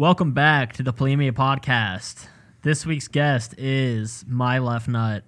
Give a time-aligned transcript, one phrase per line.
[0.00, 2.26] Welcome back to the Polemia Podcast.
[2.62, 5.24] This week's guest is my left nut.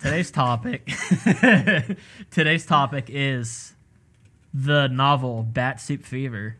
[0.00, 0.86] Today's topic
[2.32, 3.76] Today's topic is
[4.52, 6.56] the novel Bat Soup Fever.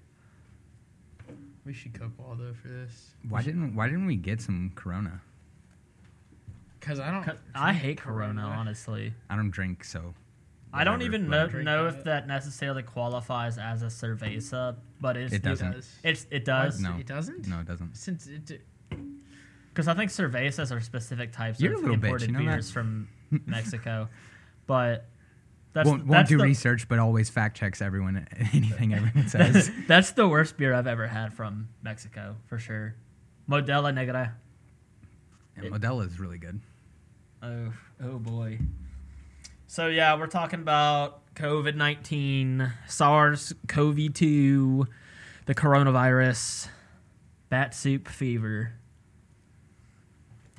[1.65, 3.10] We should cook Waldo for this.
[3.28, 5.22] Why didn't Why didn't we get some Corona?
[6.81, 7.38] Cause I don't.
[7.56, 9.15] I hate Corona, honestly.
[9.28, 10.15] I don't drink, so
[10.72, 11.94] I don't even but- know, Drink know it.
[11.97, 15.72] if that necessarily qualifies as a cerveza, but it's It doesn't.
[15.72, 15.90] does.
[16.02, 16.97] It's it does No.
[16.98, 17.47] It doesn't.
[17.48, 17.97] No, it doesn't.
[17.97, 18.62] Since it.
[19.69, 22.45] because I think cervezas are specific types You're of imported you know that?
[22.47, 23.09] beers from
[23.47, 24.09] Mexico,
[24.66, 25.07] but
[25.73, 29.71] that's won't won't do the, research, but always fact checks everyone anything everyone says.
[29.87, 32.95] that's the worst beer I've ever had from Mexico for sure.
[33.49, 34.35] Modelo Negra.
[35.57, 36.60] and Modelo is really good.
[37.43, 38.59] Oh, oh boy.
[39.66, 44.87] So yeah, we're talking about COVID nineteen, SARS CoV two,
[45.45, 46.69] the coronavirus,
[47.51, 48.73] bat soup fever.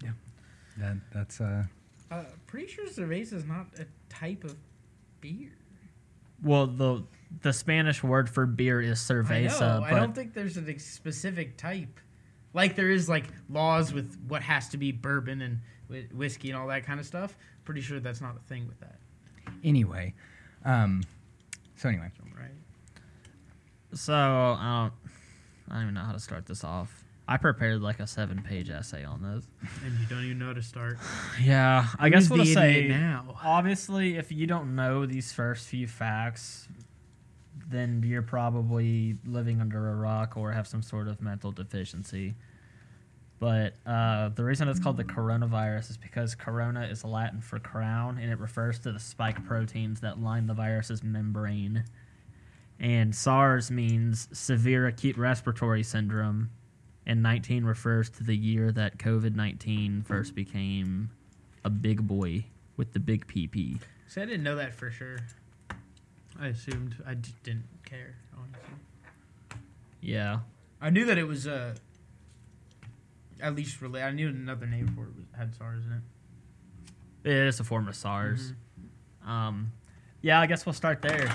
[0.04, 0.12] Yeah.
[0.78, 1.64] That that's uh
[2.10, 4.56] Uh, pretty sure cerveza is not a type of
[5.20, 5.50] beer.
[6.44, 7.04] Well, the
[7.42, 9.32] the Spanish word for beer is cerveza.
[9.32, 9.84] I cerveza, know.
[9.84, 12.00] I don't think there's a specific type.
[12.54, 15.60] Like there is like laws with what has to be bourbon and
[16.14, 17.36] whiskey and all that kind of stuff.
[17.66, 19.00] Pretty sure that's not a thing with that.
[19.64, 20.14] anyway.
[20.68, 21.04] Um
[21.76, 22.12] so anyway.
[22.38, 22.52] Right.
[23.94, 24.94] so I don't
[25.70, 27.04] I don't even know how to start this off.
[27.30, 29.45] I prepared like a seven page essay on this.
[29.84, 30.98] And you don't even know how to start.
[31.42, 33.38] Yeah, I guess we'll the say now.
[33.44, 36.68] obviously if you don't know these first few facts,
[37.70, 42.36] then you're probably living under a rock or have some sort of mental deficiency.
[43.40, 48.18] But uh, the reason it's called the coronavirus is because corona is Latin for crown,
[48.18, 51.84] and it refers to the spike proteins that line the virus's membrane.
[52.80, 56.50] And SARS means severe acute respiratory syndrome,
[57.06, 61.12] and 19 refers to the year that COVID 19 first became
[61.64, 63.80] a big boy with the big PP.
[64.08, 65.20] See, I didn't know that for sure.
[66.40, 66.95] I assumed.
[67.06, 68.76] I just didn't care, honestly.
[70.02, 70.40] Yeah.
[70.80, 71.73] I knew that it was uh,
[73.42, 74.05] at least related.
[74.05, 76.02] I knew another name for it was, had SARS in it.
[77.30, 78.53] It is a form of SARS.
[79.23, 79.27] Mhm.
[79.27, 79.71] Um,
[80.21, 81.30] yeah, I guess we'll start there.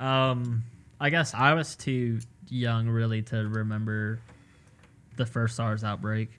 [0.00, 0.64] Um,
[1.00, 4.20] I guess I was too young really to remember
[5.16, 6.30] the first SARS outbreak,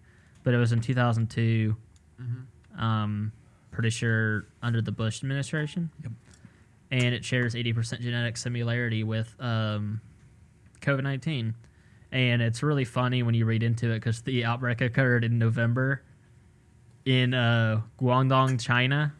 [0.43, 1.75] but it was in 2002.
[2.21, 2.79] Mhm.
[2.79, 3.31] Um,
[3.71, 5.89] pretty sure under the Bush administration.
[6.03, 6.11] Yep.
[6.89, 10.01] And it shares 80% genetic similarity with um,
[10.81, 11.53] COVID 19.
[12.11, 16.03] And it's really funny when you read into it because the outbreak occurred in November
[17.05, 19.13] in uh, Guangdong, China,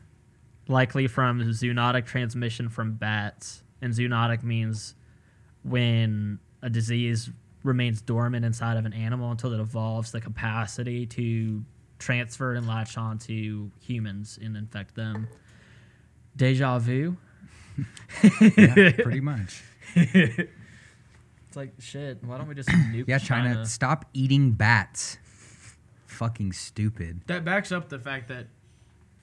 [0.67, 3.63] likely from zoonotic transmission from bats.
[3.81, 4.95] And zoonotic means
[5.63, 7.29] when a disease
[7.63, 11.63] remains dormant inside of an animal until it evolves the capacity to
[11.99, 15.27] transfer and latch onto humans and infect them.
[16.35, 17.17] Deja vu.
[18.57, 19.61] Yeah, pretty much.
[21.57, 22.23] It's like shit.
[22.23, 25.17] Why don't we just nuke Yeah, China, stop eating bats.
[26.05, 27.21] Fucking stupid.
[27.27, 28.47] That backs up the fact that,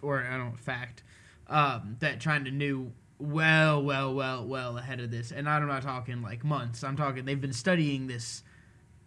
[0.03, 1.03] or I don't fact,
[1.49, 6.23] um, that China knew well, well, well, well ahead of this, and I'm not talking
[6.23, 6.83] like months.
[6.83, 8.43] I'm talking they've been studying this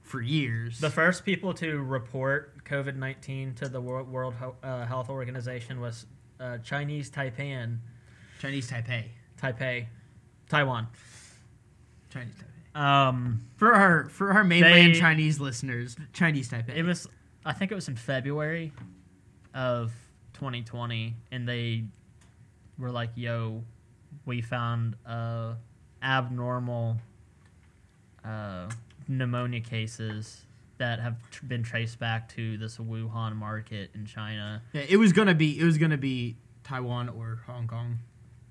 [0.01, 0.79] for years.
[0.79, 6.05] The first people to report COVID nineteen to the World, World uh, Health Organization was
[6.39, 7.79] uh, Chinese Taipan,
[8.39, 9.09] Chinese Taipei,
[9.41, 9.87] Taipei,
[10.49, 10.87] Taiwan.
[12.09, 12.56] Chinese Taipei.
[12.77, 16.75] Um, For our for our mainland They- Chinese listeners, Chinese Taipei.
[16.75, 17.07] it was,
[17.43, 18.71] I think it was in February
[19.53, 19.91] of
[20.33, 21.85] 2020, and they
[22.77, 23.63] were like, "Yo,
[24.25, 25.55] we found uh,
[26.03, 26.97] abnormal
[28.23, 28.69] uh,
[29.07, 30.43] pneumonia cases."
[30.79, 34.61] That have tr- been traced back to this Wuhan market in China.
[34.73, 37.97] yeah, it was gonna be it was gonna be Taiwan or Hong Kong.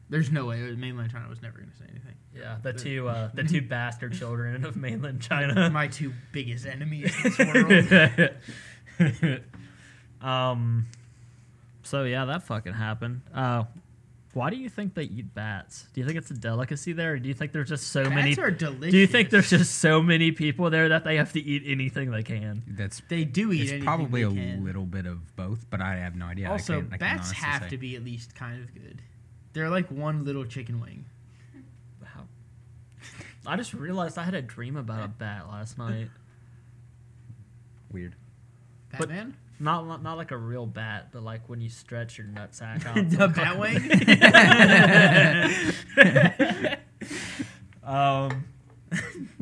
[0.09, 2.15] There's no way mainland China was never gonna say anything.
[2.35, 5.71] Yeah, the two uh, the two bastard children of mainland China.
[5.73, 8.31] My two biggest enemies in this
[8.99, 9.41] world.
[10.23, 10.87] um,
[11.83, 13.23] so yeah, that fucking happened.
[13.35, 13.65] Uh,
[14.33, 15.87] why do you think they eat bats?
[15.95, 18.35] Do you think it's a delicacy there, or do you think there's just so many?
[18.35, 18.91] Bats are delicious.
[18.93, 22.11] Do you think there's just so many people there that they have to eat anything
[22.11, 22.63] they can?
[22.67, 24.65] That's they do eat it's anything probably they a can.
[24.65, 26.49] little bit of both, but I have no idea.
[26.49, 27.69] I also, can't- I can't bats have say.
[27.71, 29.01] to be at least kind of good.
[29.57, 31.07] They're like one little chicken wing.
[32.03, 32.25] Wow.
[33.47, 36.11] I just realized I had a dream about a bat last night.
[37.91, 38.15] weird.
[38.91, 39.35] But- Batman?
[39.59, 42.97] Not not- not like a real bat, but like when you stretch your nutsack out.
[43.09, 43.81] the Batwing?
[47.83, 48.45] um,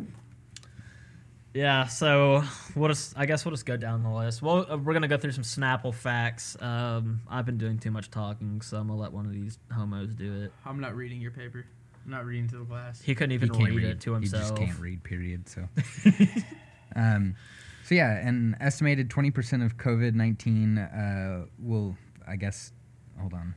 [1.54, 2.42] Yeah, so
[2.74, 4.42] we'll just, I guess we'll just go down the list.
[4.42, 6.56] Well, uh, we're gonna go through some Snapple facts.
[6.60, 10.14] Um, I've been doing too much talking, so I'm gonna let one of these homos
[10.14, 10.52] do it.
[10.66, 11.64] I'm not reading your paper.
[12.04, 13.00] I'm not reading to the class.
[13.00, 13.84] He couldn't even can't read, read.
[13.84, 14.42] it to himself.
[14.42, 14.58] He himself.
[14.58, 15.04] just can't read.
[15.04, 15.48] Period.
[15.48, 15.68] So.
[16.96, 17.36] um,
[17.84, 21.96] so yeah, an estimated twenty percent of COVID nineteen uh, will,
[22.26, 22.72] I guess,
[23.20, 23.54] hold on.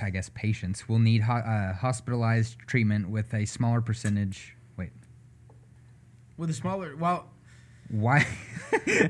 [0.00, 4.56] I guess patients will need ho- uh, hospitalized treatment with a smaller percentage.
[6.36, 7.26] Wait, With a smaller, well,
[7.90, 8.26] why?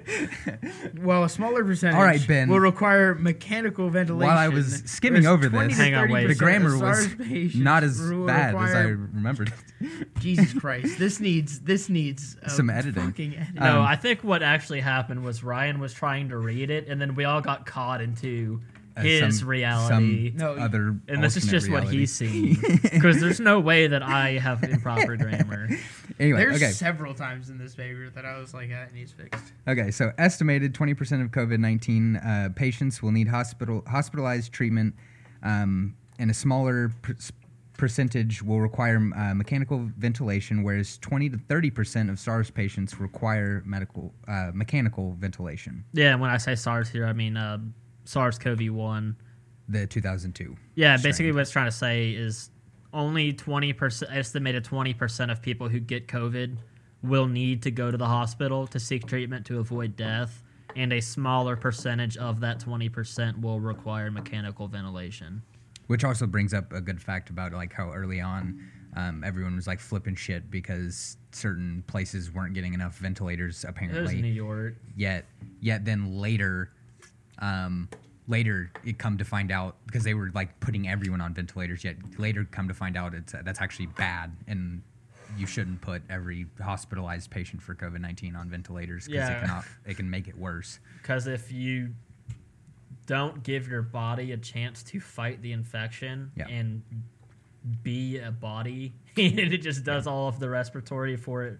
[1.00, 1.97] well, a smaller percentage.
[1.97, 2.49] All right, Ben.
[2.49, 4.29] Will require mechanical ventilation.
[4.29, 6.26] While I was skimming whereas over this, Hang on, wait.
[6.26, 7.09] the grammar was
[7.55, 9.53] not as bad as I remembered.
[10.19, 10.99] Jesus Christ!
[10.99, 13.05] This needs this needs uh, Some editing.
[13.05, 13.47] Editing.
[13.55, 17.00] No, Um, I think what actually happened was Ryan was trying to read it, and
[17.00, 18.61] then we all got caught into
[18.96, 20.31] his some- reality.
[20.31, 20.96] Some No, other.
[21.08, 21.99] and this is alternate just what reality.
[21.99, 22.56] he's seeing.
[22.82, 25.69] Because there's no way that I have improper grammar.
[26.20, 26.70] Anyway, There's okay.
[26.70, 29.52] several times in this paper that I was like, that needs fixed.
[29.67, 34.94] Okay, so estimated 20% of COVID 19 uh, patients will need hospital hospitalized treatment,
[35.43, 37.17] um, and a smaller per-
[37.76, 44.14] percentage will require uh, mechanical ventilation, whereas 20 to 30% of SARS patients require medical
[44.29, 45.85] uh, mechanical ventilation.
[45.93, 47.58] Yeah, and when I say SARS here, I mean uh,
[48.05, 49.15] SARS-CoV-1.
[49.69, 50.56] The 2002.
[50.75, 51.11] Yeah, strain.
[51.11, 52.51] basically what it's trying to say is
[52.93, 56.56] only 20%, estimated 20% of people who get COVID
[57.03, 60.43] will need to go to the hospital to seek treatment to avoid death,
[60.77, 65.43] and a smaller percentage of that 20% will require mechanical ventilation.
[65.87, 68.59] Which also brings up a good fact about like how early on
[68.97, 73.77] um, everyone was like flipping shit because certain places weren't getting enough ventilators It was
[73.77, 74.23] apparently.
[74.23, 74.77] New York.
[74.97, 75.27] yet
[75.61, 76.71] yet then later
[77.39, 77.89] um
[78.27, 81.97] later it come to find out because they were like putting everyone on ventilators yet
[82.19, 84.81] later come to find out it's that's actually bad and
[85.37, 89.37] you shouldn't put every hospitalized patient for covid-19 on ventilators because Yeah.
[89.37, 91.91] it cannot it can make it worse Because if you
[93.07, 96.47] don't give your body a chance to fight the infection Yeah.
[96.49, 96.83] and
[97.83, 101.59] be a body, and it just does all of the respiratory for it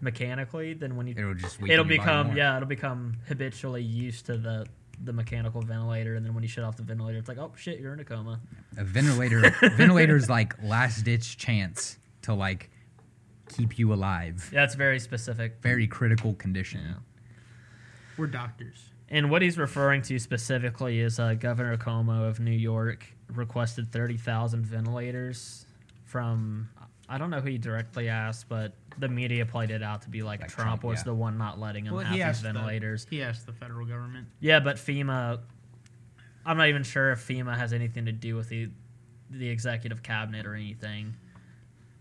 [0.00, 4.66] mechanically, then when you it'll just it'll become yeah, it'll become habitually used to the
[5.04, 7.80] the mechanical ventilator, and then when you shut off the ventilator, it's like oh shit,
[7.80, 8.40] you're in a coma.
[8.76, 9.40] a ventilator
[9.76, 12.70] ventilator's like last ditch chance to like
[13.48, 15.56] keep you alive That's very specific.
[15.60, 16.94] very critical condition Yeah.
[18.16, 18.78] We're doctors.
[19.08, 24.64] And what he's referring to specifically is uh, Governor Cuomo of New York requested 30,000
[24.64, 25.66] ventilators
[26.04, 26.68] from,
[27.08, 30.22] I don't know who he directly asked, but the media played it out to be
[30.22, 31.04] like, Like Trump, Trump, was yeah.
[31.04, 33.04] the one not letting him Well, have he these ventilators.
[33.06, 34.26] The, he asked the federal government.
[34.40, 35.40] Yeah, but FEMA,
[36.44, 38.68] I'm not even sure if FEMA has anything to do with the
[39.30, 41.14] the executive cabinet or anything.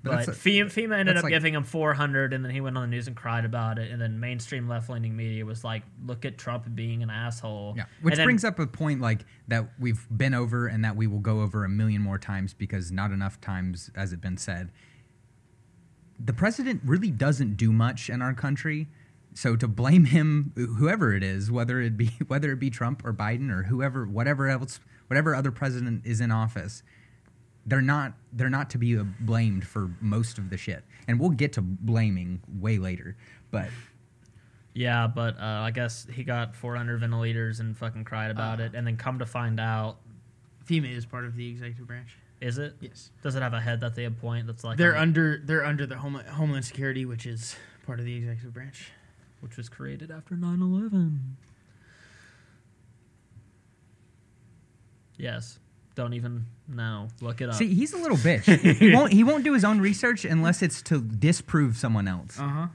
[0.03, 2.75] But But, a- FEMA, FEMA ended up like- giving him 400, and then he went
[2.75, 3.91] on the news and cried about it.
[3.91, 7.85] And then mainstream left leaning media was like, "Look at Trump being an asshole." Yeah,
[8.01, 11.05] which And then- brings up a point like that we've been over and that we
[11.07, 14.71] will go over a million more times because not enough times has it been said.
[16.23, 18.88] The president really doesn't do much in our country,
[19.33, 23.13] so to blame him, whoever it is, whether it be whether it be Trump or
[23.13, 26.83] Biden or whoever, whatever else, whatever other president is in office,
[27.65, 30.83] they're not they're not to be blamed for most of the shit.
[31.07, 33.15] And we'll get to blaming way later,
[33.50, 33.69] but
[34.74, 38.65] Yeah, but uh, I guess he got 400 ventilators and fucking cried about Uh.
[38.65, 38.75] it.
[38.75, 39.98] And then come to find out,
[40.65, 42.15] FEMA is part of the executive branch.
[42.41, 42.75] Is it?
[42.81, 43.12] Yes.
[43.24, 45.86] Does it have a head that they appoint that's like They're on- under they're under
[45.86, 47.55] the Homeland Homeland Security, which is
[47.86, 48.91] part of the executive branch.
[49.41, 51.19] which was created after 9/11?
[55.17, 55.60] Yes.
[55.95, 57.10] Don't even know.
[57.21, 57.55] Look it up.
[57.55, 58.43] See, he's a little bitch.
[58.77, 62.39] he won't he won't do his own research unless it's to disprove someone else.
[62.39, 62.67] Uh huh.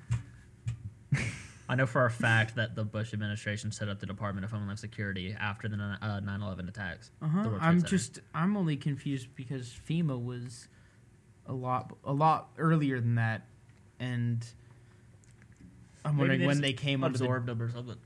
[1.69, 4.79] I know for a fact that the Bush administration set up the Department of Homeland
[4.79, 7.11] Security after the ni- uh, 9/11 attacks.
[7.21, 7.51] Uh-huh.
[7.61, 7.89] I'm Center.
[7.91, 10.69] just I'm only confused because FEMA was
[11.47, 13.47] a lot a lot earlier than that,
[13.99, 14.47] and
[16.05, 17.97] I'm Maybe wondering they when they came under the absorbed them or something.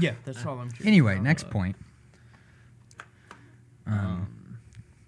[0.00, 0.14] yeah.
[0.24, 0.70] That's all I'm.
[0.70, 1.24] curious Anyway, about.
[1.24, 1.76] next point.
[3.86, 4.58] Um, Um,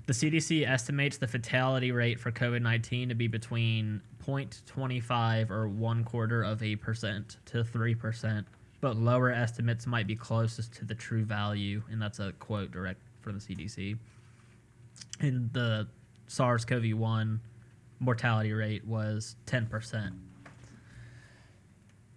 [0.07, 6.04] the CDC estimates the fatality rate for COVID 19 to be between 0.25 or one
[6.04, 8.44] quarter of a percent to 3%,
[8.80, 11.82] but lower estimates might be closest to the true value.
[11.90, 13.97] And that's a quote direct from the CDC.
[15.20, 15.88] And the
[16.26, 17.40] SARS CoV 1
[18.00, 20.12] mortality rate was 10%.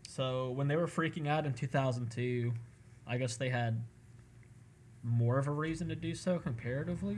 [0.07, 2.53] So when they were freaking out in 2002,
[3.07, 3.81] I guess they had
[5.03, 7.17] more of a reason to do so comparatively.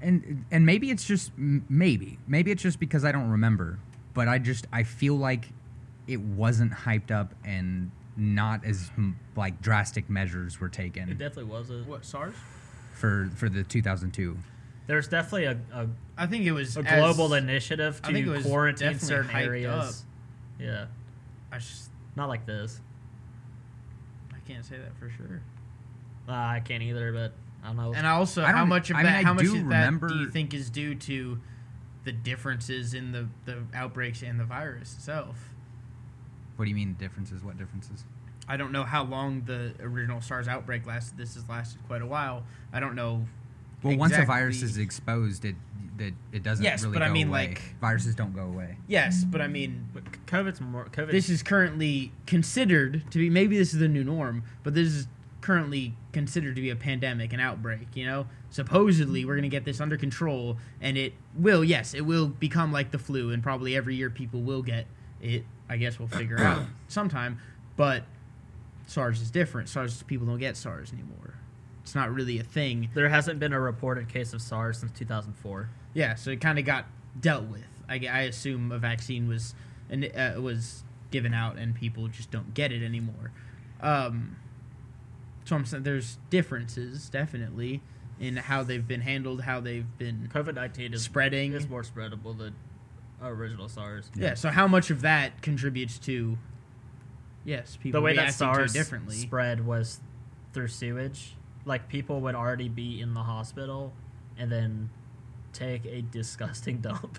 [0.00, 3.78] And and maybe it's just maybe maybe it's just because I don't remember,
[4.14, 5.48] but I just I feel like
[6.06, 8.90] it wasn't hyped up and not as
[9.36, 11.08] like drastic measures were taken.
[11.08, 11.78] It definitely was a.
[11.84, 12.34] What SARS?
[12.98, 14.36] for for the 2002.
[14.86, 15.86] There's definitely a, a,
[16.16, 19.30] I think it was a as- global initiative I think it to was quarantine certain
[19.30, 20.04] hyped areas.
[20.58, 20.86] Yeah,
[21.52, 22.80] I just not like this.
[24.32, 25.42] I can't say that for sure.
[26.28, 27.92] Uh, I can't either, but I don't know.
[27.94, 29.16] And also, I how much of I that?
[29.18, 31.40] I how much do of that do you think is due to
[32.04, 35.50] the differences in the the outbreaks and the virus itself?
[36.56, 37.42] What do you mean differences?
[37.42, 38.04] What differences?
[38.48, 41.18] I don't know how long the original SARS outbreak lasted.
[41.18, 42.44] This has lasted quite a while.
[42.72, 43.26] I don't know.
[43.82, 45.54] Well, once a virus is exposed, it
[45.98, 47.48] that it doesn't Yes, really but I go mean, away.
[47.48, 48.78] like- viruses don't go away.
[48.86, 50.84] Yes, but I mean, But COVID's more.
[50.86, 51.10] COVID.
[51.10, 55.08] this is currently considered to be maybe this is the new norm, but this is
[55.40, 57.94] currently considered to be a pandemic, an outbreak.
[57.94, 61.62] You know, supposedly we're gonna get this under control, and it will.
[61.62, 64.86] Yes, it will become like the flu, and probably every year people will get
[65.22, 65.44] it.
[65.68, 67.38] I guess we'll figure out sometime,
[67.76, 68.02] but
[68.88, 69.68] SARS is different.
[69.68, 71.34] SARS people don't get SARS anymore.
[71.84, 72.88] It's not really a thing.
[72.94, 75.70] there hasn't been a reported case of SARS since 2004.
[75.94, 76.86] Yeah, so it kind of got
[77.18, 77.64] dealt with.
[77.88, 79.54] I, I assume a vaccine was
[79.88, 80.82] and uh, was
[81.12, 83.30] given out, and people just don't get it anymore.
[83.80, 84.36] Um,
[85.48, 87.80] so I'm saying there's differences definitely
[88.20, 91.54] in how they've been handled, how they've been COVID 19 is spreading.
[91.54, 92.54] is more spreadable than
[93.22, 94.10] original SARS.
[94.14, 94.34] Yeah.
[94.34, 96.36] So how much of that contributes to?
[97.44, 99.16] Yes, people the way that reacting to it SARS differently.
[99.16, 100.00] spread was
[100.52, 101.34] through sewage.
[101.64, 103.94] Like people would already be in the hospital
[104.36, 104.90] and then
[105.54, 107.18] take a disgusting dump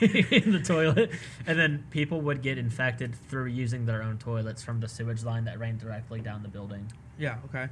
[0.00, 1.12] in the toilet,
[1.46, 5.44] and then people would get infected through using their own toilets from the sewage line
[5.44, 6.90] that ran directly down the building.
[7.20, 7.36] Yeah.
[7.44, 7.68] Okay.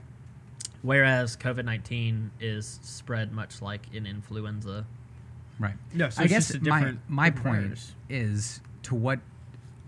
[0.83, 4.87] Whereas COVID nineteen is spread much like in influenza.
[5.59, 5.75] Right.
[5.93, 6.09] No.
[6.11, 7.95] So I it's guess just a my my different point virus.
[8.09, 9.19] is to what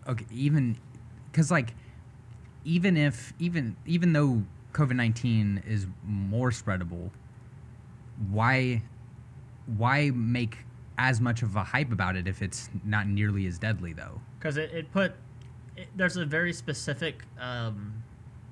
[0.09, 0.77] okay even
[1.31, 1.75] because like
[2.65, 7.11] even if even even though COVID nineteen is more spreadable,
[8.31, 8.83] why
[9.77, 10.59] why make
[10.99, 14.21] as much of a hype about it if it's not nearly as deadly though?
[14.41, 15.13] because it, it put
[15.77, 18.00] it, there's a very specific um,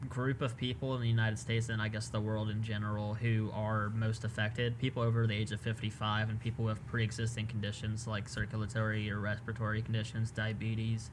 [0.09, 3.51] group of people in the united states and i guess the world in general who
[3.53, 8.29] are most affected people over the age of 55 and people with pre-existing conditions like
[8.29, 11.11] circulatory or respiratory conditions diabetes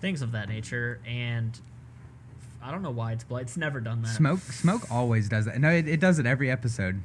[0.00, 1.60] things of that nature and
[2.62, 5.58] i don't know why it's bla- it's never done that Smoke smoke always does that.
[5.58, 7.02] No, it, it does it every episode.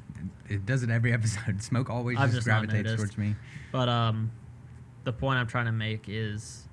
[0.49, 1.61] It does it every episode.
[1.61, 3.35] Smoke always just just gravitates towards me.
[3.71, 4.31] But um,
[5.03, 6.68] the point I'm trying to make is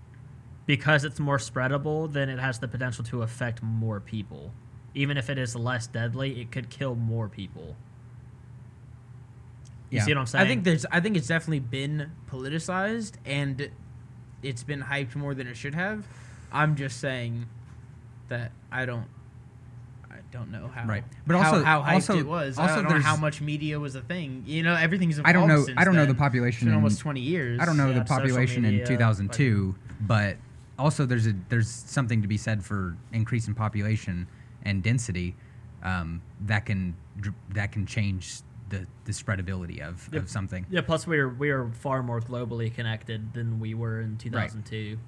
[0.66, 4.52] because it's more spreadable, then it has the potential to affect more people.
[4.94, 7.76] Even if it is less deadly, it could kill more people.
[9.90, 10.04] You Yeah.
[10.04, 10.44] see what I'm saying?
[10.44, 10.84] I think there's.
[10.90, 13.70] I think it's definitely been politicized and
[14.42, 16.04] it's been hyped more than it should have.
[16.52, 17.46] I'm just saying
[18.28, 19.06] that I don't.
[20.10, 20.86] I don't know how.
[20.86, 21.04] Right.
[21.26, 22.58] But also- how, hyped also- it was.
[22.58, 24.42] also I don't know how much media was a thing.
[24.46, 25.20] You know, everything's.
[25.24, 25.64] I don't know.
[25.64, 26.10] since I don't know the then.
[26.16, 26.64] It's population.
[26.66, 27.60] been in- almost 20 years.
[27.60, 30.36] I don't know Yeah, the population media, in 2002, but
[30.78, 34.26] also there's a there's something to be said for increase in population
[34.62, 35.34] and density
[35.82, 36.94] um, that can
[37.50, 40.22] that can change the the spreadability of, Yep.
[40.24, 40.66] of something.
[40.70, 40.80] Yeah.
[40.80, 44.98] Plus, we are we are far more globally connected than we were in 2002.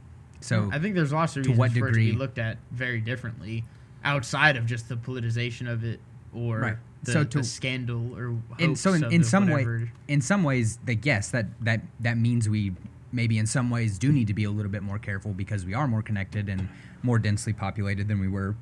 [0.41, 2.39] So I think there's lots of To reasons what for it to be degree- looked
[2.39, 3.65] at very differently,
[4.05, 5.99] outside of just the politicization of it
[6.33, 6.77] or Right.
[7.03, 10.79] the, So the scandal or and so in, in the some way in some ways
[10.87, 12.73] like yes that that that means we
[13.13, 15.75] maybe in some ways do need to be a little bit more careful because we
[15.75, 16.69] are more connected and
[17.03, 18.55] more densely populated than we were.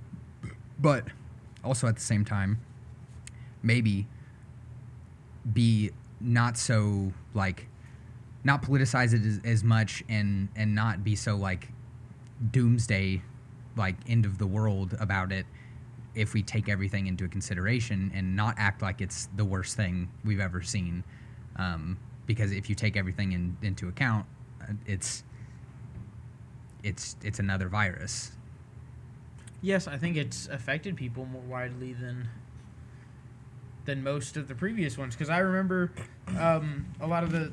[0.78, 1.04] But
[1.64, 2.60] also at the same time
[3.62, 4.06] maybe
[5.52, 7.66] be not so like
[8.44, 11.68] not politicize it as, as much and and not be so like
[12.50, 13.20] doomsday
[13.76, 15.46] like end of the world about it
[16.14, 20.40] if we take everything into consideration and not act like it's the worst thing we've
[20.40, 21.04] ever seen.
[21.56, 24.24] Um, because if you take everything in, into account
[24.86, 25.22] it's
[26.82, 28.32] it's it's another virus
[29.62, 32.28] Yes, I think it's affected people more widely than
[33.84, 35.14] than most of the previous ones.
[35.14, 35.92] Because I remember
[36.38, 37.52] um, a lot of the,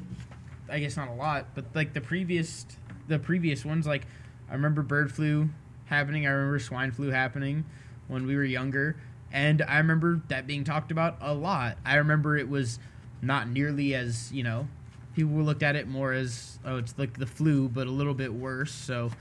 [0.69, 2.65] I guess not a lot, but like the previous
[3.07, 3.87] the previous ones.
[3.87, 4.05] Like
[4.49, 5.49] I remember bird flu
[5.85, 6.27] happening.
[6.27, 7.65] I remember swine flu happening
[8.07, 8.97] when we were younger,
[9.31, 11.77] and I remember that being talked about a lot.
[11.85, 12.79] I remember it was
[13.21, 14.67] not nearly as you know
[15.15, 18.33] people looked at it more as oh it's like the flu but a little bit
[18.33, 18.71] worse.
[18.71, 19.11] So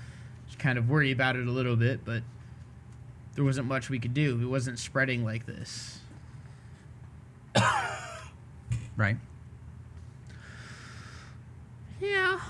[0.46, 2.22] just kind of worry about it a little bit, but
[3.34, 4.40] there wasn't much we could do.
[4.40, 6.00] It wasn't spreading like this.
[8.96, 9.16] right
[12.02, 12.40] Yeah.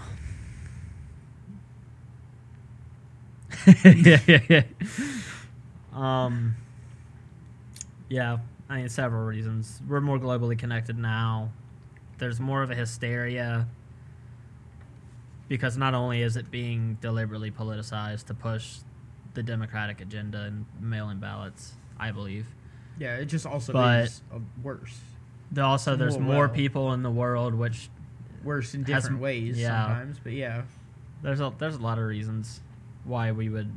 [3.85, 4.63] yeah, yeah, yeah.
[5.93, 6.57] Um,
[8.09, 9.81] yeah, I mean, several reasons.
[9.87, 11.51] We're more globally connected now.
[12.19, 13.67] There's more of a hysteria
[15.49, 18.79] because not only is it being deliberately politicized to push
[19.35, 22.47] the Democratic agenda and mail-in ballots, I believe.
[22.99, 25.01] Yeah, it just also But- uh, worse.
[25.51, 26.55] There also, there's More more well.
[26.55, 27.91] people in the world, which
[28.43, 29.87] Worse in Has- different ways yeah.
[29.87, 30.63] sometimes, but yeah.
[31.23, 32.61] there's a there's a lot of reasons
[33.05, 33.71] why we would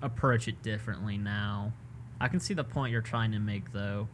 [0.00, 1.72] approach it differently now.
[2.20, 4.08] I can see the point you're trying to make though.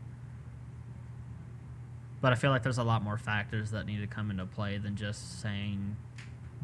[2.21, 4.79] But I feel like there's a lot more factors that need to come into play
[4.79, 5.97] than just saying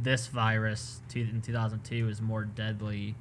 [0.00, 3.14] this virus in 2002 is more deadly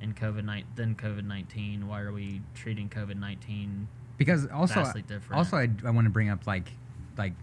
[0.00, 1.86] in COVID than COVID 19.
[1.86, 5.38] Why are we treating COVID 19 because also vastly different?
[5.38, 6.72] also I, I want to bring up like
[7.18, 7.34] like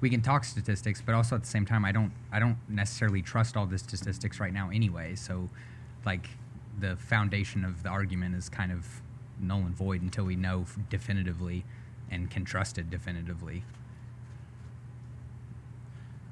[0.00, 3.22] we can talk statistics but also at the same time i don't i don't necessarily
[3.22, 5.48] trust all the statistics right now anyway so
[6.04, 6.28] like
[6.78, 9.00] the foundation of the argument is kind of
[9.40, 11.64] null and void until we know definitively
[12.14, 13.64] and can trust it definitively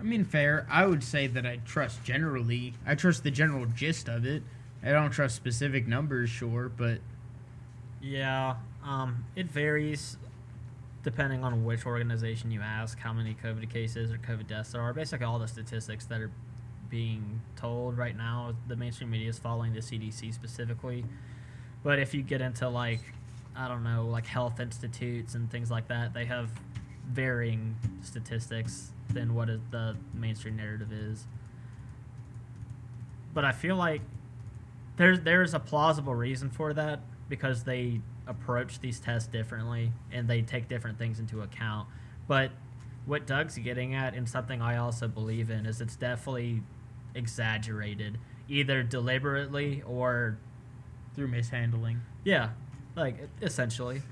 [0.03, 0.67] I mean, fair.
[0.69, 2.75] I would say that I trust generally.
[2.85, 4.43] I trust the general gist of it.
[4.83, 6.99] I don't trust specific numbers, sure, but
[8.01, 10.17] Yeah, um, it varies
[11.05, 14.93] depending on which organization you ask, how many COVID cases or COVID deaths there are.
[14.93, 16.31] Basically, all the statistics that are
[16.91, 21.05] being told right now, the mainstream media is following the CDC specifically.
[21.83, 23.01] But if you get into like,
[23.55, 26.51] I don't know, like health institutes and things like that, they have
[27.07, 31.27] varying statistics than what is the mainstream narrative is.
[33.35, 34.03] But I feel like
[34.97, 40.43] there's there's a plausible reason for that because they approach these tests differently and they
[40.43, 41.89] take different things into account.
[42.29, 42.53] But
[43.05, 46.63] what Doug's getting at and something I also believe in is it's definitely
[47.15, 48.19] exaggerated,
[48.49, 50.39] either deliberately or
[51.15, 52.01] through mishandling.
[52.25, 52.51] yeah,
[52.97, 54.03] like essentially,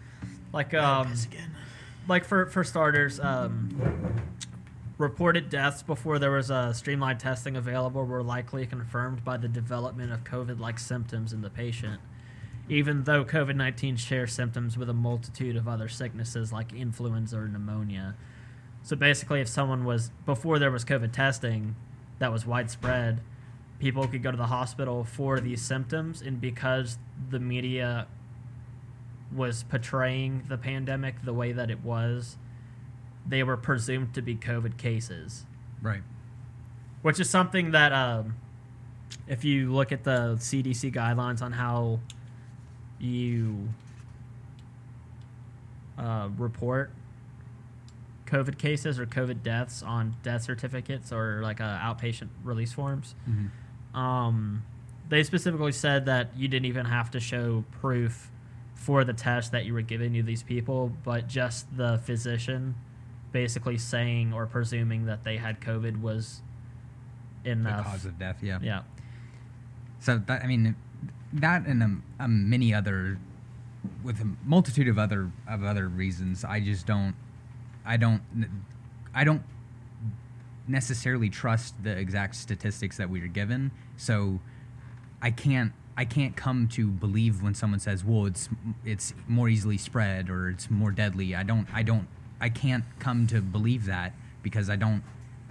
[0.52, 1.54] like um, again.
[2.08, 4.22] like for for starters, um,
[4.98, 10.12] reported deaths before there was a streamlined testing available were likely confirmed by the development
[10.12, 12.00] of COVID-like symptoms in the patient.
[12.68, 17.48] Even though COVID 19 shares symptoms with a multitude of other sicknesses like influenza or
[17.48, 18.14] pneumonia.
[18.82, 21.74] So basically, if someone was, before there was COVID testing
[22.18, 23.20] that was widespread,
[23.78, 26.22] people could go to the hospital for these symptoms.
[26.22, 26.98] And because
[27.30, 28.06] the media
[29.34, 32.36] was portraying the pandemic the way that it was,
[33.26, 35.44] they were presumed to be COVID cases,
[35.82, 36.02] right.
[37.02, 38.34] Which is something that, um,
[39.26, 42.00] if you look at the CDC guidelines on how
[42.98, 43.68] you
[45.98, 46.90] uh, report
[48.26, 53.14] COVID cases or COVID deaths on death certificates or like uh, outpatient release forms,
[53.94, 54.62] um,
[55.08, 58.30] they specifically said that you didn't even have to show proof
[58.80, 62.74] for the test that you were giving to these people, but just the physician
[63.30, 66.40] basically saying or presuming that they had COVID was
[67.44, 67.86] in the enough.
[67.86, 68.82] cause of death yeah yeah.
[70.00, 70.74] So that I mean,
[71.34, 73.18] that and um, um, many other,
[74.02, 77.14] with a multitude of other of other reasons, I just don't,
[77.84, 78.22] I don't,
[79.14, 79.42] I don't
[80.66, 83.72] necessarily trust the exact statistics that we are given.
[83.98, 84.40] So
[85.20, 88.48] I can't I can't come to believe when someone says, "Well, it's
[88.84, 92.08] it's more easily spread or it's more deadly." I don't I don't
[92.40, 95.02] I can't come to believe that because I don't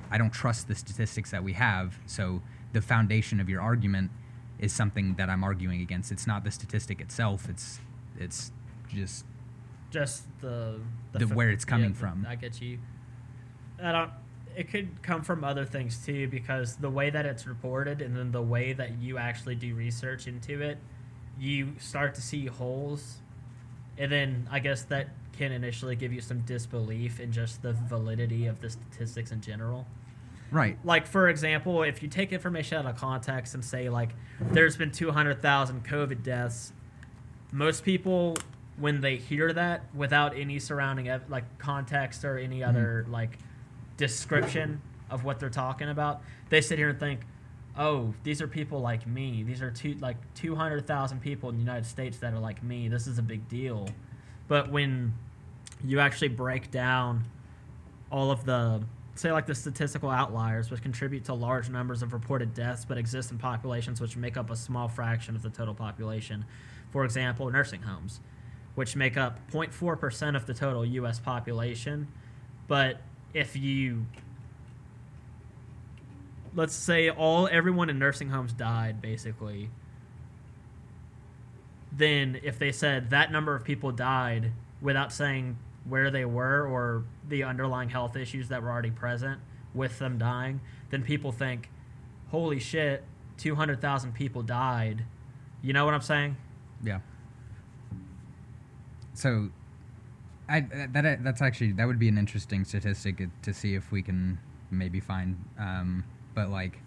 [0.10, 1.99] I don't trust the statistics that we have.
[2.08, 2.41] So
[2.73, 4.12] the foundation of your argument
[4.60, 6.12] is something that I'm arguing against.
[6.12, 7.47] It's not the statistic itself.
[7.49, 7.80] It's
[8.17, 8.52] it's
[8.93, 9.25] just
[9.91, 10.80] just the,
[11.13, 12.25] The- f- where it's coming the- from.
[12.28, 12.80] I get you.
[13.82, 14.12] I don't.
[14.60, 18.34] It could come from other things too, because the way that it's reported and then
[18.34, 20.78] the way that you actually do research into it,
[21.39, 23.19] you start to see holes,
[23.98, 28.48] and then I guess that can initially give you some disbelief in just the validity
[28.48, 29.88] of the statistics in general.
[30.52, 30.78] Right.
[30.84, 34.10] like for example, if you take information out of context and say like
[34.41, 36.74] there's been 200,000 COVID deaths,
[37.54, 38.36] most people
[38.78, 42.69] when they hear that without any surrounding ev- like context or any mm-hmm.
[42.69, 43.38] other like
[44.00, 47.22] description of what they're talking about, they sit here and think,
[47.78, 49.44] "Oh, these are people like me.
[49.44, 52.88] These are two like 200,000 people in the United States that are like me.
[52.88, 53.90] This is a big deal."
[54.48, 55.14] But when
[55.84, 57.26] you actually break down
[58.12, 58.82] all of the
[59.16, 63.32] say like the statistical outliers which contribute to large numbers of reported deaths but exist
[63.32, 66.46] in populations which make up a small fraction of the total population
[66.90, 68.22] for example nursing homes
[68.76, 72.08] which make up 0.4% of the total US population
[72.68, 73.02] but
[73.34, 74.06] if you
[76.56, 79.70] let's say all everyone in nursing homes died basically.
[81.92, 87.04] Then if they said that number of people died without saying where they were or
[87.28, 89.39] the underlying health issues that were already present
[89.74, 91.70] with them dying, then people think,
[92.30, 93.04] "Holy shit,
[93.38, 95.06] 200,000 people died."
[95.62, 96.38] You know what I'm saying?
[96.84, 97.00] Yeah.
[99.13, 99.50] So,
[100.50, 100.62] I
[100.94, 104.40] that that's actually that would be an interesting statistic to see if we can
[104.72, 105.38] maybe find.
[105.58, 106.80] Um, but like,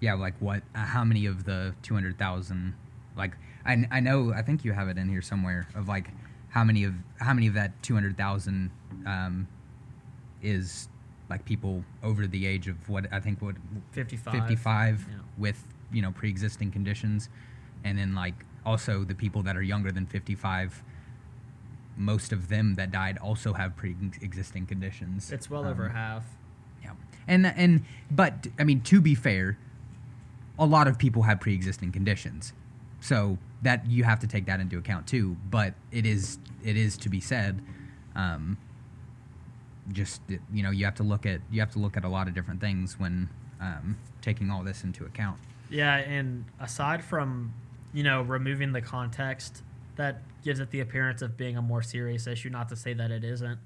[0.00, 0.62] yeah, like what?
[0.74, 2.74] Uh, how many of the two hundred thousand?
[3.16, 3.32] Like,
[3.66, 6.08] I I know I think you have it in here somewhere of like
[6.48, 8.70] how many of how many of that two hundred thousand
[9.06, 9.46] um,
[10.42, 10.88] is
[11.30, 13.56] like people over the age of what I think what
[13.92, 14.32] 55.
[14.34, 15.18] 55 Yeah.
[15.38, 17.28] with you know pre-existing conditions
[17.84, 18.34] and then like
[18.66, 20.82] also the people that are younger than 55
[22.02, 25.30] most of them that died also have pre-existing conditions.
[25.32, 26.24] It's well over Um, half.
[26.82, 26.90] yeah.
[27.26, 29.56] And and but i mean to be fair
[30.58, 32.52] a lot of people have pre-existing conditions.
[33.00, 35.36] So that you have to take that into account too.
[35.50, 37.60] But it is it is to be said
[38.14, 38.58] um,
[39.92, 40.20] just
[40.52, 42.34] you know you have to look at you have to look at a lot of
[42.34, 43.28] different things when
[43.60, 45.38] um, taking all this into account.
[45.70, 47.54] Yeah, and aside from,
[47.94, 49.62] you know, removing the context
[50.02, 53.12] that gives it the appearance of being a more serious issue, not to say that
[53.12, 53.58] it isn't,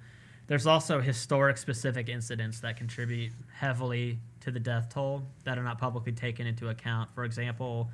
[0.49, 5.79] there's also historic specific incidents that contribute heavily to the death toll that are not
[5.79, 7.11] publicly taken into account.
[7.15, 7.91] For example,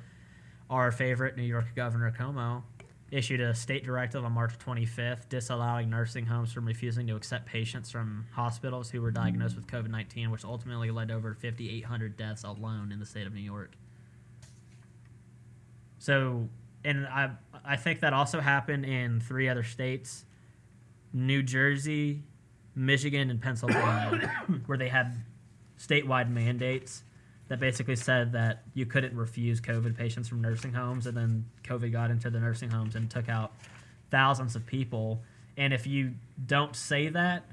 [0.69, 2.63] our favorite New York Governor Cuomo
[3.11, 7.89] issued a state directive on March 25th disallowing nursing homes from refusing to accept patients
[7.89, 12.43] from hospitals who were diagnosed with COVID 19, which ultimately led to over 5,800 deaths
[12.43, 13.71] alone in the state of New York.
[15.97, 16.49] So,
[16.83, 17.31] and I,
[17.63, 20.25] I think that also happened in three other states
[21.13, 22.23] New Jersey,
[22.75, 24.31] Michigan, and Pennsylvania,
[24.65, 25.15] where they had
[25.77, 27.03] statewide mandates
[27.49, 31.91] that basically said that you couldn't refuse COVID patients from nursing homes, and then COVID
[31.91, 33.51] got into the nursing homes and took out
[34.09, 35.21] thousands of people.
[35.55, 36.13] And if you
[36.45, 37.45] don't say that,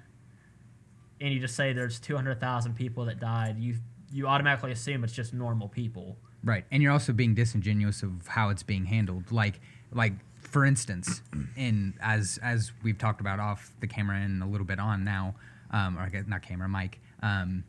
[1.20, 3.76] and you just say there's 200,000 people that died, you
[4.12, 6.16] you automatically assume it's just normal people.
[6.42, 9.30] Right, and you're also being disingenuous of how it's being handled.
[9.30, 9.60] Like,
[9.92, 11.22] like for instance,
[11.56, 15.34] in as as we've talked about off the camera and a little bit on now,
[15.70, 16.98] um, or I guess not camera, mic.
[17.22, 17.64] Um,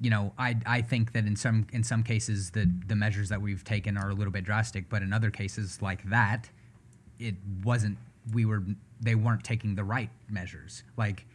[0.00, 3.40] you know, I I think that in some in some cases the the measures that
[3.40, 6.50] we've taken are a little bit drastic, but in other cases like that,
[7.18, 7.98] it wasn't.
[8.32, 8.64] We were
[9.00, 10.82] they weren't taking the right measures.
[10.96, 11.26] Like,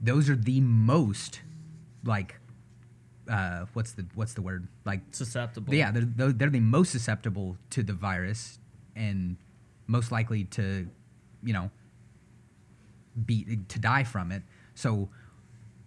[0.00, 1.40] those are the most
[2.04, 2.38] like
[3.30, 5.74] uh, what's the what's the word like Susceptible.
[5.74, 8.58] yeah, they're, they're the most susceptible to the virus
[8.94, 9.36] and
[9.86, 10.88] most likely to,
[11.42, 11.70] you know,
[13.24, 14.42] be to die from it.
[14.74, 15.08] So,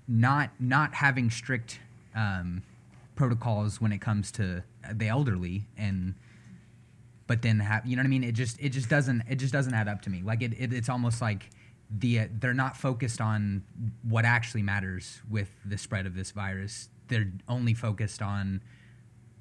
[0.08, 1.80] not not having strict
[2.16, 2.64] um,
[3.16, 6.16] protocols when it comes to the elderly and
[7.28, 8.24] but then have you know what I mean?
[8.24, 10.24] It just it just doesn't it just doesn't add up to me.
[10.24, 11.50] Like it, it it's almost like
[11.92, 13.64] the they're not focused on
[14.04, 16.90] what actually matters with the spread of this virus.
[17.10, 18.62] They're only focused on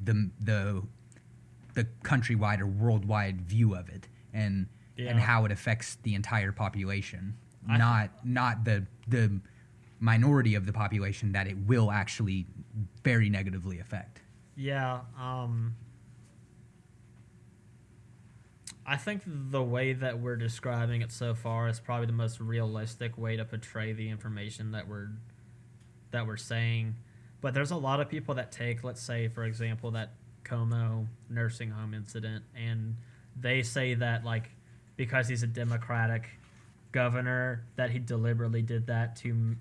[0.02, 0.82] the the
[1.74, 5.10] the countrywide or worldwide view of it and Yeah.
[5.10, 7.36] and how it affects the entire population,
[7.68, 9.40] I- not not the the
[10.00, 12.46] minority of the population that it will actually
[13.04, 14.22] very negatively affect.
[14.56, 15.00] Yeah.
[15.18, 15.74] Um,
[18.86, 23.18] I think the way that we're describing it so far is probably the most realistic
[23.18, 25.10] way to portray the information that we're
[26.10, 26.96] that we're saying.
[27.40, 30.12] But there's a lot of people that take, let's say, for example, that
[30.44, 32.96] Cuomo nursing home incident, and
[33.40, 34.50] they say that like
[34.96, 36.24] because he's a Democratic
[36.92, 39.60] governor, that he deliberately did that to m-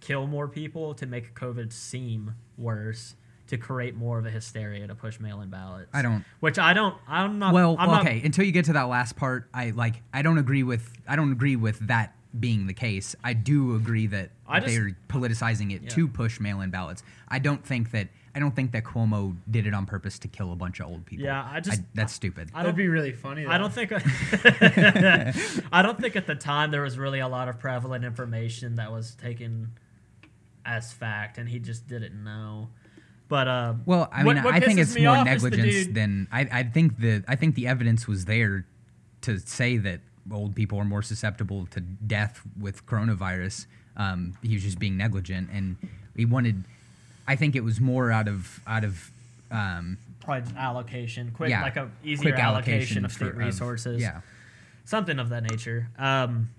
[0.00, 3.14] kill more people to make COVID seem worse,
[3.46, 5.88] to create more of a hysteria to push mail-in ballots.
[5.94, 6.96] I don't Which I don't.
[7.08, 7.54] I'm not.
[7.54, 8.20] well, I'm not- okay.
[8.24, 10.02] Until you get to that last part, I like.
[10.12, 10.92] I don't agree with.
[11.08, 13.14] I don't agree with that being the case.
[13.24, 15.88] I do agree that I just- they're politicizing it Yeah.
[15.90, 17.02] to push mail-in ballots.
[17.28, 18.08] I don't think that.
[18.34, 21.06] I don't think that Cuomo did it on purpose to kill a bunch of old
[21.06, 21.24] people.
[21.24, 22.50] Yeah, I just- that's stupid.
[22.52, 23.46] I That'd be really funny.
[23.46, 23.92] I don't think.
[25.72, 28.92] I don't think at the time there was really a lot of prevalent information that
[28.92, 29.70] was taken
[30.66, 32.68] as fact, and he just didn't know.
[33.28, 35.50] But uh, Well, I mean, what I think pisses it's me more off is the
[35.50, 38.66] negligence dude- than I, I think the I think the evidence was there
[39.22, 40.00] to say that
[40.32, 43.66] old people are more susceptible to death with coronavirus.
[43.96, 45.76] Um, he was just being negligent, and
[46.16, 46.64] he wanted.
[47.28, 49.10] I think it was more out of out of
[49.50, 54.02] um, probably allocation, quick, yeah, like a easier quick allocation, of state for- resources.
[54.02, 54.20] yeah,
[54.84, 55.88] something of that nature.
[55.98, 56.50] Um,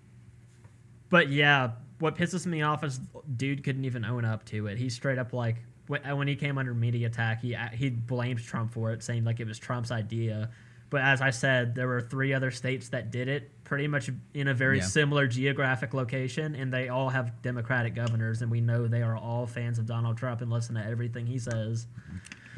[1.09, 2.99] but yeah, what pisses me off is
[3.35, 4.77] dude couldn't even own up to it.
[4.77, 8.73] He straight up like when, when he came under media attack, he he blamed Trump
[8.73, 10.49] for it, saying like it was Trump's idea.
[10.89, 14.47] But as I said, there were three other states that did it, pretty much in
[14.47, 14.85] a very Yeah.
[14.85, 19.45] similar geographic location, and they all have Democratic governors, and we know they are all
[19.47, 21.87] fans of Donald Trump and listen to everything he says.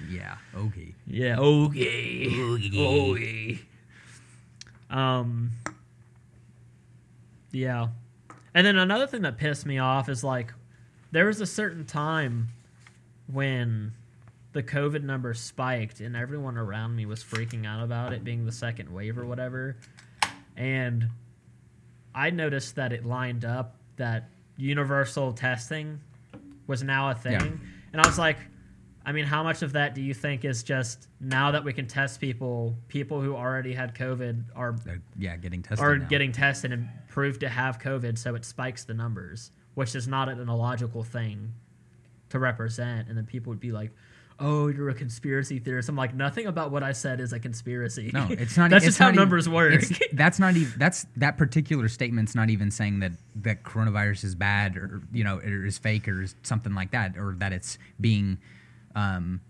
[0.08, 0.38] Yeah.
[0.56, 0.94] Okay.
[1.08, 1.38] Yeah.
[1.40, 2.30] Okay.
[2.40, 3.60] Okay.
[4.92, 5.52] Um.
[7.52, 7.88] Yeah.
[8.54, 10.54] And then another thing that pissed me off is like,
[11.12, 12.50] there was a certain time
[13.28, 13.94] when
[14.60, 18.52] the COVID numbers spiked and everyone around me was freaking out about it being the
[18.52, 19.78] second wave or whatever.
[20.58, 21.08] And
[22.14, 26.02] I noticed that it lined up that universal testing
[26.68, 27.32] was now a thing.
[27.40, 27.52] Yeah.
[27.94, 28.36] And I was like,
[29.06, 31.88] I mean, how much of that do you think is just now that we can
[31.88, 35.86] test people, people who already had COVID are They're, yeah, getting tested.
[35.86, 36.08] are now.
[36.10, 40.28] getting tested and proved to have COVID, so it spikes the numbers, which is not
[40.28, 41.54] an illogical thing
[42.28, 43.08] to represent.
[43.08, 43.92] And then people would be like,
[44.40, 48.12] "Oh, you're a conspiracy theorist." I'm like, nothing about what I said is a conspiracy.
[48.14, 48.66] No, it's not.
[48.70, 49.82] Even That's it's just how not e- numbers work.
[50.14, 50.74] that's not even.
[50.78, 55.38] That's that particular statement's not even saying that that coronavirus is bad or you know
[55.38, 58.38] or is fake or is something like that or that it's being,
[58.96, 59.42] um,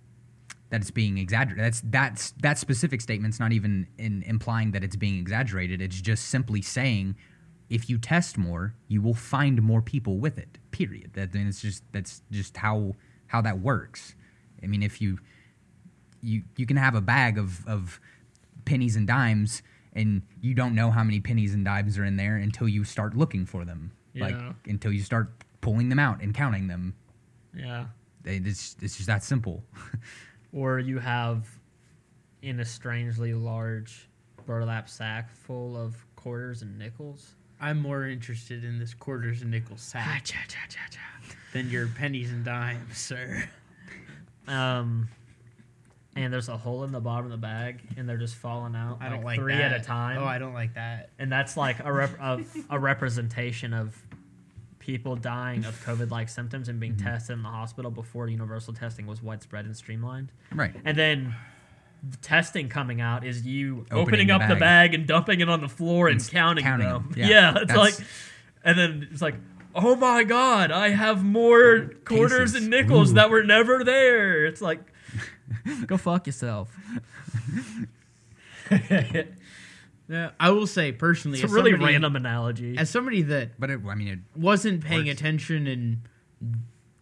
[0.69, 1.63] that it's being exaggerated.
[1.63, 5.81] That's that's that specific statement's not even in implying that it's being exaggerated.
[5.81, 7.15] It's just simply saying.
[7.69, 10.57] If you test more, you will find more people with it.
[10.71, 11.11] Period.
[11.13, 12.95] That and it's just that's just how
[13.27, 14.15] how that works.
[14.63, 15.19] I mean, if you
[16.21, 17.99] you you can have a bag of of
[18.65, 19.61] pennies and dimes
[19.93, 23.15] and you don't know how many pennies and dimes are in there until you start
[23.15, 24.35] looking for them like
[24.67, 26.93] until you start pulling them out and counting them
[27.55, 27.85] yeah.
[28.25, 29.63] It's, it's just that simple
[30.53, 31.47] Or you have
[32.41, 34.09] in a strangely large
[34.45, 37.35] burlap sack full of quarters and nickels.
[37.61, 41.35] I'm more interested in this quarters and nickel sack Cha, cha, cha, cha.
[41.53, 43.47] than your pennies and dimes, sir.
[44.49, 45.07] Um,
[46.15, 48.97] and there's a hole in the bottom of the bag, and they're just falling out.
[48.99, 49.71] I don't like three that.
[49.73, 50.17] at a time.
[50.17, 51.11] Oh, I don't like that.
[51.19, 53.95] and that's like a rep- a, a representation of
[54.79, 57.05] people dying of COVID-like symptoms and being Mm-hmm.
[57.07, 60.31] tested in the hospital before universal testing was widespread and streamlined.
[60.53, 61.35] right And then
[62.09, 64.59] the testing coming out is you opening, Opening the up the bag.
[64.59, 67.09] bag and dumping it on the floor and, And counting, counting them.
[67.11, 67.19] them.
[67.19, 68.07] Yeah, Yeah, it's that's- like,
[68.63, 69.35] and then it's like,
[69.75, 72.55] oh my god, I have more quarters Cases.
[72.55, 73.15] and nickels Ooh.
[73.15, 74.45] that were never there.
[74.45, 74.79] It's like,
[75.85, 76.75] go fuck yourself.
[80.09, 82.75] Yeah, I will say personally, It's a really somebody- random analogy.
[82.77, 85.19] As somebody that but it, i mean it, wasn't paying Works.
[85.21, 86.01] attention and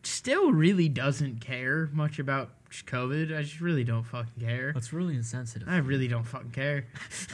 [0.03, 4.73] still really doesn't care much about COVID, I just really don't fucking care.
[4.73, 5.69] That's really insensitive.
[5.69, 6.85] I really don't fucking care.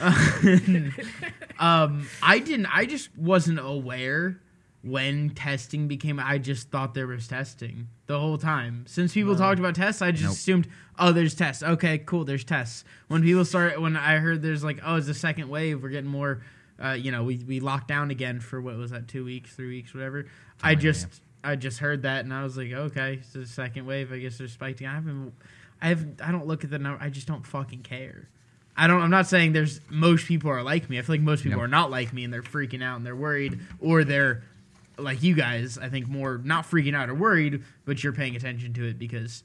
[1.58, 2.66] um, I didn't.
[2.66, 4.40] I just wasn't aware
[4.84, 6.20] when testing became.
[6.20, 8.84] I just thought there was testing the whole time.
[8.86, 9.38] Since people No.
[9.38, 10.32] talked about tests, I just Nope.
[10.32, 10.68] assumed,
[10.98, 11.62] oh, there's tests.
[11.62, 12.24] Okay, cool.
[12.24, 12.84] There's tests.
[13.08, 15.82] When people start, when I heard there's like, oh, it's the second wave.
[15.82, 16.42] We're getting more.
[16.82, 19.08] Uh, you know, we we locked down again for what was that?
[19.08, 20.26] Two weeks, three weeks, whatever.
[20.62, 21.20] I like that, just.
[21.42, 24.10] I just heard that and I was like, okay, it's the second wave.
[24.12, 24.86] I guess there's spiking.
[24.86, 25.34] I haven't,
[25.82, 26.20] I haven't.
[26.22, 27.02] I don't look at the number.
[27.02, 28.28] I just don't fucking care.
[28.76, 29.02] I don't.
[29.02, 30.98] I'm not saying there's most people are like me.
[30.98, 31.64] I feel like most people Yep.
[31.66, 34.42] are not like me and they're freaking out and they're worried or they're
[34.98, 35.78] like you guys.
[35.78, 39.42] I think more not freaking out or worried, but you're paying attention to it because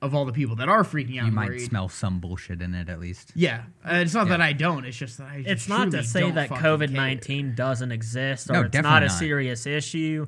[0.00, 1.10] of all the people that are freaking out.
[1.14, 1.60] you and might worried.
[1.62, 4.30] smell some bullshit in it at least Yeah, uh, it's not Yeah.
[4.38, 4.84] that I don't.
[4.84, 5.36] It's just that I.
[5.38, 9.06] Just it's not to say that COVID nineteen doesn't exist or No, it's not a
[9.06, 9.12] not.
[9.18, 10.26] serious issue.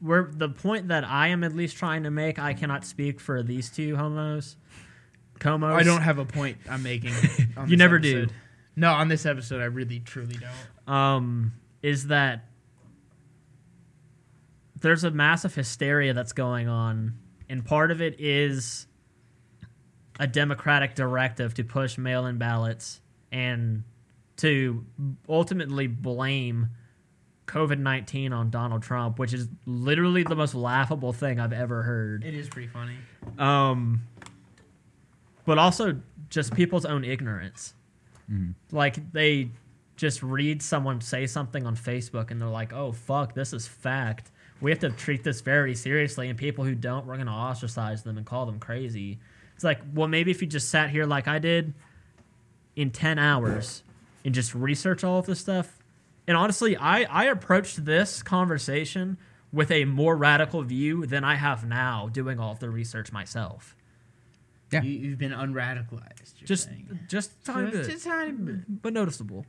[0.00, 2.38] We're the point that I am at least trying to make.
[2.38, 4.56] I cannot speak for these two homos.
[5.38, 5.72] Comos.
[5.74, 7.12] I don't have a point I'm making.
[7.56, 8.26] on You this never do.
[8.76, 10.94] No, on this episode, I really truly don't.
[10.94, 12.46] um, is that
[14.80, 17.14] there's a massive hysteria that's going on,
[17.48, 18.86] and part of it is
[20.18, 23.00] a democratic directive to push mail-in ballots
[23.32, 23.84] and
[24.36, 24.84] to
[25.28, 26.68] ultimately blame
[27.46, 32.24] COVID nineteen on Donald Trump, which is literally the most laughable thing I've ever heard.
[32.24, 32.94] It is pretty funny.
[33.38, 34.02] Um,
[35.44, 37.74] but also just people's own ignorance.
[38.70, 39.50] Like they
[39.96, 44.30] just read someone say something on Facebook and they're like, "Oh fuck, this is fact.
[44.60, 48.16] We have to treat this very seriously." And people who don't, we're gonna ostracize them
[48.18, 49.18] and call them crazy.
[49.54, 51.74] It's like, well, maybe if you just sat here like I did
[52.76, 53.82] in ten hours
[54.24, 55.78] and just research all of this stuff.
[56.26, 59.18] And honestly, I I approached this conversation
[59.52, 63.74] with a more radical view than I have now doing all of the research myself.
[64.70, 64.82] Yeah.
[64.82, 66.36] You, you've been unradicalized.
[66.44, 67.00] Just saying.
[67.08, 68.82] just tiny Just- bit, just tiny bit.
[68.82, 69.44] but noticeable.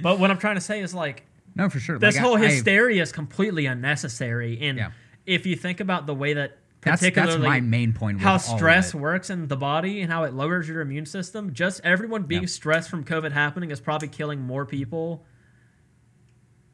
[0.00, 2.40] But what I'm trying to say is like no for sure this Like, whole I-
[2.42, 4.58] I- hysteria is completely unnecessary.
[4.60, 4.90] And Yeah.
[5.26, 8.16] if you think about the way that That's that's my main point.
[8.18, 11.52] With how stress works in the body and how it lowers your immune system.
[11.52, 12.48] Just everyone being Yeah.
[12.48, 15.26] stressed from COVID happening is probably killing more people.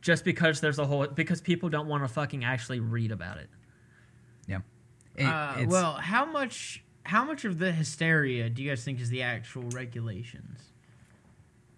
[0.01, 3.51] Just because there's a whole because people don't want to fucking actually read about it.
[4.47, 4.61] Yeah.
[5.17, 9.11] It- Uh, well, how much how much of the hysteria do you guys think is
[9.11, 10.73] the actual regulations?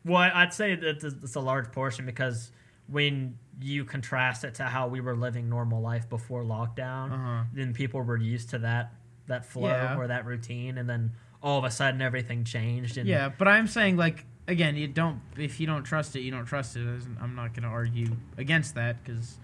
[0.05, 2.53] Well, I- I'd say that it's it's a large portion because
[2.91, 7.45] when you contrast it to how we were living normal life before lockdown, Uh-huh.
[7.53, 8.93] then people were used to that
[9.27, 9.97] that flow Yeah.
[9.99, 12.97] or that routine, and then all of a sudden everything changed.
[12.97, 16.31] And Yeah, but I'm saying like again, you don't if you don't trust it, you
[16.31, 16.87] don't trust it.
[17.21, 19.39] I'm not going to argue against that because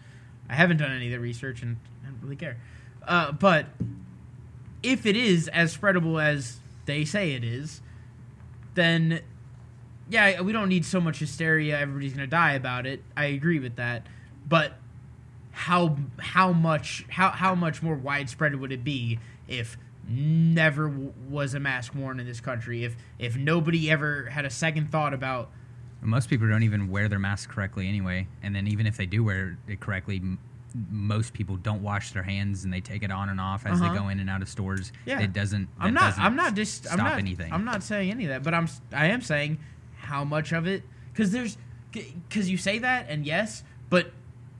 [0.48, 2.56] I haven't done any of the research and I don't really care.
[3.06, 3.66] Uh, but
[4.82, 7.82] if it is as spreadable as they say it is,
[8.74, 9.20] then
[10.08, 11.78] yeah, we don't need so much hysteria.
[11.78, 13.02] Everybody's going to die about it.
[13.16, 14.06] I agree with that,
[14.48, 14.74] but
[15.52, 19.76] how how much how how much more widespread would it be if
[20.08, 24.50] never w- was a mask worn in this country if if nobody ever had a
[24.50, 25.50] second thought about
[26.02, 29.22] Most people don't even wear their mask correctly anyway, and then even if they do
[29.24, 30.38] wear it correctly, m-
[30.90, 33.92] most people don't wash their hands and they take it on and off as Uh-huh.
[33.92, 34.92] they go in and out of stores.
[35.06, 35.20] Yeah.
[35.20, 35.68] it doesn't.
[35.78, 37.52] I'm not doesn't I'm not just I'm stop not anything.
[37.52, 39.58] I'm not saying any of that but I'm I am saying
[40.04, 40.82] how much of it.
[41.14, 41.56] Cuz there's
[42.30, 44.10] cuz you say that and yes but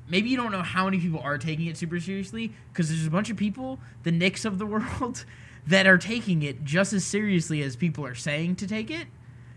[0.08, 3.10] maybe you don't know how many people are taking it super seriously cuz there's a
[3.10, 5.24] bunch of people the nicks of the world
[5.66, 9.06] that are taking it just as seriously as people are saying to take it.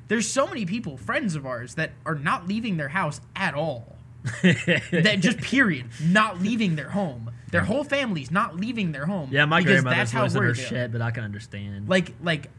[0.07, 3.95] There's so many people friends of ours that are not leaving their house at all.
[4.41, 7.31] That just period not leaving their home.
[7.51, 11.01] Their whole family's not leaving their home yeah, my because grandmother's that's how her but
[11.01, 11.87] I can understand.
[11.87, 12.49] like like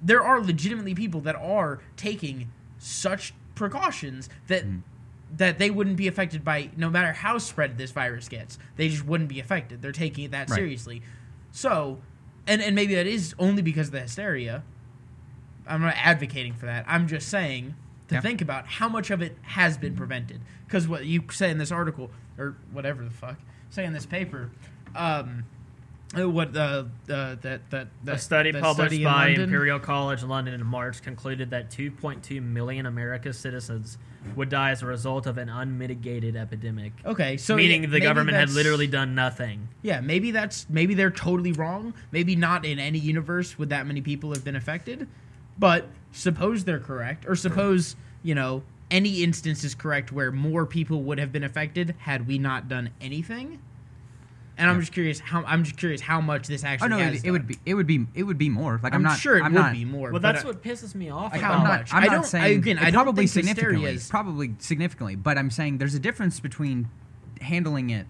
[0.00, 4.78] there are legitimately people that are taking such precautions that Hmm.
[5.36, 9.04] that they wouldn't be affected by no matter how spread this virus gets they just
[9.04, 10.56] wouldn't be affected they're taking it that Right.
[10.56, 11.02] seriously
[11.50, 12.00] so
[12.46, 14.62] and and maybe that is only because of the hysteria
[15.66, 17.74] i'm not advocating for that i'm just saying
[18.08, 18.20] to Yeah.
[18.22, 21.70] think about how much of it has been prevented because what you say in this
[21.72, 23.38] article or whatever the fuck
[23.68, 24.50] say in this paper
[24.96, 25.44] um
[26.14, 29.44] what uh, uh, that that that a study that published study by London?
[29.44, 33.98] Imperial College London in March concluded that 2.2 million America's citizens
[34.34, 36.92] would die as a result of an unmitigated epidemic.
[37.04, 39.68] Okay, so meaning yeah, the government had literally done nothing.
[39.82, 41.94] Yeah, maybe that's maybe they're totally wrong.
[42.10, 45.06] Maybe not in any universe would that many people have been affected.
[45.58, 51.02] But suppose they're correct, or suppose you know any instance is correct where more people
[51.02, 53.60] would have been affected had we not done anything.
[54.58, 54.80] And I'm Yeah.
[54.80, 56.86] just curious how I'm just curious how much this actually.
[56.86, 58.80] Oh no, has it, it would be it would be it would be more.
[58.82, 60.10] Like I'm, I'm, not sure it I'm would not, be more.
[60.10, 61.32] Well, but that's I- what pisses me off.
[61.32, 61.78] I, How about I'm not.
[61.80, 61.94] much?
[61.94, 63.92] I'm I not don't- saying I- again, I don't probably think significantly.
[63.94, 66.88] is- Probably significantly, but I'm saying there's a difference between
[67.40, 68.06] handling it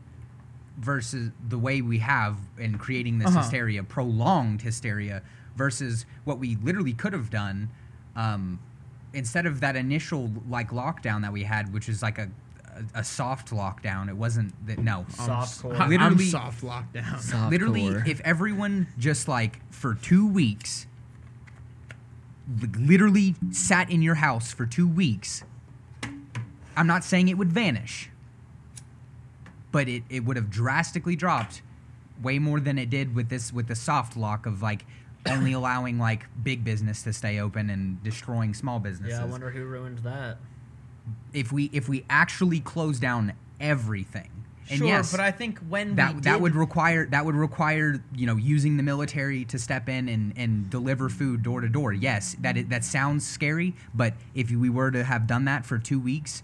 [0.79, 3.41] versus the way we have in creating this Uh-huh.
[3.41, 5.23] hysteria, prolonged hysteria,
[5.57, 7.69] versus what we literally could have done.
[8.17, 8.59] Um,
[9.13, 12.29] instead of that initial like lockdown that we had, which is like a
[12.95, 14.09] a, a soft lockdown.
[14.09, 15.07] It wasn't that no.
[15.09, 15.75] Soft core.
[15.75, 17.19] I'm Literally- soft lockdown.
[17.21, 18.05] Soft literally core.
[18.07, 20.87] if everyone just like for two weeks
[22.79, 25.45] literally sat in your house for two weeks
[26.79, 28.09] i'm not saying it would vanish
[29.71, 31.61] but it, it would have drastically dropped
[32.23, 34.87] way more than it did with this with the soft lock of like
[35.31, 39.51] only allowing like big business to stay open and destroying small businesses yeah, I wonder
[39.51, 40.39] who ruined that.
[41.33, 44.31] If we if we actually close down everything
[44.71, 48.03] and sure, yes but I think when that we that would require that would require
[48.15, 51.93] you know using the military to step in and, and deliver food door to door.
[51.93, 55.79] Yes, that i- that sounds scary, but if we were to have done that for
[55.79, 56.43] two weeks,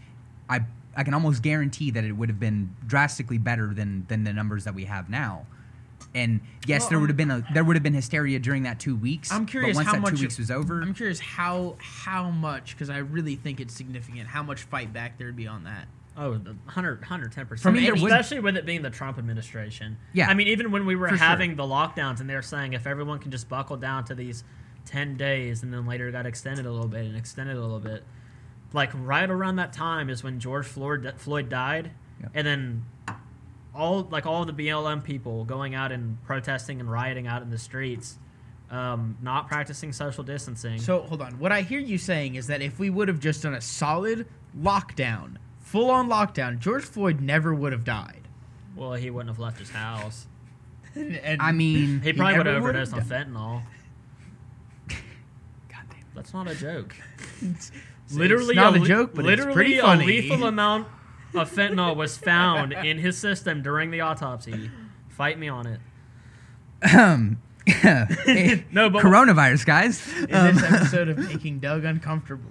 [0.48, 0.60] I
[0.96, 4.64] I can almost guarantee that it would have been drastically better than than the numbers
[4.64, 5.46] that we have now.
[6.14, 8.78] And yes, Well, there would have been a there would have been hysteria during that
[8.78, 9.32] two weeks.
[9.32, 12.30] I'm curious but once how that much two weeks was over, I'm curious how how
[12.30, 15.88] much because I really think it's significant how much fight back there'd be on that.
[16.16, 17.58] Oh, 100, 110%.
[17.58, 19.96] From I mean, especially with it being the Trump administration.
[20.12, 20.28] Yeah.
[20.28, 21.26] I mean, even when we were For sure.
[21.26, 24.44] having the lockdowns and they're saying if everyone can just buckle down to these
[24.86, 28.04] 10 days and then later got extended a little bit and extended a little bit.
[28.72, 31.90] Like right around that time is when George Floyd, Floyd died.
[32.20, 32.28] Yeah.
[32.32, 32.84] And then
[33.74, 37.58] all like all the BLM people going out and protesting and rioting out in the
[37.58, 38.18] streets,
[38.70, 40.78] um, not practicing social distancing.
[40.80, 41.38] So hold on.
[41.38, 44.26] What I hear you saying is that if we would have just done a solid
[44.58, 48.28] lockdown, full on lockdown, George Floyd never would have died.
[48.76, 50.26] well, he wouldn't have left his house.
[50.96, 53.62] And, and I mean, He probably would never have would overdosed on fentanyl.
[54.88, 55.98] God damn.
[56.14, 56.94] That's not a joke.
[57.42, 57.72] it's
[58.12, 60.06] literally not a le- joke, but it's literally pretty a funny.
[60.06, 60.86] lethal amount
[61.34, 64.70] of fentanyl was found in his system during the autopsy.
[65.08, 65.80] Fight me on it.
[66.94, 67.38] Um,
[68.72, 70.12] No, but- coronavirus, guys.
[70.24, 72.50] In Um, this episode of making Doug uncomfortable.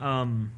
[0.00, 0.52] um,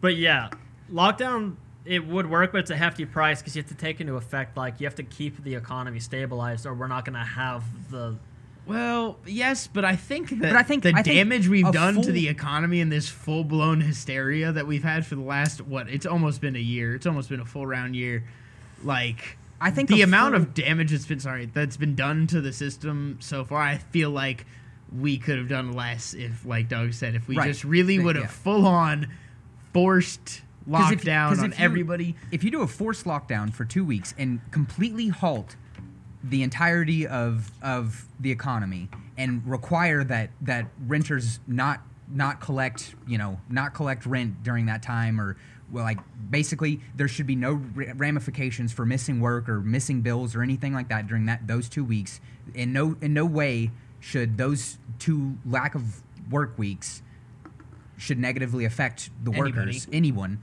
[0.00, 0.50] but yeah,
[0.92, 4.14] lockdown it would work, but it's a hefty price because you have to take into
[4.14, 7.64] effect like you have to keep the economy stabilized, or we're not going to have
[7.90, 8.16] the.
[8.66, 11.72] Well, yes, but I think that But I think- the I think damage we've a
[11.72, 15.60] done to the economy in this full blown hysteria that we've had for the last
[15.60, 15.88] what?
[15.88, 16.94] It's almost been a year.
[16.94, 18.24] It's almost been a full round year.
[18.84, 22.40] Like I think the amount full- of damage that's been sorry that's been done to
[22.40, 23.60] the system so far.
[23.60, 24.46] I feel like
[24.96, 27.48] we could have done less if, like Doug said, if we Right.
[27.48, 29.08] just really would have full on
[29.72, 32.14] forced 'Cause if- on if you- everybody.
[32.30, 35.56] If you do a forced lockdown for two weeks and completely halt
[36.24, 43.18] the entirety of of the economy and require that that renters not not collect you
[43.18, 45.36] know not collect rent during that time or
[45.70, 45.98] well like
[46.30, 50.88] basically there should be no ramifications for missing work or missing bills or anything like
[50.88, 52.20] that during that those two weeks.
[52.54, 57.02] In no in no way should those two lack of work weeks
[57.96, 59.52] should negatively affect the Anybody.
[59.52, 60.40] workers anyone.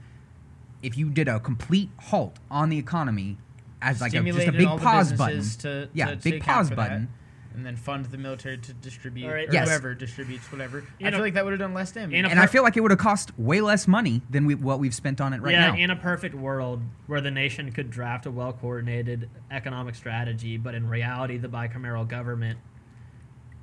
[0.82, 3.36] If you did a complete halt on the economy
[3.82, 6.88] as like a, just a big pause button To, yeah to, big pause for that.
[6.88, 7.08] button
[7.54, 9.48] and then fund the military to distribute All right.
[9.48, 9.68] or Yes.
[9.68, 10.84] whoever distributes whatever.
[11.00, 12.14] In I a- feel like that would have done less damage.
[12.16, 14.54] in a and I feel like it would have cost way less money than we,
[14.54, 15.76] what we've spent on it right yeah, now.
[15.76, 20.74] in a perfect world where the nation could draft a well coordinated economic strategy, but
[20.76, 22.58] in reality, the bicameral government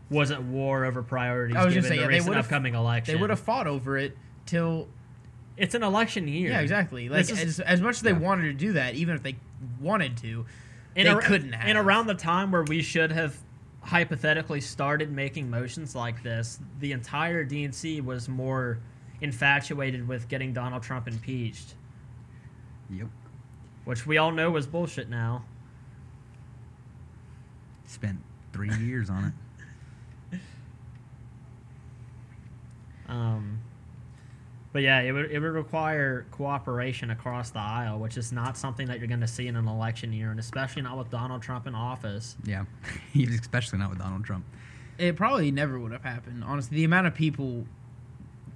[0.09, 2.45] was at war over priorities I was given gonna say, the yeah, they recent would've-
[2.45, 3.13] upcoming election.
[3.15, 4.87] they would have fought over it till
[5.57, 6.51] It's an election year.
[6.51, 7.09] yeah, exactly.
[7.09, 8.17] Like is- as, as much as they Yeah.
[8.19, 9.37] wanted to do that, even if they
[9.79, 10.45] wanted to,
[10.95, 11.67] and they ar- couldn't have.
[11.67, 13.37] And around the time where we should have
[13.81, 18.79] hypothetically started making motions like this, the entire DNC was more
[19.21, 21.73] infatuated with getting Donald Trump impeached,
[22.89, 23.07] Yep.
[23.85, 25.43] which we all know was bullshit now.
[27.85, 28.19] Spent
[28.53, 29.33] three years on
[30.31, 30.39] it.
[33.09, 33.59] Um,
[34.77, 38.85] but yeah, it would it would require cooperation across the aisle, which is not something
[38.85, 41.65] that you're going to see in an election year, and especially not with Donald Trump
[41.65, 42.37] in office.
[42.45, 42.65] Yeah,
[43.15, 44.45] especially not with Donald Trump.
[44.99, 46.43] it probably never would have happened.
[46.43, 47.65] Honestly, the amount of people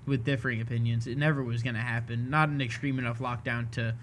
[0.05, 2.29] with differing opinions, it never was going to happen.
[2.29, 3.95] Not an extreme enough lockdown to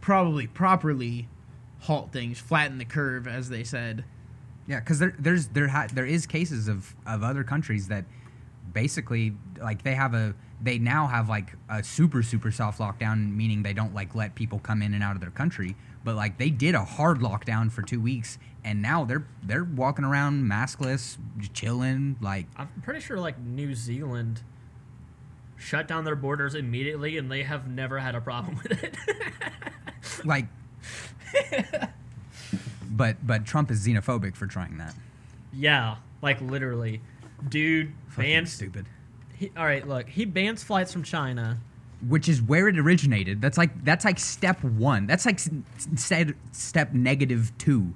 [0.00, 1.28] probably properly
[1.82, 4.02] halt things, flatten the curve, as they said.
[4.66, 8.04] Yeah, because there, there's there ha- there is cases of of other countries that
[8.72, 13.62] basically like they have a they now have like a super super soft lockdown, meaning
[13.62, 15.76] they don't like let people come in and out of their country.
[16.04, 20.04] But like they did a hard lockdown for two weeks, and now they're they're walking
[20.04, 21.16] around maskless,
[21.52, 22.16] chilling.
[22.20, 24.42] Like I'm pretty sure like New Zealand
[25.56, 28.96] shut down their borders immediately, and they have never had a problem with it.
[30.24, 30.46] like.
[32.90, 34.94] but but Trump is xenophobic for trying that.
[35.52, 37.00] yeah, like literally,
[37.48, 38.52] dude Fucking bans.
[38.52, 38.86] stupid.
[39.40, 41.58] He, all right, look, he bans flights from China.
[42.06, 43.40] which is where it originated.
[43.40, 45.06] That's like that's like step one.
[45.06, 45.40] That's like
[45.96, 47.94] said step negative two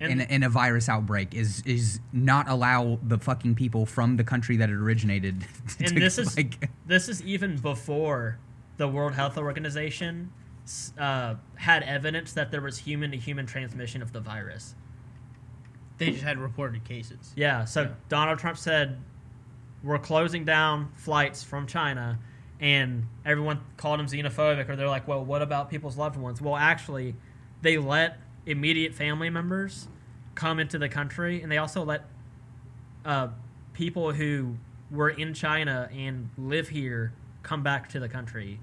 [0.00, 4.24] in, a, in a virus outbreak is is not allow the fucking people from the
[4.24, 5.44] country that it originated.
[5.78, 8.38] and to, this is like, this is even before
[8.76, 10.32] the World Health Organization
[10.98, 14.74] uh, had evidence that there was human to human transmission of the virus.
[15.98, 17.32] They just had reported cases.
[17.36, 17.88] Yeah, so Yeah.
[18.08, 18.98] Donald Trump said
[19.82, 22.18] we're closing down flights from China,
[22.60, 26.40] and everyone called him xenophobic, or they're like, well, what about people's loved ones?
[26.40, 27.14] Well, actually,
[27.62, 29.88] they let immediate family members
[30.34, 32.04] come into the country, and they also let
[33.04, 33.28] uh,
[33.72, 34.56] people who
[34.90, 37.12] were in China and live here
[37.42, 38.60] come back to the country.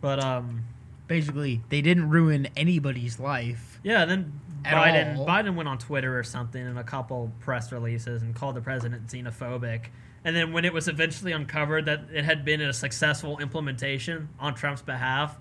[0.00, 0.64] But um,
[1.08, 3.80] Basically, they didn't ruin anybody's life.
[3.84, 4.32] yeah, then
[4.66, 5.26] At Biden all.
[5.26, 9.06] Biden went on Twitter or something in a couple press releases and called the president
[9.06, 9.86] xenophobic.
[10.24, 14.54] And then when it was eventually uncovered that it had been a successful implementation on
[14.54, 15.38] Trump's behalf,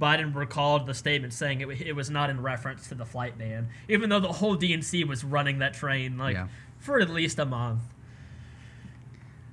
[0.00, 3.68] Biden recalled the statement saying it, it was not in reference to the flight ban,
[3.88, 6.48] even though the whole DNC was running that train like Yeah.
[6.78, 7.82] for at least a month.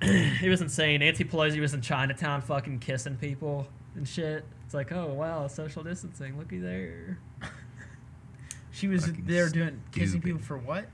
[0.02, 0.98] it was insane.
[1.00, 4.44] Nancy Pelosi was in Chinatown fucking kissing people and shit.
[4.64, 6.36] It's like, oh wow, social distancing.
[6.38, 7.18] Looky there.
[8.72, 10.24] She was Fucking there doing kissing stupid.
[10.24, 10.86] people for what?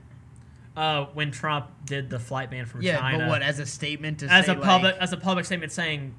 [0.75, 4.19] Uh, when Trump did the flight ban from yeah, China, but what as a statement
[4.19, 6.13] to as say a public like, as a public statement saying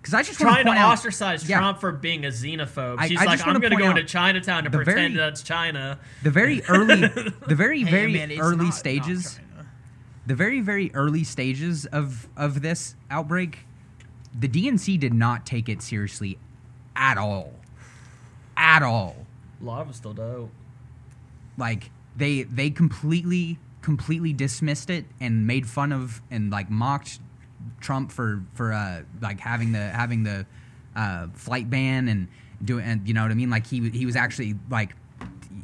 [0.00, 1.58] because I just want trying to point out ostracise Yeah.
[1.58, 3.02] Trump for being a xenophobe.
[3.08, 5.98] She's I like, I'm going to go out into Chinatown to pretend very- that's China.
[6.22, 9.34] the very early, the very hey, very man, early not- not stages.
[9.34, 9.66] China.
[10.26, 13.60] the very very early stages of of this outbreak
[14.38, 16.38] the dnc did not take it seriously
[16.94, 17.52] at all
[18.56, 19.26] at all
[19.60, 20.50] A lot of them still don't.
[21.56, 27.20] Like they they completely completely dismissed it and made fun of and like mocked
[27.80, 30.46] Trump for for uh like having the having the
[30.94, 32.28] uh flight ban and
[32.64, 33.50] doing and you know what I mean?
[33.50, 34.94] Like he he was actually like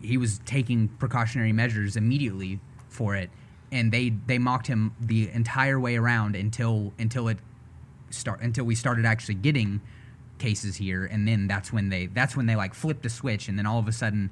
[0.02, 3.30] he was taking precautionary measures immediately for it.
[3.70, 7.38] And they they mocked him the entire way around until until it
[8.10, 9.80] start until we started actually getting
[10.38, 11.06] cases here.
[11.06, 13.48] And then that's when they that's when they like flipped the switch.
[13.48, 14.30] And then all of a sudden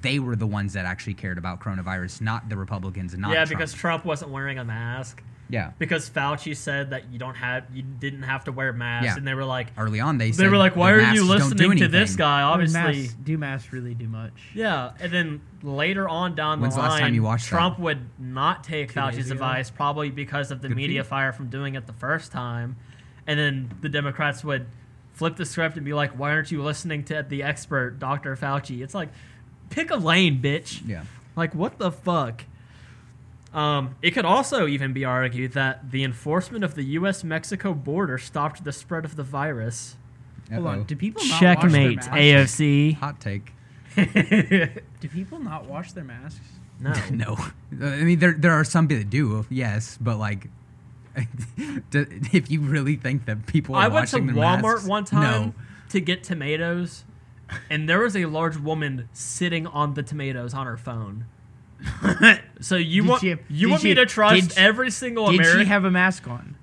[0.00, 3.44] they were the ones that actually cared about coronavirus not the republicans and not yeah,
[3.44, 3.50] Trump.
[3.50, 5.22] because Trump wasn't wearing a mask.
[5.50, 9.16] yeah Because Fauci said that you don't have, you didn't have to wear masks, Yeah.
[9.16, 11.48] and they were like, early on they they said were like, why are you masks
[11.48, 12.40] don't do listening to this guy?
[12.42, 14.32] Obviously, masks, do masks really do much?
[14.54, 17.56] Yeah, and then later on down When's the the line, last time you watched that?
[17.56, 21.04] Trump would not take Two Fauci's advice, probably because of the Good media you.
[21.04, 22.76] fire from doing it the first time,
[23.26, 24.66] and then the Democrats would
[25.12, 28.34] flip the script and be like, "Why aren't you listening to the expert, Dr.
[28.36, 29.10] Fauci?" It's like,
[29.72, 30.80] pick a lane, bitch.
[30.86, 31.04] yeah
[31.34, 32.44] Like, what the fuck?
[33.52, 38.64] Um, it could also even be argued that the enforcement of the U.S.-Mexico border stopped
[38.64, 39.96] the spread of the virus.
[40.52, 40.84] Hold on, Uh-oh.
[40.84, 42.60] do people not Checkmate, wash their masks?
[42.60, 42.94] AOC.
[42.96, 43.52] hot take
[45.00, 46.40] Do people not wash their masks?
[46.80, 46.92] no.
[47.10, 47.36] no
[47.86, 50.48] i mean there there are some that do yes but like
[51.90, 54.86] do- if you really think that people are I went to washing their Walmart masks,
[54.88, 55.54] one time no
[55.90, 57.04] to get tomatoes,
[57.70, 61.26] and there was a large woman sitting on the tomatoes on her phone.
[62.60, 65.58] So you Did want she- you want me to trust every single Did American?
[65.58, 66.56] Did she have a mask on?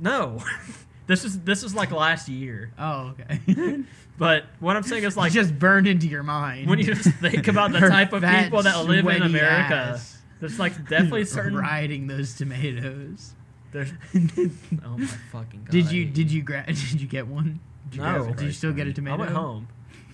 [0.00, 0.42] no.
[1.06, 2.72] this is this is like last year.
[2.78, 3.78] Oh, okay.
[4.16, 6.68] But what I'm saying is like just burned into your mind.
[6.68, 10.18] when you just think about the type of fat, people that live in America, ass.
[10.38, 11.56] there's like definitely certain.
[11.58, 13.34] riding those tomatoes.
[13.72, 13.92] There's,
[14.84, 15.70] oh my fucking god!
[15.72, 17.58] Did you did you gra- did you get one?
[17.90, 18.26] Did you, No.
[18.34, 19.16] did you still get a tomato?
[19.16, 19.66] I went home.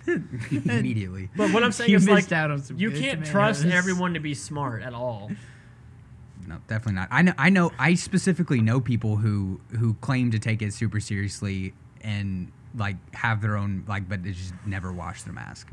[0.51, 2.79] immediately But what I'm saying you is like out on some.
[2.79, 5.31] you can't trust everyone to be smart at all.
[6.47, 7.09] No, definitely not.
[7.11, 7.33] I know.
[7.39, 7.71] I know.
[7.79, 13.41] I specifically know people who who claim to take it super seriously and like have
[13.43, 15.69] their own like, but they just never wash their mask.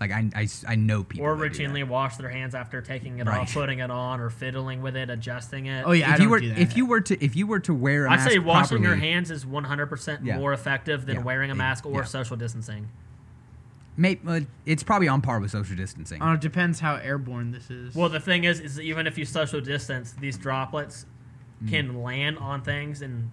[0.00, 1.26] Like I, I, I know people.
[1.26, 1.72] or that do that.
[1.72, 3.40] routinely wash their hands after taking it Right.
[3.40, 5.84] off, putting it on, or fiddling with it, adjusting it.
[5.86, 7.72] Oh yeah, I If you don't were if you were to if you were to
[7.74, 11.22] wear a I'd say washing your hands is 100% more effective than Yeah.
[11.22, 12.04] wearing a mask or yeah.
[12.04, 12.88] social distancing.
[13.98, 16.22] May, uh, it's probably on par with social distancing.
[16.22, 17.94] Oh, it depends how airborne this is.
[17.94, 21.04] Well, the thing is, is that even if you social distance, these droplets
[21.62, 21.68] Mm.
[21.70, 23.30] can land on things and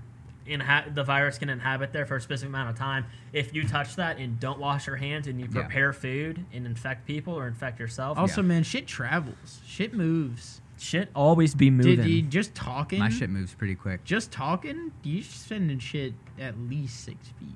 [0.47, 3.05] inha- the virus can inhabit there for a specific amount of time.
[3.33, 5.61] If you touch that and don't wash your hands and you Yeah.
[5.61, 8.47] prepare food and infect people or infect yourself, also, yeah.
[8.47, 9.61] man, shit travels.
[9.65, 10.61] Shit moves.
[10.77, 11.95] shit always be moving.
[11.97, 12.99] Did you just talking?
[12.99, 14.03] My shit moves pretty quick.
[14.03, 14.91] Just talking?
[15.03, 17.55] You're sending shit at least six feet.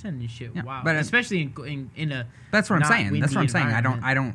[0.00, 0.50] Sending shit.
[0.54, 0.82] Yeah, wow.
[0.84, 2.26] but, uh, especially in, in in a.
[2.50, 3.20] That's what I'm saying.
[3.20, 3.66] That's what I'm saying.
[3.66, 4.02] I don't.
[4.02, 4.34] I don't.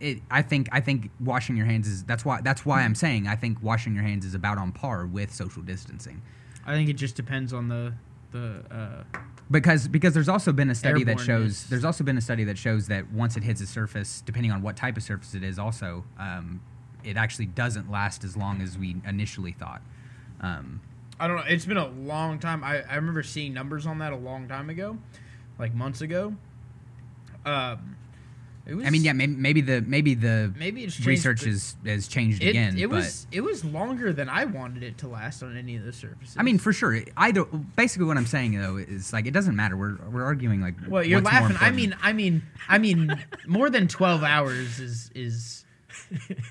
[0.00, 0.68] It, I think.
[0.72, 2.04] I think washing your hands is.
[2.04, 2.40] That's why.
[2.40, 3.28] That's why I'm saying.
[3.28, 6.22] I think washing your hands is about on par with social distancing.
[6.66, 7.94] I think it just depends on the
[8.32, 8.64] the.
[8.70, 9.18] Uh,
[9.50, 12.58] Because because there's also been a study that shows there's also been a study that
[12.58, 15.58] shows that once it hits a surface, depending on what type of surface it is,
[15.58, 16.62] also um,
[17.04, 19.82] it actually doesn't last as long as we initially thought.
[20.40, 20.80] Um,
[21.18, 21.44] I don't know.
[21.46, 22.64] It's been a long time.
[22.64, 24.98] I, I remember seeing numbers on that a long time ago,
[25.58, 26.34] like months ago.
[27.44, 27.96] Um,
[28.66, 28.86] it was.
[28.86, 32.08] I mean, yeah, maybe, maybe the maybe the Maybe it's changed, research but is has
[32.08, 32.78] changed It, again.
[32.78, 35.84] it but was it was longer than I wanted it to last on any of
[35.84, 36.34] the surfaces.
[36.38, 36.98] I mean, for sure.
[37.16, 39.76] Either basically, what I'm saying though is like it doesn't matter.
[39.76, 40.74] We're we're arguing like.
[40.88, 41.58] well, you're what's more laughing.
[41.60, 45.64] I mean, I mean, I mean, more than twelve hours is is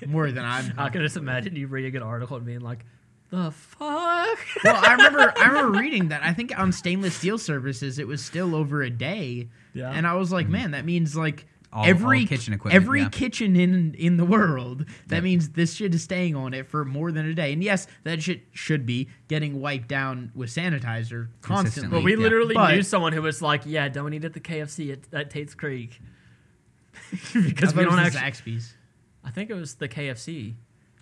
[0.06, 0.72] more than I'm.
[0.78, 2.84] I can just imagine you reading an article and being like,
[3.34, 6.22] "The fuck." well, I remember I remember reading that.
[6.22, 9.48] I think on stainless steel surfaces it was still over a day.
[9.72, 9.90] Yeah.
[9.90, 10.52] And I was like, mm-hmm.
[10.52, 13.08] man, that means like All- every all kitchen equipment, every yeah.
[13.08, 14.86] kitchen in in the world.
[15.08, 15.24] That Yep.
[15.24, 17.52] means this shit is staying on it for more than a day.
[17.52, 21.40] And yes, that shit should be getting wiped down with sanitizer constantly.
[21.42, 21.98] Consistently.
[21.98, 22.18] But we Yeah.
[22.18, 25.30] literally But- knew someone who was like, "Yeah, don't eat at the KFC at, at
[25.30, 26.00] Tate's Creek,"
[27.34, 28.20] because we don't the actually.
[28.56, 28.74] Zaxby's.
[29.24, 30.54] I think it was the KFC.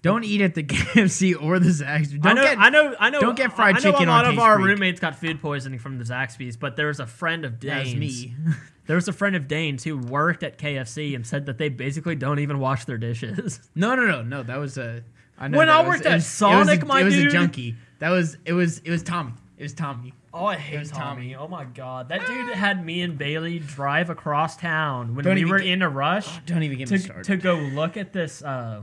[0.03, 2.19] Don't eat at the KFC or the Zaxby's.
[2.19, 3.21] Don't I know, get, I know, I know.
[3.21, 3.95] don't get fried chicken on.
[3.95, 4.67] I know chicken A lot of our Creek.
[4.67, 7.95] roommates got food poisoning from the Zaxby's, but there was a friend of Dane's.
[7.95, 8.35] me.
[8.87, 12.17] There was a friend of Dane's who worked at KFC and said that they basically
[12.17, 13.61] don't even wash their dishes.
[13.77, 14.43] No, no, no, no.
[14.43, 15.05] That was a.
[15.39, 17.29] I know When I worked at was- Sonic, it a, my it was dude.
[17.29, 17.77] a junkie.
[18.01, 18.53] That was it.
[18.55, 19.33] Was it was Tommy?
[19.57, 20.15] It was Tommy.
[20.35, 21.37] Oh, I hate was Tommy.
[21.37, 25.45] Oh my god, that dude had me and Bailey drive across town when Don't we
[25.45, 26.41] were get- in a rush.
[26.47, 27.25] Don't even get me started.
[27.27, 28.81] to go look at this uh,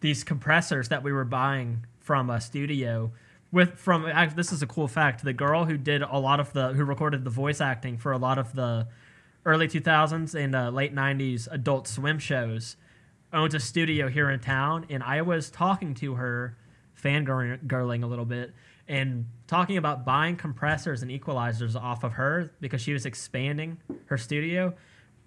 [0.00, 3.12] these compressors that we were buying from a studio
[3.50, 4.04] with from
[4.36, 7.24] this is a cool fact the girl who did a lot of the who recorded
[7.24, 8.86] the voice acting for a lot of the
[9.48, 12.76] early 2000s and uh, late 90s Adult Swim shows,
[13.32, 16.56] owns a studio here in town, and I was talking to her,
[17.02, 18.52] fangirling a little bit,
[18.86, 24.18] and talking about buying compressors and equalizers off of her because she was expanding her
[24.18, 24.74] studio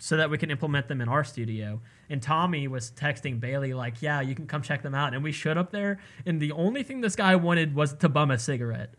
[0.04, 1.80] so that we can implement them in our studio.
[2.10, 5.32] And Tommy was texting Bailey like, "Yeah, you can come check them out." And we
[5.32, 8.96] showed up there, and the only thing this guy wanted was to bum a cigarette.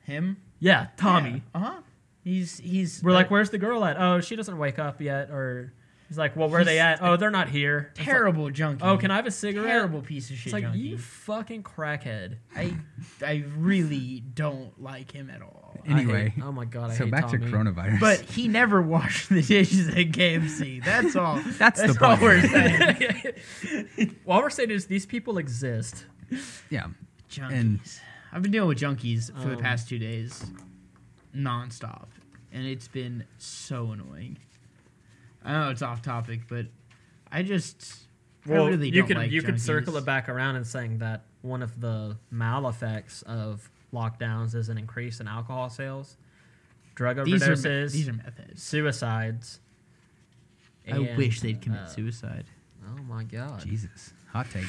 [0.00, 0.36] Him?
[0.60, 1.42] Yeah, Tommy.
[1.54, 1.80] Uh huh.
[2.22, 3.02] He's he's.
[3.02, 5.30] We're like, "Where's the girl at?" Oh, she doesn't wake up yet.
[5.30, 5.72] Or
[6.08, 7.88] he's like, "Well, where are they at?" Oh, they're not here.
[7.92, 8.84] It's like, terrible junkie.
[8.84, 9.66] oh, can I have a cigarette?
[9.66, 10.78] Terrible piece of shit It's like junkie.
[10.80, 12.36] you fucking crackhead.
[12.54, 12.76] I
[13.24, 15.63] I really don't like him at all.
[15.86, 17.38] I hate- Anyway, oh my god, I so hate back Tommy.
[17.38, 18.00] to coronavirus.
[18.00, 20.82] But he never washed the dishes at KFC.
[20.84, 21.36] That's all.
[21.58, 22.22] That's the all point.
[22.22, 24.16] we're saying.
[24.26, 26.06] All we're saying is these people exist.
[26.70, 26.86] yeah,
[27.30, 27.52] Junkies.
[27.52, 27.80] And-
[28.32, 30.44] I've been dealing with junkies for the Um, past two days,
[31.36, 32.06] nonstop,
[32.52, 34.38] and it's been so annoying.
[35.44, 36.66] I know it's off topic, but
[37.30, 38.06] I just
[38.46, 40.98] I Well, really you don't could like you could circle it back around and saying
[40.98, 46.16] that one of the mal effects of lockdowns is an increase in alcohol sales,
[46.94, 48.62] drug These are overdoses, these are methods.
[48.62, 49.60] suicides.
[50.86, 52.44] I and, wish they'd commit uh, suicide.
[52.86, 54.64] Oh my god, Jesus, hot take.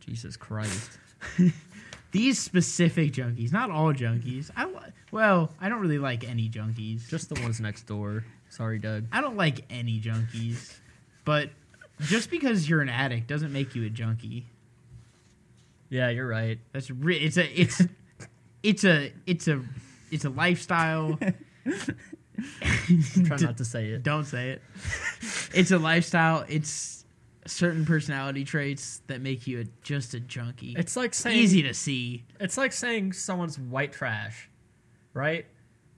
[0.00, 0.98] Jesus Christ!
[2.12, 4.48] These specific junkies, not all junkies.
[4.56, 7.08] I li- well, I don't really like any junkies.
[7.08, 8.24] Just the ones next door.
[8.50, 9.06] Sorry, Doug.
[9.10, 10.76] I don't like any junkies,
[11.24, 11.50] but
[12.02, 14.46] just because you're an addict doesn't make you a junkie.
[15.88, 16.60] Yeah, you're right.
[16.72, 17.82] That's re- it's a it's
[18.64, 19.62] it's a it's a
[20.10, 21.18] it's a lifestyle.
[23.26, 24.02] Try not to say it.
[24.02, 24.62] Don't say it.
[25.54, 26.44] It's a lifestyle.
[26.48, 27.04] It's
[27.46, 30.74] certain personality traits that make you a, just a junkie.
[30.78, 32.24] It's like saying easy to see.
[32.40, 34.48] It's like saying someone's white trash,
[35.12, 35.46] right?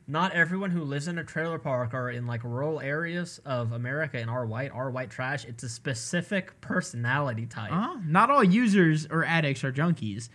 [0.08, 4.18] Not everyone who lives in a trailer park or in like rural areas of America
[4.18, 5.44] and are white are white trash.
[5.44, 7.72] It's a specific personality type.
[7.72, 7.98] Uh-huh.
[8.04, 10.28] Not all users or addicts are junkies,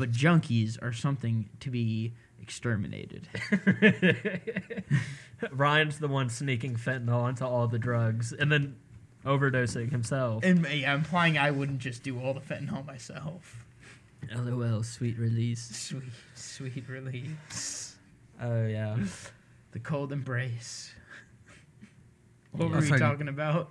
[0.00, 3.28] but junkies are something to be exterminated.
[5.52, 8.76] Ryan's the one sneaking fentanyl into all the drugs and then
[9.24, 10.42] overdosing himself.
[10.44, 13.64] and yeah, implying I wouldn't just do all the fentanyl myself.
[14.34, 15.62] LOL, sweet release.
[15.76, 16.02] Sweet,
[16.34, 17.96] sweet release.
[18.40, 18.96] Oh yeah.
[19.72, 20.92] The cold embrace.
[22.52, 22.74] What Yeah.
[22.74, 22.98] were we Sorry.
[23.00, 23.70] talking about?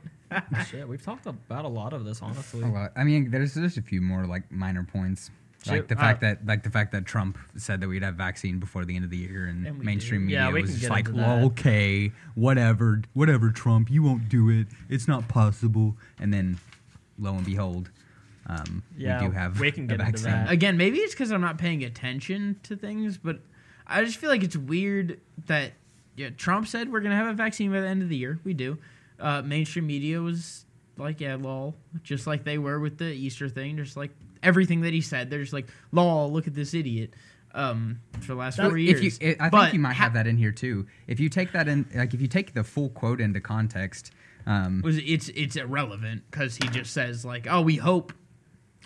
[0.70, 2.64] Shit, we've talked about a lot of this, honestly.
[2.64, 2.94] A lot.
[2.96, 5.32] I mean, there's just a few more like minor points,
[5.68, 8.16] like Shoot, the uh, fact that like the fact that Trump said that we'd have
[8.16, 10.28] vaccine before the end of the year, and, And mainstream did.
[10.28, 14.68] media Yeah, was just like, well, okay, whatever, whatever, Trump, you won't do it.
[14.88, 15.98] It's not possible.
[16.20, 16.60] And then,
[17.18, 17.90] lo and behold,
[18.48, 20.32] um, Yeah, we do have we can a get into vaccine.
[20.32, 20.50] that.
[20.52, 23.40] Again, maybe it's because I'm not paying attention to things, but
[23.86, 25.74] I just feel like it's weird that
[26.16, 28.40] yeah, Trump said we're gonna have a vaccine by the end of the year.
[28.44, 28.78] We do.
[29.20, 30.66] Uh, mainstream media was
[30.98, 33.76] like, yeah, lol, just like they were with the Easter thing.
[33.78, 34.12] Just like
[34.44, 37.14] everything that he said, they're just like, lol, look at this idiot.
[37.54, 39.20] Um, for the last That- four If years.
[39.22, 40.86] you, I think But you might ha- have that in here too.
[41.08, 44.12] If you take that in, like if you take the full quote into context,
[44.46, 48.14] um, was it's it's irrelevant because he just says like, "Oh, we hope,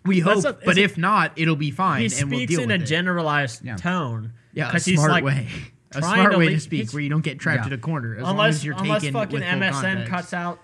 [0.05, 2.45] we hope, a- but it's a- if not, it'll be fine." he and speaks we'll
[2.47, 2.87] deal in with a it.
[2.87, 3.75] generalized Yeah.
[3.75, 4.31] tone.
[4.53, 5.47] yeah, a 'cause he's like way,
[5.91, 7.67] a trying smart to way to speak where you don't get trapped Yeah.
[7.67, 10.09] in a corner as long unless as you're unless taken fucking with full MSM context.
[10.09, 10.59] cuts out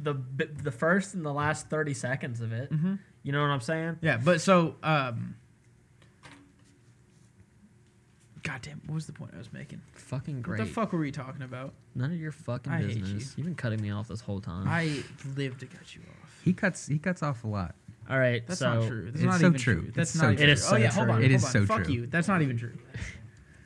[0.00, 0.14] the
[0.62, 2.72] the first and the last thirty seconds of it.
[2.72, 2.94] Mm-hmm.
[3.22, 3.98] You know what I'm saying?
[4.02, 5.36] Yeah, but so, um,
[8.42, 9.80] goddamn, what was the point I was making?
[9.94, 10.58] Fucking What great.
[10.58, 11.72] the fuck were we talking about?
[11.94, 13.34] None of your fucking I hate business.
[13.36, 14.66] You've been cutting me off this whole time.
[14.68, 15.02] I
[15.36, 16.40] live to cut you off.
[16.44, 17.74] he cuts he cuts off a lot.
[18.10, 19.04] All right, That's so not true.
[19.04, 19.74] That's it's not so even true.
[19.76, 19.84] true.
[19.88, 20.46] It's That's so not even true.
[20.48, 20.96] It is so oh yeah, true.
[20.96, 21.18] hold on.
[21.22, 21.50] It hold is on.
[21.52, 21.94] so Fuck true.
[21.94, 22.06] you.
[22.08, 22.72] That's not even true.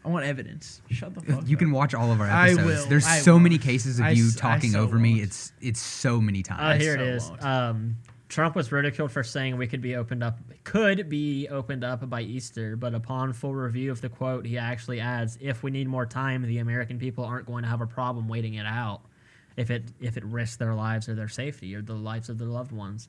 [0.05, 0.83] I want evidence.
[0.91, 1.59] Shut the fuck You up.
[1.59, 2.67] can watch all of our I episodes.
[2.83, 2.87] will.
[2.91, 3.45] There's I so won't.
[3.45, 5.13] many cases of I you s- I talking so over me.
[5.13, 5.23] won't.
[5.23, 6.83] It's it's so many Uh, times.
[6.83, 7.31] here it so is.
[7.31, 7.45] won't.
[7.45, 7.97] Um,
[8.29, 12.23] Trump was ridiculed for saying we could be opened up, could be opened up by
[12.23, 16.07] Easter, but upon full review of the quote, he actually adds, "If we need more
[16.07, 19.03] time, the American people aren't going to have a problem waiting it out,
[19.57, 22.49] if it if it risks their lives or their safety or the lives of their
[22.49, 23.09] loved ones."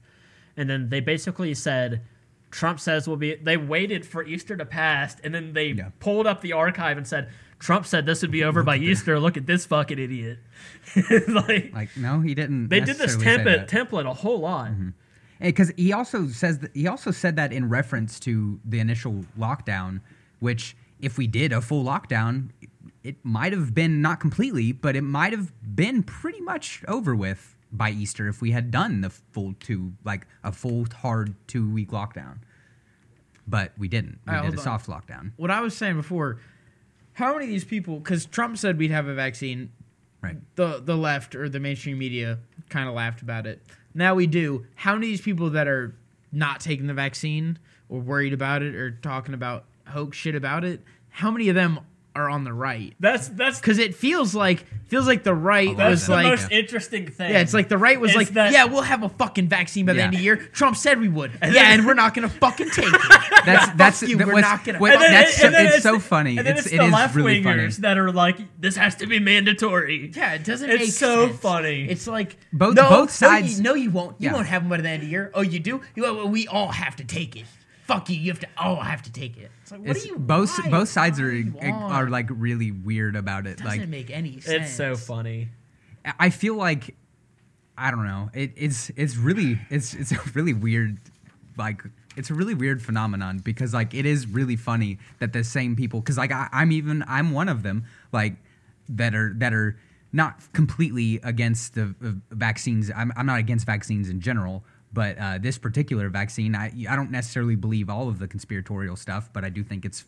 [0.56, 2.02] And then they basically said,
[2.50, 3.36] Trump says we'll be.
[3.36, 5.90] They waited for Easter to pass, and then they Yeah.
[6.00, 9.20] pulled up the archive and said, "Trump said this would be over by Easter.
[9.20, 10.40] Look at this fucking idiot."
[11.28, 12.70] like like no, he didn't.
[12.70, 14.72] they did this template template a whole lot.
[14.72, 14.90] Mm-hmm.
[15.42, 19.26] Eh, because he also says that, he also said that in reference to the initial
[19.38, 20.02] lockdown,
[20.40, 22.50] which if we did a full lockdown,
[23.04, 27.56] it might have been not completely, but it might have been pretty much over with
[27.72, 31.90] by Easter if we had done the full two, like a full hard two week
[31.90, 32.38] lockdown.
[33.48, 34.20] But we didn't.
[34.28, 34.64] We right, did a on.
[34.64, 35.32] soft lockdown.
[35.38, 36.40] What I was saying before,
[37.14, 38.00] how many of these people?
[38.00, 39.72] Because Trump said we'd have a vaccine
[40.20, 40.38] Right.
[40.56, 43.62] the the left or the mainstream media kind of laughed about it.
[43.98, 44.64] Now we do.
[44.76, 45.96] How many of these people that are
[46.32, 47.58] not taking the vaccine
[47.90, 50.84] or worried about it or talking about hoax shit about it?
[51.10, 51.80] How many of them
[52.18, 52.94] are on the right?
[53.00, 56.26] That's that's Because it feels like feels like the right lot that's was the like
[56.28, 57.32] most interesting thing.
[57.32, 59.94] yeah, it's like the right was like, that- yeah, we'll have a fucking vaccine by
[59.94, 60.06] the Yeah.
[60.06, 60.36] end of the year.
[60.38, 61.32] Trump said we would.
[61.42, 63.02] And yeah, then- and we're not gonna fucking take it.
[63.46, 65.84] That's that's you, that we're was- not gonna- what- And then- that's so, then it's
[65.84, 66.38] so funny.
[66.38, 67.62] And It's, it's, it the left really funny.
[67.64, 70.12] wingers that are like, this has to be mandatory.
[70.16, 71.40] Yeah, it doesn't It's make so sense.
[71.40, 71.88] funny.
[71.90, 74.16] It's like Both- no, both no, sides- you, no, you won't.
[74.20, 74.34] You Yeah.
[74.34, 75.32] won't have them by the end of the year.
[75.34, 75.82] Oh, you do.
[75.96, 77.46] You, well, we all have to take it.
[77.88, 78.18] Fuck you.
[78.18, 79.50] You have to Oh, I have to take it.
[79.62, 80.20] It's like what It's do you?
[80.20, 80.70] both why?
[80.70, 83.58] both sides are are like really weird about it.
[83.58, 84.66] doesn't Like make any sense.
[84.68, 85.50] It's so funny.
[86.20, 86.96] I feel like
[87.78, 88.30] I don't know.
[88.34, 90.98] It, it's it's really it's it's a really weird
[91.58, 91.82] like
[92.16, 96.02] it's a really weird phenomenon because like it is really funny that the same people
[96.02, 98.36] because like I, I'm even I'm one of them like
[98.90, 99.80] that are that are
[100.12, 102.90] not completely against the uh, vaccines.
[102.96, 104.64] I'm I'm not against vaccines in general.
[104.98, 109.30] But uh, this particular vaccine, I I don't necessarily believe all of the conspiratorial stuff,
[109.32, 110.06] but I do think it's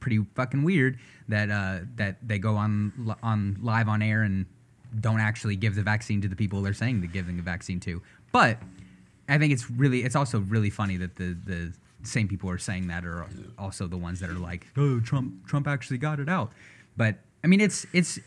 [0.00, 4.46] pretty fucking weird that uh, that they go on on live on air and
[4.98, 8.02] don't actually give the vaccine to the people they're saying they're giving the vaccine to.
[8.32, 8.58] But
[9.28, 11.72] I think it's really it's also really funny that the the
[12.02, 15.68] same people are saying that are also the ones that are like, oh, Trump Trump
[15.68, 16.50] actually got it out.
[16.96, 18.18] But I mean, it's it's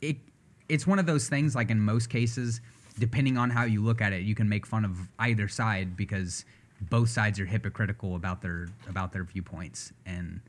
[0.00, 0.16] it
[0.70, 1.54] it's one of those things.
[1.54, 2.62] Like in most cases,
[2.98, 6.44] depending on how you look at it, you can make fun of either side because
[6.80, 10.40] both sides are hypocritical about their about their viewpoints and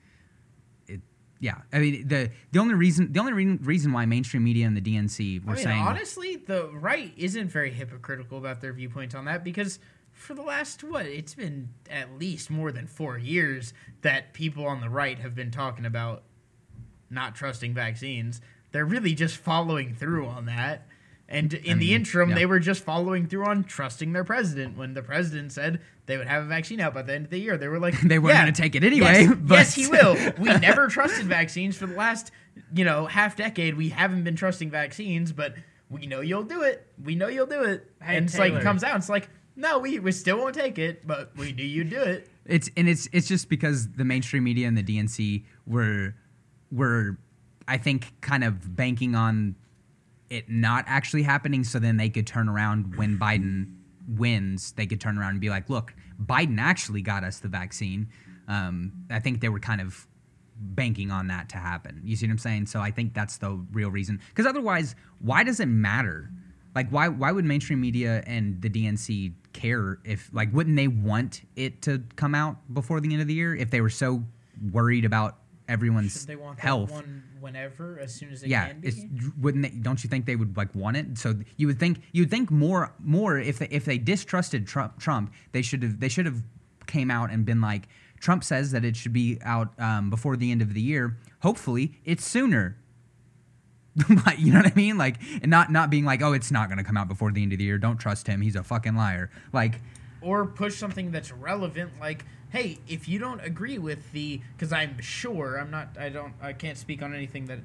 [0.88, 1.00] it
[1.40, 4.76] yeah i mean the the only reason the only re- reason why mainstream media and
[4.76, 9.14] the dnc were I mean, saying honestly, the right isn't very hypocritical about their viewpoints
[9.14, 9.78] on that because
[10.12, 14.82] for the last what it's been at least more than four years that people on
[14.82, 16.24] the right have been talking about
[17.10, 18.42] not trusting vaccines.
[18.72, 20.88] They're really just following through on that.
[21.30, 22.36] And in the mean, interim, yeah.
[22.36, 24.78] they were just following through on trusting their president.
[24.78, 27.40] When the president said they would have a vaccine out by the end of the
[27.40, 29.88] year, they were like, They weren't "Yeah, gonna take it anyway, Yes, but- yes, he
[29.88, 30.16] will.
[30.38, 32.32] We never trusted vaccines for the last,
[32.76, 33.76] you know, half decade.
[33.78, 35.56] We haven't been trusting vaccines, but
[35.90, 36.86] we know you'll do it.
[37.04, 37.90] We know you'll do it.
[38.02, 38.98] Hey, and it's like it comes out.
[38.98, 42.28] It's like, no, we, we still won't take it, but we knew you'd do it.
[42.46, 46.14] it's and it's it's just because the mainstream media and the dnc were
[46.72, 47.18] were
[47.70, 49.56] i think kind of banking on
[50.34, 53.72] it not actually happening so then they could turn around when biden
[54.08, 55.94] wins they could turn around and be like look
[56.26, 58.10] biden actually got us the vaccine.
[58.48, 60.08] Um, i think they were kind of
[60.56, 62.02] banking on that to happen.
[62.04, 62.66] You see what i'm saying?
[62.66, 64.20] So i think that's the real reason.
[64.30, 66.30] Because otherwise why does it matter?
[66.76, 71.42] Like why why would mainstream media and the DNC care if like wouldn't they want
[71.56, 74.24] it to come out before the end of the year if they were so
[74.72, 76.92] worried about everyone's They want health?
[76.92, 78.88] one whenever, as soon as they yeah, can be.
[78.90, 79.02] it's,
[79.40, 81.18] wouldn't they, don't you think they would like want it?
[81.18, 85.00] So you would think you would think more more if they, if they distrusted Trump
[85.00, 86.44] Trump they should have they should have
[86.88, 87.88] came out and been like
[88.20, 91.18] Trump says that it should be out um, before the end of the year.
[91.42, 92.78] Hopefully, it's sooner.
[94.38, 94.98] You know what I mean?
[94.98, 97.44] Like, and not not being like, oh, it's not going to come out before the
[97.44, 97.78] end of the year.
[97.78, 98.42] Don't trust him.
[98.42, 99.30] He's a fucking liar.
[99.52, 99.82] Like,
[100.22, 105.00] or push something that's relevant like hey if you don't agree with the because i'm
[105.02, 107.60] sure i'm not i don't i can't speak on anything that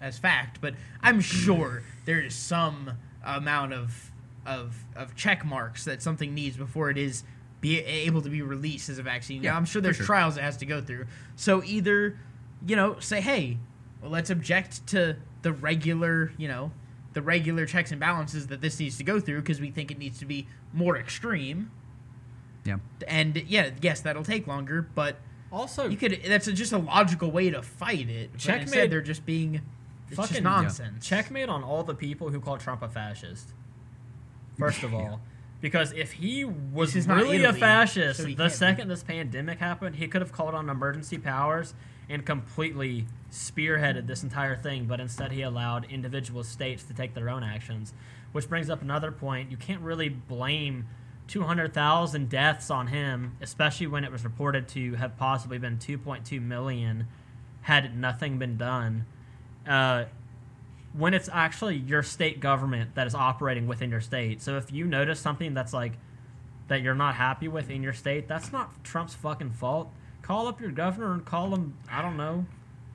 [0.00, 1.22] as fact but i'm mm.
[1.22, 4.10] sure there is some amount of
[4.46, 7.24] of of check marks that something needs before it is
[7.60, 9.42] be able to be released as a vaccine.
[9.42, 10.06] Yeah, yeah, i'm sure there's sure.
[10.06, 11.06] trials it has to go through.
[11.36, 12.18] So either
[12.66, 13.58] you know say hey
[14.00, 16.72] well let's object to the regular you know
[17.12, 19.98] the regular checks and balances that this needs to go through because we think it
[19.98, 21.70] needs to be more extreme
[22.64, 22.76] yeah,
[23.08, 25.16] and yeah, yes, that'll take longer, but
[25.52, 26.20] Also, you could.
[26.26, 28.36] That's a, just a logical way to fight it.
[28.38, 29.62] Checkmate- instead, they're just being
[30.08, 31.06] it's just Fucking- nonsense.
[31.06, 33.52] checkmate on all the people who call Trump a fascist.
[34.58, 35.20] First of all,
[35.60, 38.56] because if he was This is not really a fascist, so the can't be.
[38.56, 41.74] second this pandemic happened, he could have called on emergency powers
[42.08, 44.86] and completely spearheaded this entire thing.
[44.86, 47.94] But instead, he allowed individual states to take their own actions,
[48.32, 49.50] which brings up another point.
[49.50, 50.86] You can't really blame
[51.30, 57.06] 200,000 deaths on him, especially when it was reported to have possibly been 2.2 million
[57.62, 59.06] had nothing been done.
[59.66, 60.04] Uh,
[60.92, 64.42] when it's actually your state government that is operating within your state.
[64.42, 65.92] So if you notice something that's like
[66.66, 69.92] that you're not happy with in your state, that's not Trump's fucking fault.
[70.22, 72.46] Call up your governor and call him, I don't know,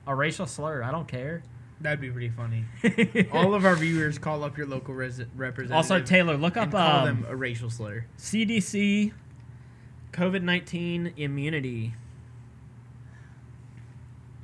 [0.06, 0.82] a racial slur.
[0.82, 1.42] I don't care.
[1.80, 2.64] That'd be pretty funny.
[3.32, 5.76] All of our viewers call up your local res- representative.
[5.76, 8.06] Also, Taylor, look and up call um, them a racial slur.
[8.18, 9.12] CDC
[10.12, 11.94] COVID 19 immunity.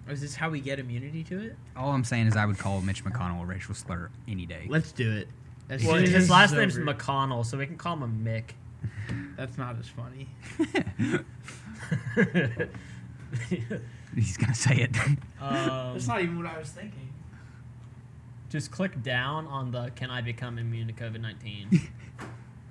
[0.09, 1.57] Is this how we get immunity to it?
[1.75, 4.67] All I'm saying is I would call Mitch McConnell a racial slur any day.
[4.69, 5.29] Let's do it.
[5.71, 6.93] As Well, soon as his this last is name's over.
[6.93, 8.51] McConnell, so we can call him a Mick.
[9.37, 10.29] That's not as funny.
[14.15, 14.91] He's gonna say it.
[15.41, 17.09] um, That's not even what I was thinking.
[18.53, 21.71] Just click down on the "Can I become immune to COVID 19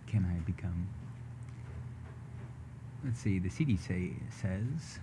[0.08, 0.88] Can I become?
[3.04, 3.40] Let's see.
[3.40, 5.00] The CDC says.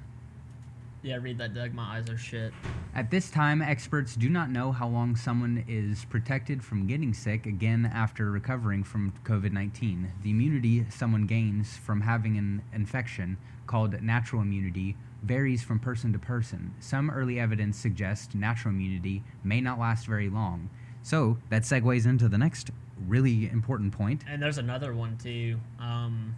[1.03, 1.75] Yeah, read that, Doug.
[1.75, 2.53] My eyes are shit.
[2.95, 7.47] At this time, experts do not know how long someone is protected from getting sick
[7.47, 10.13] again after recovering from COVID 19.
[10.23, 16.19] The immunity someone gains from having an infection, called natural immunity, varies from person to
[16.19, 16.75] person.
[16.81, 20.71] Some early evidence suggests natural immunity may not last very long.
[21.03, 22.71] So, that segues into the next
[23.07, 24.25] really important point.
[24.29, 25.59] And there's another one too.
[25.79, 26.37] Um,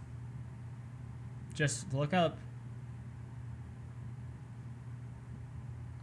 [1.53, 2.37] just look up.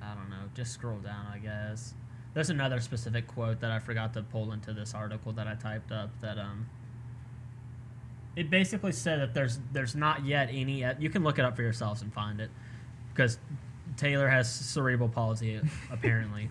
[0.03, 0.51] I don't know.
[0.55, 1.95] Just scroll down, I guess.
[2.35, 5.93] There's another specific quote that I forgot to pull into this article that I typed
[5.93, 6.11] up.
[6.21, 6.67] That um,
[8.37, 10.85] it basically said that there's there's not yet any.
[10.99, 12.51] You can look it up for yourselves and find it,
[13.19, 13.37] because
[13.97, 15.61] Taylor has cerebral palsy
[15.91, 16.49] apparently.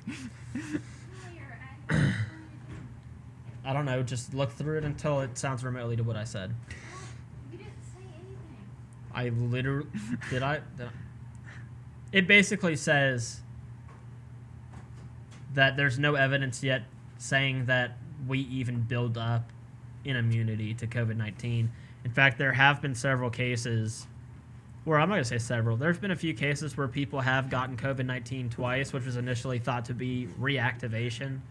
[1.89, 4.03] I don't know.
[4.03, 6.53] Just look through it until it sounds remotely to what I said.
[7.53, 8.28] You didn't say anything.
[9.13, 9.88] I literally
[10.30, 10.59] did I.
[10.76, 10.91] Did I-
[12.11, 13.39] It basically says
[15.53, 16.84] that there's no evidence yet
[17.18, 17.97] saying that
[18.28, 19.51] we even build up
[20.03, 21.72] in immunity to COVID nineteen.
[22.03, 24.05] In fact, there have been several cases.
[24.88, 25.75] Where I'm not gonna say several.
[25.75, 29.59] There's been a few cases where people have gotten COVID nineteen twice, which was initially
[29.59, 31.41] thought to be reactivation,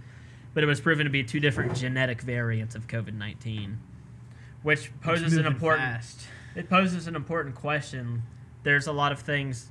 [0.55, 3.79] but it was proven to be two different genetic variants of COVID nineteen,
[4.63, 6.23] which poses an important fast.
[6.55, 8.23] it poses an important question.
[8.63, 9.71] There's a lot of things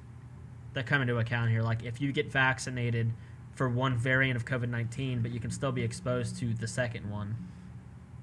[0.74, 1.64] that come into account here.
[1.64, 3.14] Like if you get vaccinated
[3.56, 7.10] for one variant of COVID 19, but you can still be exposed to the second
[7.10, 7.36] one.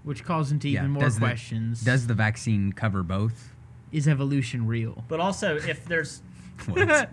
[0.05, 1.83] which calls into Yeah, even more does the- questions.
[1.83, 3.52] Does the vaccine cover both?
[3.93, 5.05] Is evolution real?
[5.09, 6.23] But also, if there's
[6.67, 6.79] What?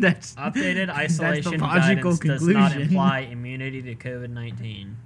[0.00, 2.82] that's updated that's the isolation logical guidance does not conclusion.
[2.82, 4.96] imply immunity to COVID 19.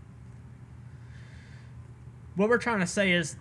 [2.37, 3.37] What we're trying to say is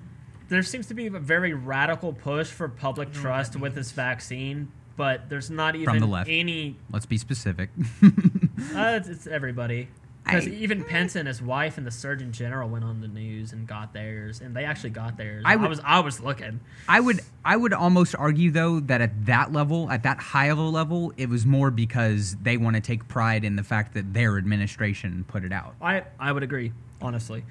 [0.49, 3.55] there seems to be a very radical push for public I don't know what trust
[3.57, 6.29] with this vaccine, but there's not even From the left.
[6.29, 7.69] any Let's be specific.
[8.03, 9.87] Uh, it's, it's everybody.
[10.23, 13.67] Because even Pence and his wife and the Surgeon General went on the news and
[13.67, 15.43] got theirs, and they actually got theirs.
[15.45, 16.59] I I, was I was looking.
[16.87, 20.57] I would I would almost argue though that at that level, at that high of
[20.57, 24.13] a level, it was more because they want to take pride in the fact that
[24.13, 25.75] their administration put it out.
[25.81, 27.43] I I would agree, honestly.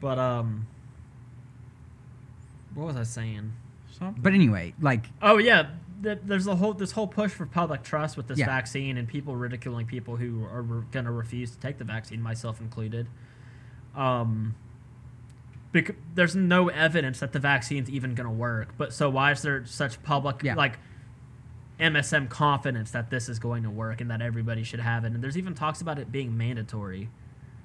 [0.00, 0.66] But um,
[2.74, 3.52] what was I saying?
[4.18, 5.68] But anyway, like Oh yeah,
[6.02, 8.46] th- there's a whole this whole push for public trust with this Yeah.
[8.46, 12.20] vaccine and people ridiculing people who are re- going to refuse to take the vaccine,
[12.22, 13.06] myself included.
[13.94, 14.54] Um,
[15.72, 18.74] bec- there's no evidence that the vaccine's even going to work.
[18.78, 20.54] But so why is there such public Yeah.
[20.54, 20.78] like
[21.80, 25.12] MSM confidence that this is going to work and that everybody should have it?
[25.12, 27.08] And there's even talks about it being mandatory.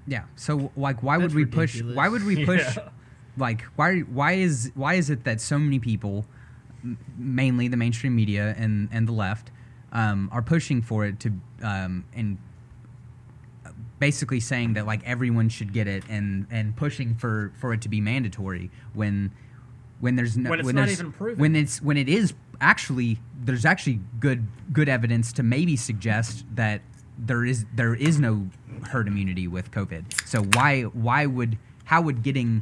[0.09, 2.89] yeah, so like why That's would we push why would we push Yeah.
[3.35, 6.25] like why why is why is it that so many people
[6.84, 9.51] m- mainly the mainstream media and and the left
[9.91, 11.32] um, are pushing for it to
[11.63, 12.38] um, and
[13.99, 17.89] basically saying that like everyone should get it and and pushing for for it to
[17.89, 19.32] be mandatory when
[19.99, 21.39] when there's no When it's not there's- even proven.
[21.39, 26.82] when it's when it is actually there's actually good good evidence to maybe suggest that
[27.17, 28.47] there is there is no
[28.91, 30.05] herd immunity with COVID.
[30.28, 32.61] So why why would how would getting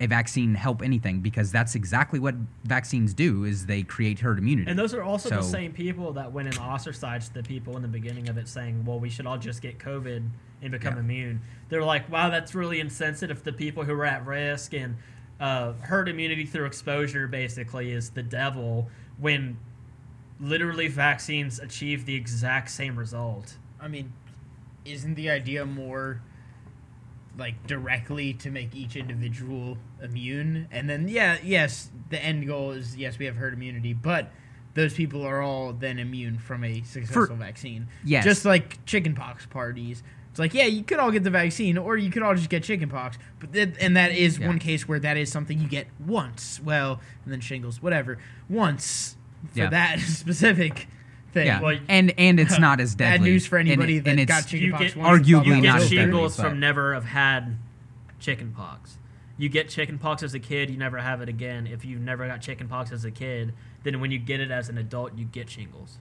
[0.00, 1.20] a vaccine help anything?
[1.20, 2.34] Because that's exactly what
[2.64, 4.68] vaccines do is they create herd immunity.
[4.70, 7.88] And those are also the same people that went and ostracized the people in the
[7.88, 10.28] beginning of it, saying, "Well, we should all just get COVID
[10.62, 11.00] and become Yeah.
[11.00, 14.96] immune." They're like, "Wow, that's really insensitive to the people who are at risk." And
[15.38, 18.90] uh, herd immunity through exposure basically is the devil.
[19.18, 19.58] When
[20.40, 23.56] literally vaccines achieve the exact same result.
[23.78, 24.12] I mean,
[24.86, 26.22] isn't the idea more
[27.40, 30.68] like directly to make each individual immune?
[30.70, 34.30] And then, yeah, yes, the end goal is yes, we have herd immunity, but
[34.74, 37.88] those people are all then immune from a successful vaccine.
[38.04, 38.22] Yes.
[38.24, 40.04] Just like chickenpox parties.
[40.30, 42.62] It's like, yeah, you could all get the vaccine, or you could all just get
[42.62, 43.18] chickenpox.
[43.40, 44.46] But th- and that is Yeah.
[44.46, 46.60] one case where that is something you get once.
[46.62, 48.16] Well, and then shingles, whatever,
[48.48, 49.16] once
[49.52, 49.70] for Yeah.
[49.70, 50.86] that specific
[51.32, 51.46] thing.
[51.46, 53.10] yeah, Well, and and it's not as deadly.
[53.10, 53.30] Bad deadly.
[53.30, 54.84] news for anybody it- that and it's- got chickenpox.
[54.84, 57.56] get- once arguably You that not get as deadly, shingles but- from never have had
[58.18, 58.98] chickenpox.
[59.38, 61.66] You get chickenpox as a kid, you never have it again.
[61.66, 63.54] If you've never got chickenpox as a kid,
[63.84, 65.98] then when you get it as an adult, you get shingles.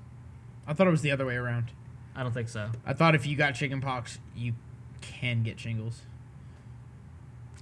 [0.67, 1.71] I thought it was the other way around.
[2.15, 2.69] I don't think so.
[2.86, 4.53] I thought if you got chickenpox, you
[5.01, 6.01] can get shingles.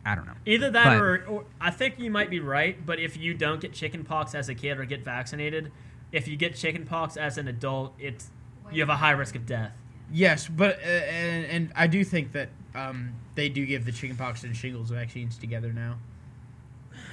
[0.03, 0.34] I don't know.
[0.45, 3.59] Either that But- or, or I think you might be right, but if you don't
[3.61, 5.72] get chickenpox as a kid or get vaccinated,
[6.12, 8.30] if you get chickenpox as an adult, it's
[8.72, 9.72] you have a high risk of death.
[10.12, 14.43] Yes, but uh, and, and I do think that um, they do give the chickenpox
[14.43, 15.97] and shingles vaccines together now.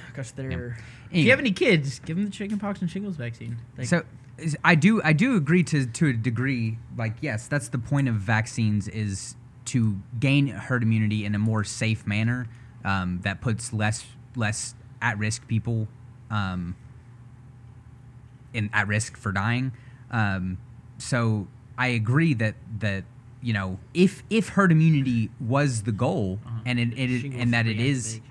[0.07, 0.77] Because they're.
[1.11, 3.57] If you have any kids, give them the chickenpox and shingles vaccine.
[3.75, 4.03] They- so
[4.37, 6.77] is- I do I do agree to to a degree.
[6.97, 9.35] Like yes, that's the point of vaccines is
[9.65, 12.47] to gain herd immunity in a more safe manner
[12.83, 15.87] um, that puts less less at risk people
[16.29, 16.75] um,
[18.55, 19.71] in at risk for dying.
[20.11, 20.57] Um,
[20.97, 21.47] so
[21.77, 23.03] I agree that that
[23.41, 26.59] you know if if herd immunity was the goal Uh-huh.
[26.65, 28.21] and it, it and that it is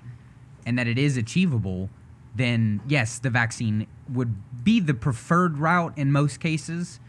[0.65, 1.89] and that it is achievable,
[2.35, 6.99] then yes, the vaccine would be the preferred route in most cases.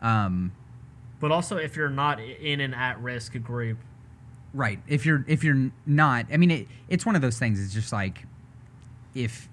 [0.00, 0.52] Um,
[1.20, 3.78] But also, if you're not in an at-risk group,
[4.54, 4.80] right.
[4.88, 7.62] If you're if you're not, I mean, it, it's one of those things.
[7.62, 8.24] It's just like
[9.14, 9.48] if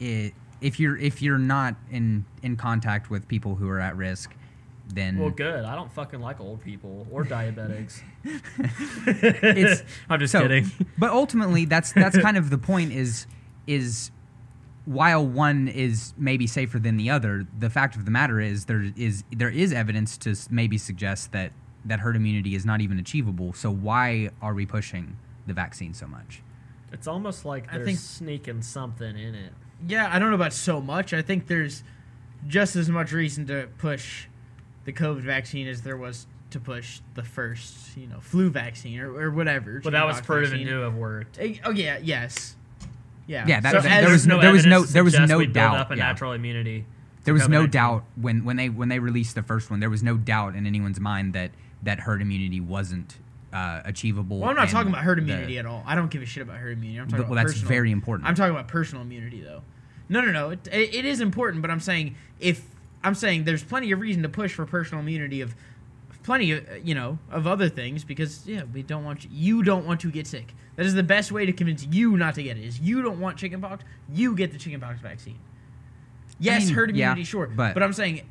[0.00, 4.34] it if you're if you're not in in contact with people who are at risk,
[4.92, 5.64] then well, good.
[5.64, 8.00] I don't fucking like old people or diabetics.
[9.06, 10.70] it's I'm just so- kidding.
[10.98, 12.92] But ultimately, that's that's kind of the point.
[12.92, 13.26] Is
[13.66, 14.10] is
[14.84, 18.84] while one is maybe safer than the other, the fact of the matter is there
[18.96, 21.52] is there is evidence to maybe suggest that
[21.84, 23.52] that herd immunity is not even achievable.
[23.52, 26.42] So why are we pushing the vaccine so much?
[26.92, 29.52] It's almost like I they're think- sneaking something in it.
[29.88, 31.12] Yeah, I don't know about so much.
[31.12, 31.82] I think there's
[32.46, 34.26] just as much reason to push
[34.84, 39.12] the COVID vaccine as there was to push the first, you know, flu vaccine or,
[39.14, 39.80] or whatever.
[39.82, 40.66] But that was chickenpox proven vaccine.
[40.68, 41.38] to have worked.
[41.40, 42.54] Eh, oh yeah, yes,
[43.26, 45.76] yeah, Yeah, that- So that- there was no there was no- there was no doubt,
[45.76, 46.04] up a yeah.
[46.04, 46.84] natural immunity.
[47.24, 49.80] There was no doubt when, when they when they released the first one.
[49.80, 51.50] There was no doubt in anyone's mind that
[51.82, 53.16] that herd immunity wasn't
[53.52, 54.40] uh, achievable.
[54.40, 55.82] Well, I'm not talking about herd the- immunity at all.
[55.86, 57.00] I don't give a shit about herd immunity.
[57.00, 58.28] I'm talking Well, about that's personal- very important.
[58.28, 59.62] I'm talking about personal immunity, though.
[60.08, 60.50] No, no, no.
[60.50, 62.64] It, it, is important, but I'm saying if
[63.02, 65.54] I'm saying there's plenty of reason to push for personal immunity of
[66.22, 69.84] plenty of you know of other things because yeah, we don't want you, you don't
[69.84, 70.54] want to get sick.
[70.76, 72.64] That is the best way to convince you not to get it.
[72.64, 75.38] Is you don't want chickenpox, you get the chickenpox vaccine.
[76.38, 78.22] Yes, mean, herd yeah, immunity, sure, but- but I'm saying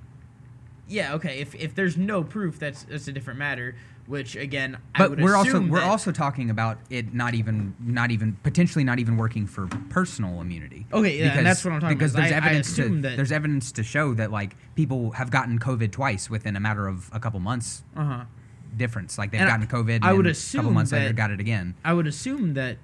[0.88, 1.40] yeah, okay.
[1.40, 3.76] If, if there's no proof, that's that's a different matter.
[4.08, 7.76] Which again, I but would we're also we're that- also talking about it not even
[7.80, 10.86] not even potentially not even working for personal immunity.
[10.94, 13.02] Okay, yeah, and that's what I'm talking because about, Because there's I- I evidence to
[13.02, 16.88] that- there's evidence to show that like people have gotten COVID twice within a matter
[16.88, 18.26] of a couple months uh-huh.
[18.78, 19.18] difference.
[19.18, 20.04] Like they've And gotten COVID.
[20.04, 21.74] I would then a assume couple months later got it again.
[21.84, 22.78] I would assume that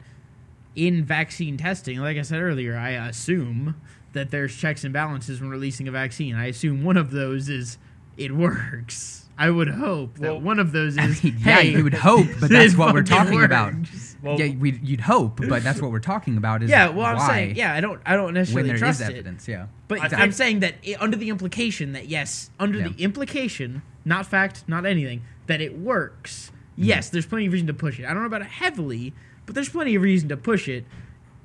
[0.76, 3.76] in vaccine testing, like I said earlier, I assume
[4.14, 6.36] that there's checks and balances when releasing a vaccine.
[6.36, 7.78] I assume one of those is
[8.18, 9.21] it works.
[9.42, 11.96] I would hope that Well, one of those I is mean, yeah, hey, you would
[11.96, 13.74] hope, but that's what we're fucking talking about.
[14.24, 16.62] Well, yeah, we, you'd hope, but that's what we're talking about.
[16.62, 19.06] Is Yeah, well, I'm saying, yeah, I don't, I don't when necessarily trust it.
[19.06, 19.66] evidence, yeah.
[19.88, 22.89] But I I'm saying that i under the implication that yes, under Yeah.
[22.89, 26.52] the implication, not fact, not anything, that it works.
[26.74, 26.84] Mm-hmm.
[26.84, 28.06] Yes, there's plenty of reason to push it.
[28.06, 29.12] I don't know about it heavily,
[29.48, 30.86] but there's plenty of reason to push it.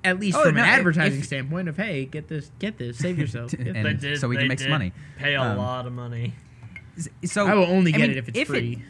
[0.05, 2.99] At least Oh, from no, an advertising if- standpoint of hey, get this, get this,
[2.99, 3.55] save yourself.
[3.59, 4.01] And this.
[4.03, 4.93] did, so we can they make some money.
[5.17, 6.35] Pay a Um, lot of money.
[7.25, 8.83] So I will only I get mean, it if it's if free.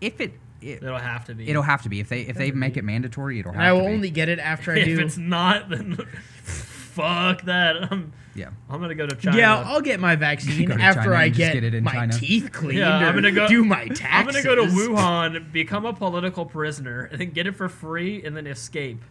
[0.00, 1.48] It, if it, it It'll have to be.
[1.48, 3.72] it'll have to be if they if they make it mandatory, it'll have and I
[3.72, 3.92] will to be.
[3.94, 4.92] only get it after I do.
[4.94, 5.96] if it's not, then
[6.42, 7.90] fuck that.
[7.92, 8.50] I'm, yeah.
[8.70, 9.36] I'm gonna go to China.
[9.36, 12.12] yeah, I'll get my vaccine after China I get, get it in my China.
[12.12, 12.78] teeth cleaned.
[12.78, 14.06] Yeah, I'm gonna go do my taxes.
[14.10, 18.24] I'm gonna go to Wuhan, become a political prisoner, and then get it for free,
[18.24, 19.02] and then escape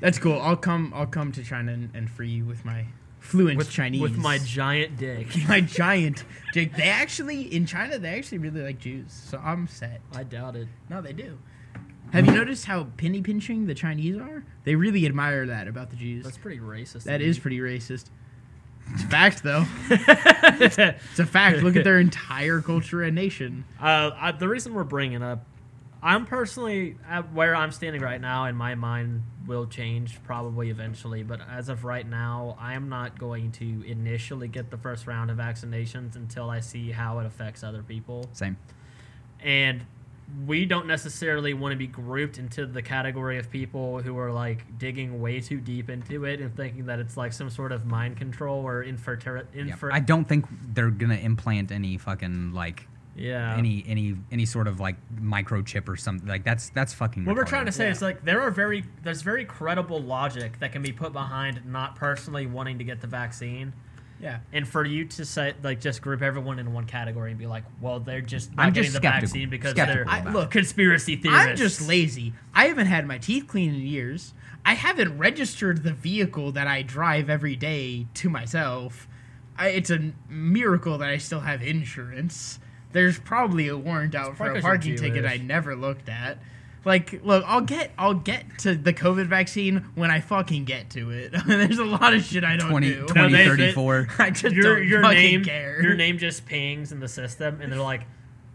[0.00, 0.40] That's cool.
[0.40, 0.92] I'll come.
[0.96, 2.86] I'll come to China and, and free you with my
[3.22, 4.00] fluent with Chinese.
[4.00, 5.28] with my giant dick.
[5.48, 6.74] my giant Jake.
[6.76, 10.00] They actually in China they actually really like Jews, so I'm set.
[10.14, 10.68] I doubt it.
[10.90, 11.38] No, they do.
[12.12, 14.44] Have you noticed how penny pinching the Chinese are?
[14.64, 16.24] They really admire that about the Jews.
[16.24, 17.04] That's pretty racist.
[17.04, 18.10] that is pretty racist.
[18.92, 19.64] It's a fact, though.
[20.60, 21.62] It's a fact.
[21.62, 23.64] Look at their entire culture and nation.
[23.80, 25.46] Uh, I, the reason we're bringing up,
[26.02, 26.96] I'm personally
[27.32, 31.22] where I'm standing right now, in my mind will change probably eventually.
[31.22, 35.30] But as of right now, I am not going to initially get the first round
[35.30, 38.28] of vaccinations until I see how it affects other people.
[38.32, 38.56] Same.
[39.40, 39.84] And
[40.46, 44.78] we don't necessarily want to be grouped into the category of people who are like
[44.78, 48.16] digging way too deep into it and thinking that it's like some sort of mind
[48.16, 49.46] control or infertility.
[49.54, 49.62] Yeah.
[49.62, 52.86] Infer- I don't think they're gonna implant any fucking like
[53.16, 53.56] yeah.
[53.56, 57.24] any any any sort of like microchip or something like that's that's fucking.
[57.24, 57.90] What we're trying to say Yeah.
[57.92, 61.96] is like there are very there's very credible logic that can be put behind not
[61.96, 63.72] personally wanting to get the vaccine.
[64.20, 64.38] Yeah.
[64.52, 67.64] And for you to say like just group everyone in one category and be like,
[67.80, 70.50] well, they're just not I'm getting just the skeptical- vaccine because skeptical they're I- look,
[70.52, 71.48] conspiracy theorists.
[71.50, 72.32] I'm just lazy.
[72.54, 74.32] I haven't had my teeth cleaned in years.
[74.64, 79.08] I haven't registered the vehicle that I drive every day to myself.
[79.58, 82.60] I, it's a miracle that I still have insurance.
[82.92, 86.08] There's probably a warrant out for probably a 'cause you're parking ticket I never looked
[86.08, 86.38] at.
[86.84, 91.10] Like, look, I'll get I'll get to the COVID vaccine when I fucking get to
[91.10, 91.32] it.
[91.46, 93.06] There's a lot of shit I don't 20, do.
[93.06, 94.08] 20 No, 34.
[94.18, 95.80] I just your don't your fucking name care.
[95.82, 98.02] your name just pings in the system and they're like,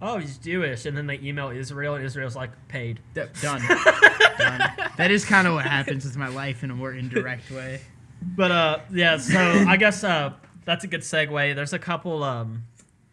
[0.02, 3.00] oh, he's Jewish, and then they email Israel and Israel's like paid.
[3.14, 3.62] D- done.
[4.38, 4.72] done.
[4.98, 7.80] That is kind of what happens with my life in a more indirect way.
[8.22, 9.18] But uh, yeah.
[9.18, 10.34] So I guess uh,
[10.66, 11.56] that's a good segue.
[11.56, 12.64] There's a couple um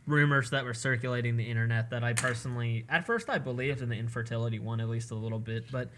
[0.07, 3.97] rumors that were circulating the internet that I personally, at first, I believed in the
[3.97, 5.89] infertility one at least a little bit, but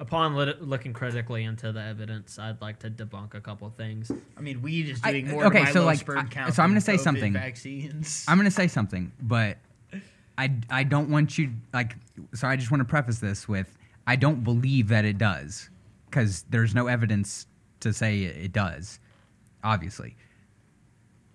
[0.00, 4.10] upon lit- looking critically into the evidence, I'd like to debunk a couple things.
[4.36, 6.54] I mean, weed is I- doing more okay, so, low like, sperm I- count.
[6.54, 7.32] so I'm gonna say COVID something.
[7.34, 8.24] Vaccines.
[8.28, 9.58] I'm gonna say something, but
[10.36, 11.94] I I don't want you like.
[12.34, 15.70] So I just want to preface this with I don't believe that it does
[16.06, 17.46] because there's no evidence
[17.80, 18.98] to say it it does,
[19.62, 20.16] obviously.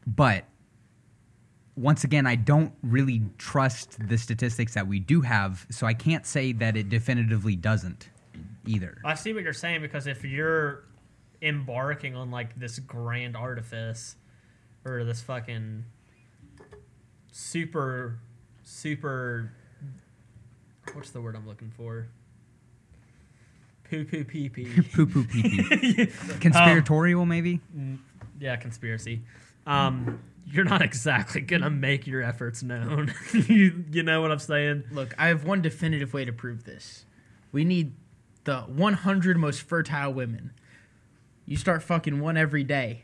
[0.05, 0.45] But
[1.77, 6.25] once again, I don't really trust the statistics that we do have, so I can't
[6.25, 8.09] say that it definitively doesn't
[8.65, 8.97] either.
[9.05, 10.83] I see what you're saying because if you're
[11.41, 14.15] embarking on like this grand artifice
[14.83, 15.83] or this fucking
[17.31, 18.17] super
[18.63, 19.51] super
[20.93, 22.07] what's the word I'm looking for?
[23.89, 24.81] Poo poo pee pee.
[24.93, 26.05] Poo poo pee pee.
[26.39, 27.61] Conspiratorial, maybe.
[28.39, 29.21] yeah, conspiracy.
[29.65, 30.19] Um,
[30.49, 33.13] you're not exactly gonna make your efforts known.
[33.33, 34.85] you, you know what I'm saying?
[34.91, 37.05] Look, I have one definitive way to prove this.
[37.51, 37.93] We need
[38.45, 40.51] the 100 most fertile women.
[41.45, 43.03] You start fucking one every day.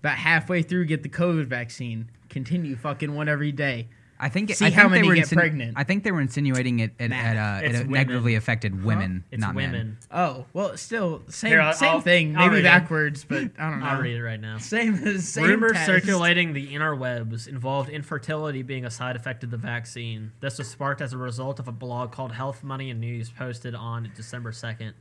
[0.00, 2.10] About halfway through, get the COVID vaccine.
[2.28, 3.88] Continue fucking one every day.
[4.24, 5.72] I think See I how think they many were get insinu- pregnant.
[5.76, 7.26] I think they were insinuating it at, Math.
[7.26, 7.92] at, uh, It's it women.
[7.92, 9.72] negatively affected women, It's not women.
[9.72, 9.96] men.
[10.10, 12.34] Oh, well, still, same, Here, I'll- same I'll- thing.
[12.36, 12.64] I'll Maybe read it.
[12.64, 13.86] backwards, but I don't know.
[13.86, 14.56] I'll read it right now.
[14.58, 15.84] Same, same Rumors test.
[15.86, 20.32] circulating the interwebs involved infertility being a side effect of the vaccine.
[20.40, 23.74] This was sparked as a result of a blog called Health, Money, and News posted
[23.74, 24.94] on December 2nd.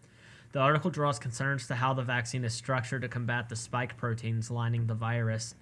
[0.52, 4.52] The article draws concerns to how the vaccine is structured to combat the spike proteins
[4.52, 5.56] lining the virus,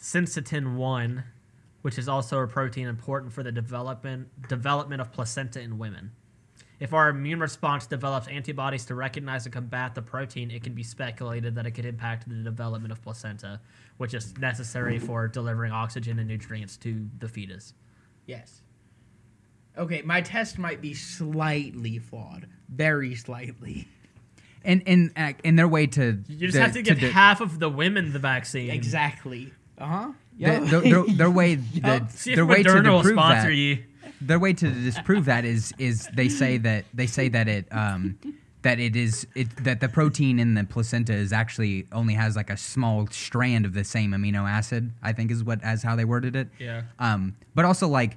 [0.00, 1.24] syncytin 1,
[1.86, 6.10] which is also a protein important for the development development of placenta in women.
[6.80, 10.82] If our immune response develops antibodies to recognize and combat the protein, it can be
[10.82, 13.60] speculated that it could impact the development of placenta,
[13.98, 17.72] which is necessary for delivering oxygen and nutrients to the fetus.
[18.26, 18.62] Yes.
[19.78, 22.48] Okay, my test might be slightly flawed.
[22.68, 23.86] Very slightly.
[24.64, 27.40] And in and in their way to You just the- have to give de- half
[27.40, 28.70] of the women the vaccine.
[28.70, 29.52] Exactly.
[29.78, 30.12] Uh huh.
[30.38, 33.54] The- their, their, their way the, See if their way to Moderna disprove sponsor that
[33.54, 33.78] you.
[34.20, 38.18] their way to disprove that is is they say that they say that it um
[38.62, 42.50] that it is it that the protein in the placenta is actually only has like
[42.50, 46.04] a small strand of the same amino acid I think is what as how they
[46.04, 46.82] worded it Yeah.
[46.98, 48.16] um but also like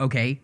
[0.00, 0.40] okay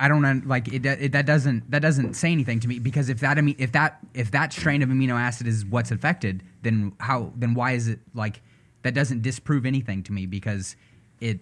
[0.00, 3.08] I don't know like it, it that doesn't that doesn't say anything to me because
[3.08, 6.92] if that ame- if that if that strain of amino acid is what's affected then
[7.00, 8.40] how then why is it like
[8.82, 10.76] that doesn't disprove anything to me because
[11.20, 11.40] it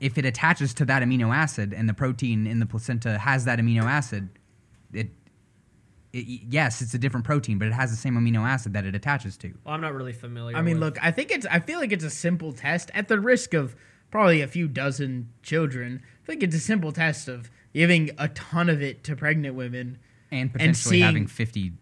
[0.00, 3.60] if it attaches to that amino acid and the protein in the placenta has that
[3.60, 4.28] amino acid
[4.92, 5.08] it,
[6.12, 8.96] it yes it's a different protein but it has the same amino acid that it
[8.96, 10.56] attaches to Well, I'm not really familiar.
[10.56, 11.46] I mean, with- look, I think it's.
[11.46, 12.90] I feel like it's a simple test.
[12.92, 13.76] At the risk of
[14.10, 18.68] probably a few dozen children, I think it's a simple test of giving a ton
[18.68, 19.98] of it to pregnant women.
[20.30, 21.72] and potentially seeing- having 50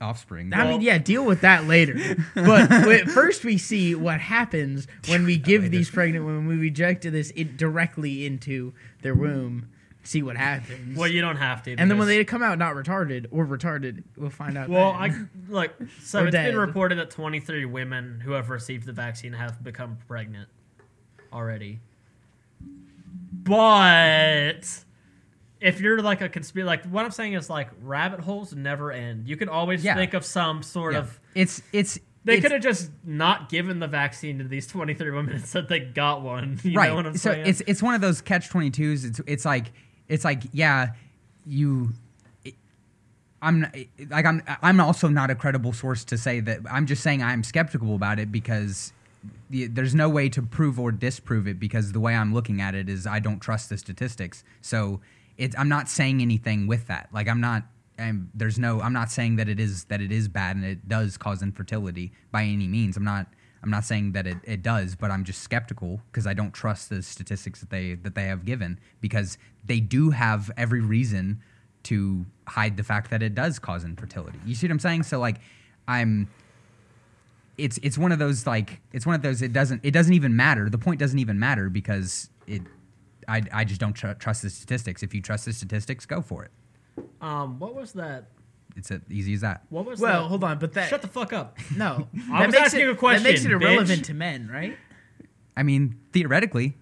[0.00, 1.94] offspring I Well- mean, yeah, deal with that later.
[2.34, 7.02] But wait, first, we see what happens when we give these pregnant women, we reject
[7.02, 9.68] this it directly into their womb.
[10.04, 10.98] See what happens.
[10.98, 11.76] Well, you don't have to.
[11.76, 14.68] and then when they come out not retarded or retarded, we'll find out.
[14.68, 15.28] Well, then.
[15.48, 15.72] I look.
[16.02, 16.50] So Or it's dead.
[16.50, 20.48] been reported that 23 women who have received the vaccine have become pregnant
[21.32, 21.78] already.
[23.32, 24.84] But
[25.60, 29.28] if you're like a conspiracy, like what I'm saying is like rabbit holes never end.
[29.28, 29.94] You can always Yeah.
[29.94, 31.00] think of some sort Yeah.
[31.00, 31.20] of.
[31.34, 35.44] it's it's They could have just not given the vaccine to these 23 women and
[35.44, 36.60] said they got one.
[36.64, 37.46] You right know what I'm so saying?
[37.46, 39.72] it's it's one of those catch 22s it's it's like
[40.08, 40.88] it's like yeah
[41.46, 41.92] you
[42.44, 42.54] it-
[43.40, 43.66] I'm
[44.10, 47.42] like I'm I'm also not a credible source to say that I'm just saying I'm
[47.42, 48.92] skeptical about it because
[49.50, 52.88] there's no way to prove or disprove it because the way I'm looking at it
[52.88, 55.00] is I don't trust the statistics so
[55.56, 57.64] I'm not saying anything with that like I'm not
[57.98, 58.80] and there's no.
[58.80, 62.12] I'm not saying that it is that it is bad and it does cause infertility
[62.30, 62.96] by any means.
[62.96, 63.26] I'm not.
[63.62, 66.90] I'm not saying that it, it does, but I'm just skeptical because I don't trust
[66.90, 71.40] the statistics that they that they have given because they do have every reason
[71.84, 74.38] to hide the fact that it does cause infertility.
[74.44, 75.04] You see what I'm saying?
[75.04, 75.36] So like,
[75.86, 76.28] I'm
[77.58, 80.34] it's it's one of those like it's one of those it doesn't it doesn't even
[80.34, 82.62] matter the point doesn't even matter because it
[83.28, 86.44] i, I just don't tr- trust the statistics if you trust the statistics go for
[86.44, 86.50] it
[87.20, 88.28] Um, what was that?
[88.74, 90.28] it's as easy as that What was Well, that?
[90.28, 91.58] hold on, but that Shut the fuck up.
[91.76, 92.08] no.
[92.32, 94.04] I that was makes asking it, a question, That makes it irrelevant bitch.
[94.06, 94.76] to men, right?
[95.56, 96.74] i mean theoretically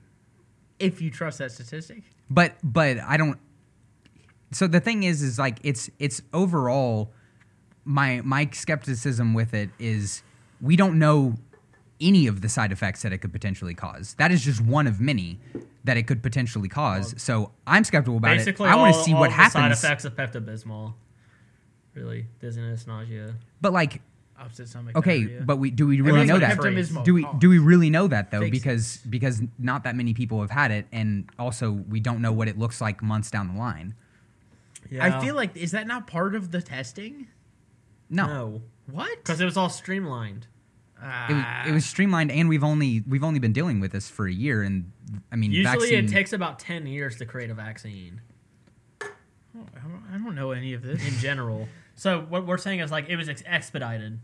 [0.78, 2.04] If you trust that statistic.
[2.30, 3.38] but but i don't
[4.52, 7.12] so the thing is is like it's it's overall
[7.84, 10.22] my my skepticism with it is
[10.60, 11.34] we don't know
[12.00, 15.00] any of the side effects that it could potentially cause that is just one of
[15.00, 15.38] many
[15.84, 19.04] that it could potentially cause so i'm skeptical about Basically, it i want to all-
[19.04, 20.94] see all what the Side effects of Pepto Bismol.
[21.94, 23.34] Really, dizziness, nausea.
[23.60, 24.00] but like
[24.38, 24.96] Opposite stomach.
[24.96, 25.42] Okay, diarrhea.
[25.44, 26.56] but we do we really know that?
[26.56, 27.40] Pepto-Bismol Do we causes.
[27.40, 28.40] do we really know that though?
[28.40, 28.50] Fix it.
[28.52, 32.48] Because because not that many people have had it, and also we don't know what
[32.48, 33.94] it looks like months down the line.
[34.90, 35.04] Yeah.
[35.18, 37.26] I feel like is that not part of the testing?
[38.08, 39.18] No, no, What?
[39.18, 40.46] because it was all streamlined.
[41.02, 44.26] it was it was streamlined, and we've only we've only been dealing with this for
[44.26, 44.92] a year, and
[45.32, 48.20] I mean, Usually, vaccine, it takes about ten years to create a vaccine
[49.56, 51.06] oh, I don't, I don't know any of this.
[51.06, 51.68] in general.
[51.94, 54.18] so what we're saying is like it was ex- expedited.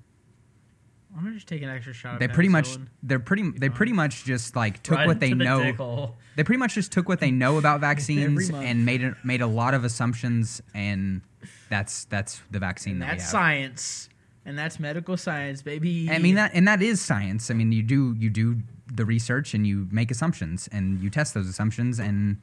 [1.16, 2.14] I'm gonna just take an extra shot.
[2.14, 2.86] Of they pretty much penicillin.
[3.02, 5.62] they're pretty they pretty much just like took right what they into the know.
[5.62, 6.16] dick hole.
[6.36, 8.64] They pretty much just took what they know about vaccines month.
[8.66, 11.22] and made it made a lot of assumptions, and
[11.70, 13.30] that's that's the vaccine And that that's we have.
[13.30, 14.08] science,
[14.46, 16.08] and that's medical science, baby.
[16.10, 17.50] I mean that, and that is science.
[17.50, 21.34] I mean, you do you do the research and you make assumptions and you test
[21.34, 22.40] those assumptions, and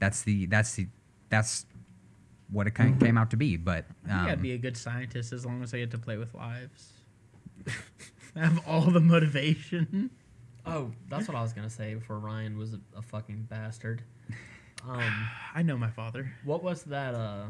[0.00, 0.88] that's the that's the
[1.30, 1.64] that's
[2.50, 3.56] what it kind of came out to be.
[3.56, 5.98] But I think I'd um, be a good scientist as long as I get to
[5.98, 6.92] play with lives.
[8.34, 10.10] I have all the motivation.
[10.66, 14.02] Oh, that's what I was gonna say before Ryan was a, a fucking bastard.
[14.86, 16.30] Um, I know my father.
[16.44, 17.12] what was that?
[17.12, 17.46] Uh,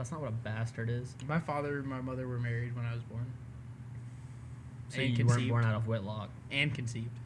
[0.00, 1.14] that's not what a bastard is.
[1.28, 3.26] My father and my mother were married when I was born.
[4.88, 5.50] So And you weren't conceived.
[5.50, 6.30] born out of wedlock.
[6.50, 7.18] And conceived.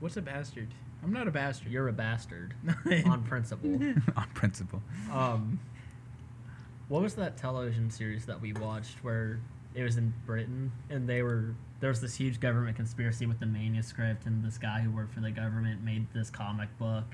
[0.00, 0.74] What's a bastard?
[1.04, 1.70] I'm not a bastard.
[1.70, 2.54] You're a bastard
[3.06, 3.70] on principle.
[4.16, 4.82] on principle,
[5.12, 5.60] Um,
[6.88, 9.38] what was that television series that we watched where
[9.72, 13.46] it was in Britain and they were there was this huge government conspiracy with the
[13.46, 17.04] manuscript and this guy who worked for the government made this comic book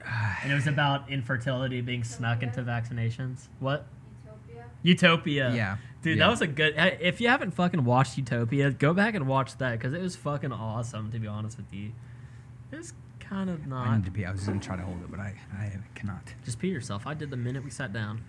[0.42, 3.48] and it was about infertility being snuck into vaccinations.
[3.60, 3.86] What?
[4.82, 5.44] Utopia.
[5.46, 5.54] Utopia.
[5.54, 5.76] Yeah.
[6.02, 6.24] Dude, Yeah.
[6.26, 6.74] that was a good.
[7.00, 10.52] If you haven't fucking watched Utopia, go back and watch that because it was fucking
[10.52, 11.10] awesome.
[11.12, 11.92] To be honest with you,
[12.70, 13.86] it was kind of not.
[13.86, 13.96] I not.
[13.98, 14.24] need to be.
[14.24, 16.22] I was gonna try to hold it, but I I cannot.
[16.44, 17.06] Just pee yourself.
[17.06, 18.22] I did the minute we sat down.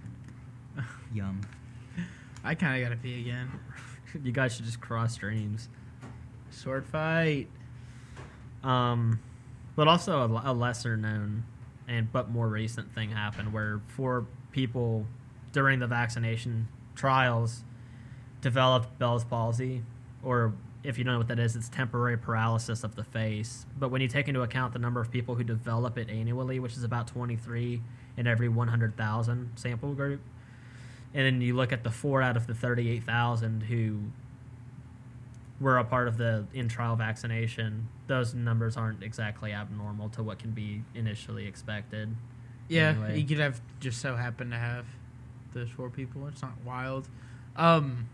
[1.14, 1.42] Yum.
[2.44, 3.52] I kind of got to pee again.
[4.24, 5.70] You guys should just cross streams.
[6.50, 7.48] Sword fight.
[8.64, 9.20] Um,
[9.76, 11.44] but also a, a lesser known
[11.88, 15.06] and but more recent thing happened where four people
[15.52, 17.64] during the vaccination trials
[18.42, 19.84] developed Bell's palsy,
[20.24, 20.54] or
[20.84, 23.66] if you don't know what that is, it's temporary paralysis of the face.
[23.78, 26.74] But when you take into account the number of people who develop it annually, which
[26.78, 27.82] is about 23
[28.18, 30.22] in every 100,000 sample group,
[31.14, 34.00] and then you look at the four out of the 38,000 who
[35.60, 40.40] were a part of the in trial vaccination, those numbers aren't exactly abnormal to what
[40.40, 42.16] can be initially expected.
[42.70, 43.20] Yeah, Anyway.
[43.20, 44.86] you could have just so happened to have
[45.54, 46.28] those four people.
[46.28, 47.08] It's not wild.
[47.56, 48.08] Um,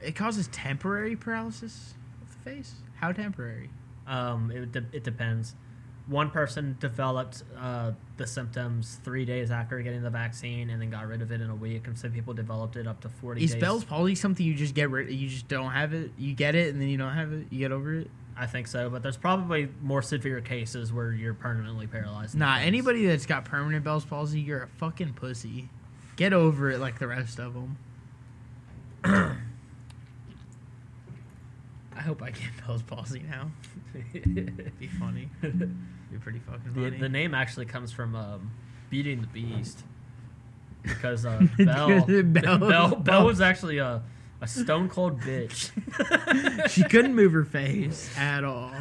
[0.00, 2.74] it causes temporary paralysis of the face.
[2.96, 3.70] How temporary?
[4.06, 5.54] Um, it, de- it depends.
[6.06, 11.06] One person developed uh, the symptoms three days after getting the vaccine and then got
[11.06, 13.52] rid of it in a week, and some people developed it up to 40 Is
[13.52, 13.60] days.
[13.60, 15.10] Bell's palsy something you just get rid?
[15.10, 16.10] You just don't have it.
[16.18, 17.46] You get it and then you don't have it.
[17.50, 18.10] You get over it.
[18.36, 22.34] I think so, but there's probably more severe cases where you're permanently paralyzed.
[22.34, 25.68] Nah, anybody that's got permanent Bell's palsy, you're a fucking pussy.
[26.16, 27.76] Get over it like the rest of them.
[29.04, 29.36] I
[32.00, 33.50] hope I get Bell's palsy now.
[34.12, 35.28] It'd be funny.
[35.42, 36.98] be pretty fucking The, funny.
[36.98, 38.50] the name actually comes from um,
[38.90, 39.82] Beauty and the Beast.
[40.82, 44.02] Because uh, Belle, Belle- Belle, Belle, was actually a,
[44.40, 45.70] a stone cold bitch.
[46.70, 48.72] she couldn't move her face at all.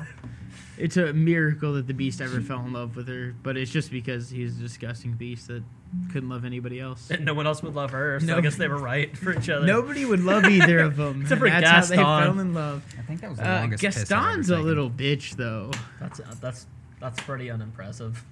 [0.78, 3.90] It's a miracle that the beast ever fell in love with her, but it's just
[3.92, 5.64] because he's a disgusting beast that
[6.12, 7.10] couldn't love anybody else.
[7.12, 8.38] And no one else would love her, so No.
[8.38, 9.66] I guess they were right for each other.
[9.66, 11.22] Nobody would love either of them.
[11.24, 12.84] Except for and that's how they fell in love.
[12.98, 13.84] I think that was the Uh, longest.
[13.84, 14.66] piss I've ever Gaston's a taken.
[14.68, 15.72] little bitch, though.
[16.00, 16.68] That's uh, that's
[17.00, 18.24] that's pretty unimpressive.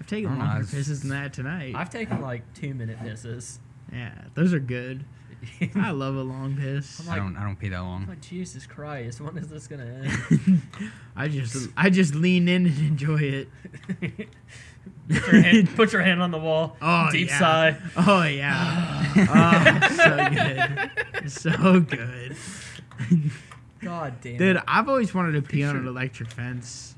[0.00, 1.74] I've taken I don't know, longer it's- pisses than that tonight.
[1.74, 3.58] I've taken like two minute pisses.
[3.92, 5.04] Yeah, those are good.
[5.76, 7.00] I love a long piss.
[7.06, 8.06] I'm I don't I don't pee that long.
[8.08, 9.84] Like Jesus Christ, when is this gonna
[10.40, 10.62] end?
[11.14, 13.48] I just I just lean in and enjoy it.
[15.08, 16.76] Put, your hand, put your hand on the wall.
[16.82, 17.38] Oh deep yeah.
[17.38, 17.76] sigh.
[17.96, 19.02] Oh yeah.
[19.90, 20.28] oh, so
[21.22, 21.30] good.
[21.30, 22.36] So good.
[23.80, 24.36] God damn.
[24.38, 24.62] Dude, it.
[24.66, 26.94] I've always wanted to pee on an electric fence.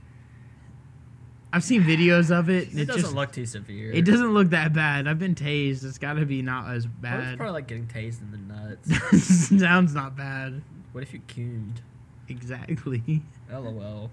[1.52, 2.68] I've seen videos of it.
[2.70, 3.90] and it It, doesn't just look too severe.
[3.90, 5.08] it doesn't look that bad.
[5.08, 5.82] I've been tased.
[5.84, 7.36] It's got to be not as Well, It's bad.
[7.38, 9.48] probably like getting tased in the nuts.
[9.60, 10.60] Sounds not bad.
[10.92, 11.80] what if you coomed?
[12.28, 13.22] Exactly.
[13.50, 14.10] LOL.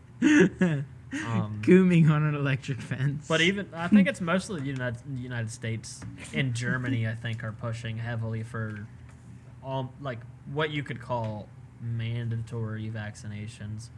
[1.64, 3.28] Cooming Um, on an electric fence.
[3.28, 6.02] but even I think it's mostly the United United States
[6.34, 7.08] and Germany.
[7.08, 8.86] I think are pushing heavily for
[9.64, 10.20] all like
[10.54, 11.48] what you could call
[11.82, 13.90] mandatory vaccinations.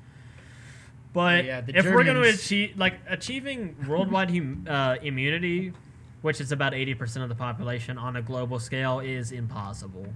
[1.14, 5.74] But Yeah, the if we're going to achieve like achieving worldwide hum, uh, immunity,
[6.22, 10.08] which is about eighty percent of the population on a global scale, is impossible.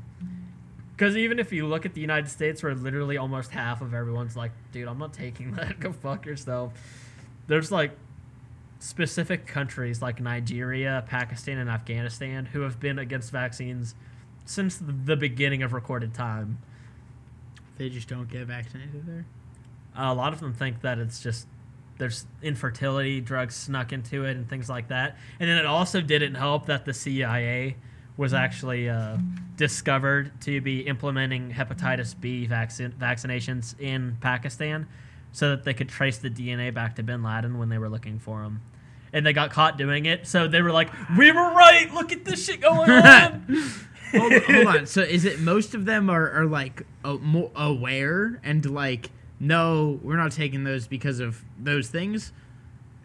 [1.02, 4.36] Because even if you look at the United States, where literally almost half of everyone's
[4.38, 5.80] like, "Dude, I'm not taking that.
[5.80, 6.73] Go fuck yourself."
[7.48, 7.98] There's like
[8.78, 13.95] specific countries like Nigeria, Pakistan, and Afghanistan who have been against vaccines
[14.45, 16.60] since the- the beginning of recorded time.
[17.78, 19.26] they just don't get vaccinated there.
[19.95, 21.48] a lot of them think that it's just
[21.98, 25.18] there's infertility drugs snuck into it and things like that.
[25.40, 27.76] And then it also didn't help that the CIA
[28.22, 29.18] was actually uh,
[29.57, 34.88] discovered to be implementing hepatitis B vaccine vaccinations in Pakistan,
[35.31, 38.19] so that they could trace the DNA back to Bin Laden when they were looking
[38.19, 38.61] for him.
[39.11, 41.91] And they got caught doing it, so they were like, "We were right.
[41.91, 43.48] Look at this shit going on."
[44.11, 44.85] hold, hold on.
[44.85, 49.99] So is it most of them are, are like uh, more aware and like no,
[50.03, 52.31] we're not taking those because of those things.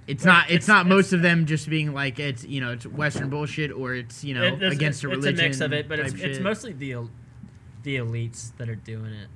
[0.06, 0.44] It's not.
[0.46, 3.28] It's, it's- not it's- most of them just being like it's you know it's Western
[3.28, 5.30] bullshit or it's you know It- it's- against a religion.
[5.34, 7.08] it's a mix of it, but it's, it's mostly the
[7.82, 9.28] the elites that are doing it.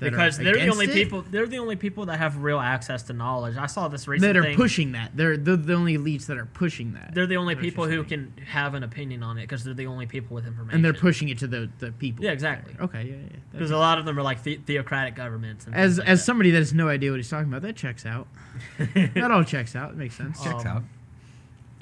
[0.00, 2.58] That are because they're the only it, people they're the only people that have real
[2.58, 3.56] access to knowledge.
[3.56, 4.56] I saw this recent that are thing.
[4.56, 5.16] pushing that.
[5.16, 7.14] They're, they're the only elites that are pushing that.
[7.14, 9.86] They're the only That's people who can have an opinion on it because they're the
[9.86, 10.74] only people with information.
[10.76, 12.24] and they're pushing it to the the people.
[12.24, 12.74] Yeah, exactly.
[12.80, 13.38] Okay, yeah, yeah.
[13.52, 15.66] Because a lot of them are like the- theocratic governments.
[15.66, 16.24] And As like as that.
[16.24, 18.26] somebody that has no idea what he's talking about, that checks out.
[18.78, 19.90] that all checks out.
[19.92, 20.42] It makes sense.
[20.42, 20.82] Checks Um, out.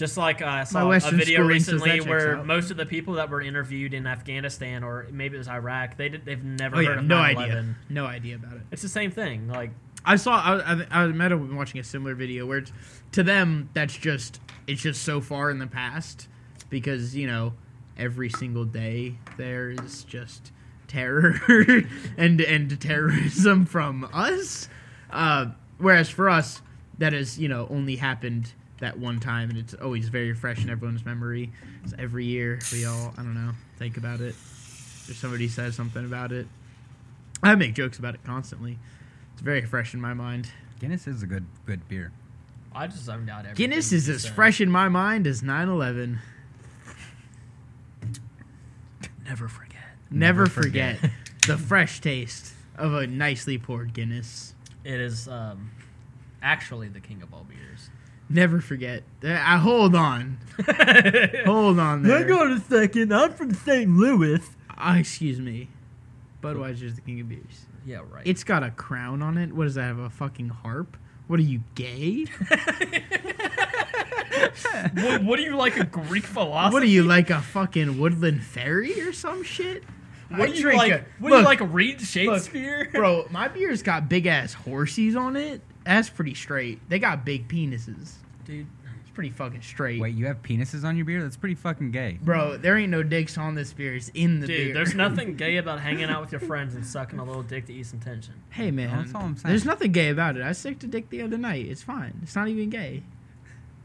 [0.02, 2.84] Just like uh, I saw a video schooling says that recently where most of the
[2.86, 6.74] people that were interviewed in Afghanistan or maybe it was Iraq, they did, they've never
[6.74, 7.36] Oh heard yeah, of no 9/11.
[7.36, 7.74] idea.
[7.88, 8.62] No idea about it.
[8.72, 9.46] It's the same thing.
[9.46, 9.70] Like
[10.04, 10.32] I saw.
[10.32, 12.72] I, I, I might have been watching a similar video where it's,
[13.12, 16.26] to them that's just it's just so far in the past
[16.68, 17.52] because you know
[17.96, 20.50] every single day there is just
[20.88, 21.36] terror
[22.18, 24.68] and and terrorism from us.
[25.12, 26.60] Uh, whereas for us,
[26.98, 28.52] that has you know only happened
[28.82, 31.50] that one time and it's always very fresh in everyone's memory.
[31.86, 34.34] So every year we all I don't know think about it.
[35.08, 36.46] Or somebody says something about it.
[37.42, 38.78] I make jokes about it constantly.
[39.32, 40.50] It's very fresh in my mind.
[40.78, 42.12] Guinness is a good good beer.
[42.74, 43.56] I just zoned out everything.
[43.56, 44.32] Guinness you is as said.
[44.32, 46.18] fresh in my mind as 9/11.
[49.24, 49.80] Never forget.
[50.10, 51.12] Never, Never forget, forget.
[51.46, 54.54] the fresh taste of a nicely poured Guinness.
[54.84, 55.70] It is um,
[56.42, 57.71] actually the king of all beers.
[58.32, 59.02] Never forget.
[59.22, 60.38] Uh, I hold on,
[61.44, 62.18] hold on there.
[62.20, 63.12] Hang on a second.
[63.12, 63.90] I'm from St.
[63.90, 64.40] Louis.
[64.70, 65.68] Ah, excuse me.
[66.42, 67.66] Budweiser's the king of beers.
[67.84, 68.26] Yeah, right.
[68.26, 69.52] It's got a crown on it.
[69.52, 69.98] What does that have?
[69.98, 70.96] A fucking harp?
[71.26, 72.24] What are you gay?
[74.94, 76.72] what, what are you like a Greek philosopher?
[76.72, 79.84] What are you like a fucking woodland fairy or some shit?
[80.28, 80.92] What I are you drink like?
[80.92, 82.88] a- what are you look, like read Shakespeare?
[82.92, 85.60] Bro, my beer's got big ass horsies on it.
[85.84, 86.80] That's pretty straight.
[86.88, 88.12] They got big penises.
[88.44, 88.66] Dude.
[89.02, 90.00] It's pretty fucking straight.
[90.00, 91.22] Wait, you have penises on your beer?
[91.22, 92.18] That's pretty fucking gay.
[92.22, 93.94] Bro, there ain't no dicks on this beer.
[93.94, 94.74] It's in the Dude, beer.
[94.74, 97.72] there's nothing gay about hanging out with your friends and sucking a little dick to
[97.74, 98.34] ease some tension.
[98.50, 99.50] Hey man, That's all I'm saying.
[99.50, 100.42] there's nothing gay about it.
[100.42, 101.66] I sucked a dick the other night.
[101.66, 102.20] It's fine.
[102.22, 103.02] It's not even gay.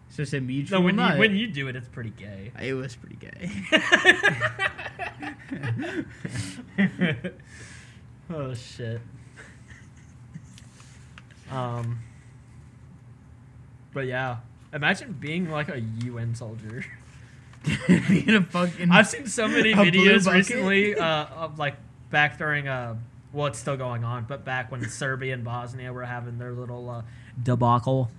[0.09, 2.51] So it's just a mutual No, when you when you do it, it's pretty gay.
[2.61, 3.51] it was pretty gay.
[8.29, 9.01] oh shit.
[11.51, 11.99] Um.
[13.93, 14.37] But yeah,
[14.73, 16.85] imagine being like a UN soldier.
[17.87, 18.91] Being a fucking.
[18.91, 21.75] I've seen so many videos recently uh, of like
[22.09, 22.95] back during uh
[23.33, 26.89] well it's still going on, but back when Serbia and Bosnia were having their little
[26.89, 27.01] uh,
[27.41, 28.09] debacle.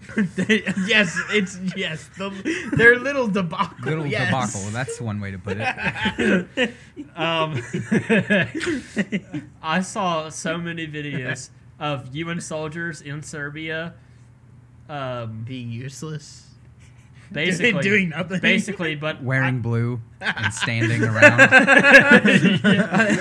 [0.86, 2.10] yes, it's yes.
[2.18, 3.76] The, their little debacle.
[3.84, 4.26] Little yes.
[4.26, 4.70] debacle.
[4.70, 6.74] That's one way to put it.
[7.16, 7.62] Um,
[9.62, 11.50] I saw so many videos
[11.80, 13.94] of UN soldiers in Serbia.
[14.89, 16.47] Um, Being useless.
[17.32, 18.40] basically doing nothing.
[18.40, 21.40] Basically, but Wearing blue and standing around.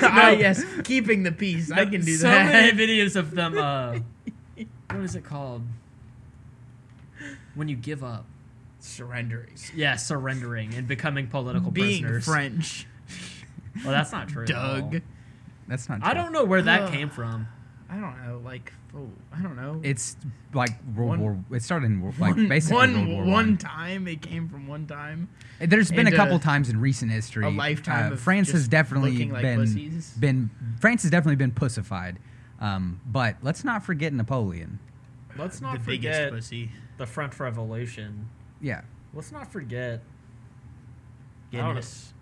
[0.03, 1.72] ah, yes, keeping the peace.
[1.72, 2.48] I can do so that.
[2.48, 3.57] So many videos of them.
[3.57, 3.99] Uh,
[4.89, 5.64] what is it called?
[7.56, 8.26] When you give up.
[8.80, 9.56] Surrendering.
[9.76, 12.26] Yeah, surrendering and becoming political Being prisoners.
[12.26, 12.88] French.
[13.84, 14.44] Well, that's not true.
[14.44, 14.81] at all.
[14.81, 15.02] Doug.
[15.68, 16.10] That's not true.
[16.10, 16.94] I don't know where that Ugh.
[16.94, 17.48] came from.
[17.89, 18.41] I don't know.
[18.43, 19.80] Like, oh, I don't know.
[19.84, 20.18] It's
[20.53, 21.38] like World One- War.
[21.51, 23.57] It started in like one, basically one, World War one One.
[23.57, 24.07] time.
[24.07, 25.30] It came from one time.
[25.59, 27.45] There's been a and, couple uh, times in recent history.
[27.45, 30.14] A lifetime uh, of France has just definitely looking like been pussies.
[30.19, 30.49] been
[30.81, 32.19] France has definitely been pussified.
[32.59, 34.80] Um, but let's not forget Napoleon.
[35.38, 36.72] Let's not the forget pussy.
[36.97, 38.30] the French Revolution.
[38.59, 38.81] Yeah,
[39.14, 40.01] Let's not forget.
[41.53, 41.72] I don't know.
[41.73, 42.14] Guinness.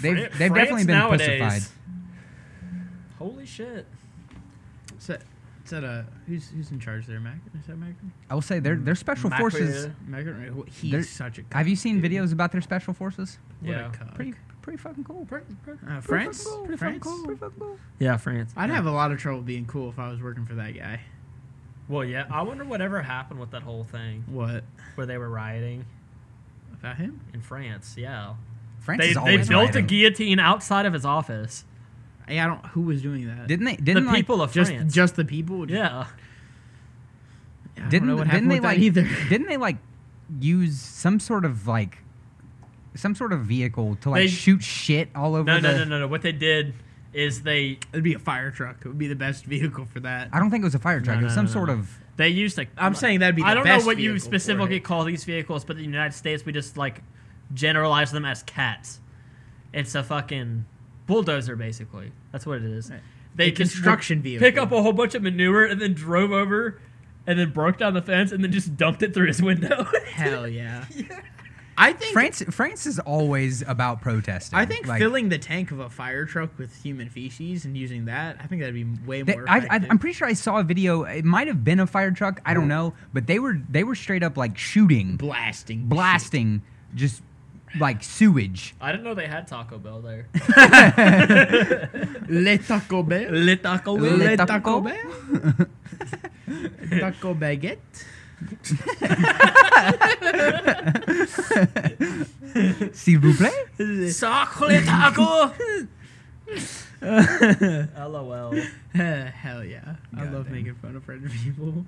[0.00, 1.40] they've Fran- they've definitely France been nowadays.
[1.40, 1.76] pussified.
[3.18, 3.86] Holy shit!
[5.08, 7.20] Is that a who's who's in charge there?
[7.20, 7.36] Mac?
[7.58, 8.12] Is that Macron?
[8.30, 9.50] I will say they're they're special Macron.
[9.50, 9.88] forces.
[10.06, 10.64] Macron.
[10.70, 11.42] He's They're- such a.
[11.52, 12.10] Have you seen dude.
[12.10, 13.38] videos about their special forces?
[13.60, 13.88] What Yeah.
[13.88, 14.14] a cuck.
[14.14, 15.24] Pretty pretty fucking cool.
[15.26, 15.46] Pretty,
[15.86, 16.42] Uh, France.
[16.44, 16.66] fucking cool.
[16.66, 16.98] Pretty France.
[16.98, 17.24] fucking cool.
[17.26, 17.78] Pretty fucking cool.
[17.98, 18.52] Yeah, France.
[18.56, 21.00] I'd have a lot of trouble being cool if I was working for that guy.
[21.88, 22.26] Well, yeah.
[22.30, 24.64] I wonder whatever happened with that whole thing What
[24.94, 25.84] where they were rioting
[26.72, 27.20] about him?
[27.34, 27.96] in France.
[27.98, 28.34] Yeah,
[28.80, 29.84] France they is they always built rioting.
[29.84, 31.64] a guillotine outside of his office.
[32.38, 32.64] I don't.
[32.66, 33.46] Who was doing that?
[33.46, 33.76] Didn't they?
[33.76, 34.94] Didn't the like, people of just France.
[34.94, 35.70] just the people.
[35.70, 36.06] yeah.
[37.76, 39.02] I don't didn't know what didn't they with that like either.
[39.28, 39.76] didn't they like
[40.38, 41.98] use some sort of like
[42.94, 45.84] some sort of vehicle to like They- shoot shit all over No, the no, no,
[45.84, 46.08] no, no.
[46.08, 46.74] What they did
[47.12, 48.76] is they It'd be a fire truck.
[48.84, 50.28] It would be the best vehicle for that.
[50.32, 51.16] I don't think it was a fire truck.
[51.16, 53.42] No, it was no, some no, sort of they used like I'm saying that'd be.
[53.42, 56.44] The I don't know what you specifically call these vehicles, but in the United States
[56.44, 57.02] we just like
[57.54, 59.00] generalize them as cats.
[59.72, 60.66] It's a fucking
[61.10, 62.12] bulldozer, basically.
[62.32, 62.90] That's what it is.
[62.90, 63.00] Right.
[63.34, 66.80] They A just construction pick up a whole bunch of manure and then drove over,
[67.26, 69.84] and then broke down the fence and then just dumped it through his window.
[70.12, 70.84] Hell yeah.
[71.78, 72.42] I think France.
[72.50, 74.58] France is always about protesting.
[74.58, 78.04] I think Like, filling the tank of a fire truck with human feces and using
[78.04, 79.48] that, I think that'd be way more.
[79.48, 79.86] I, I.
[79.88, 81.04] I'm pretty sure I saw a video.
[81.04, 82.42] It might have been a fire truck.
[82.44, 86.62] I don't know, but they were they were straight up like shooting, blasting, blasting,
[86.94, 87.22] just
[87.78, 88.74] like sewage.
[88.80, 90.26] I didn't know they had Taco Bell there.
[92.28, 93.30] Le Taco Bell.
[93.30, 94.46] Le Taco Le Le Taco?
[94.46, 94.96] Taco Bell.
[97.00, 98.06] Taco baguette.
[102.92, 104.10] S'il vous plaît.
[104.10, 105.52] Sacre taco.
[107.02, 108.54] LOL.
[108.94, 109.96] Hell yeah!
[110.16, 110.52] I love damn.
[110.54, 111.84] making fun of French people.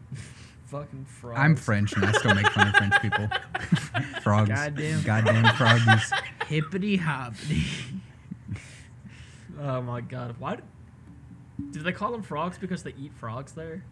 [0.73, 1.39] Fucking frogs.
[1.39, 3.29] I'm French and I still make fun of French people.
[4.23, 4.49] Frogs.
[4.49, 5.03] Goddamn.
[5.03, 6.11] Goddamn froggies.
[6.49, 7.63] Hippity hoppity.
[9.61, 10.35] Oh my god.
[10.41, 10.65] Why did,
[11.73, 13.85] do they call them frogs because they eat frogs there?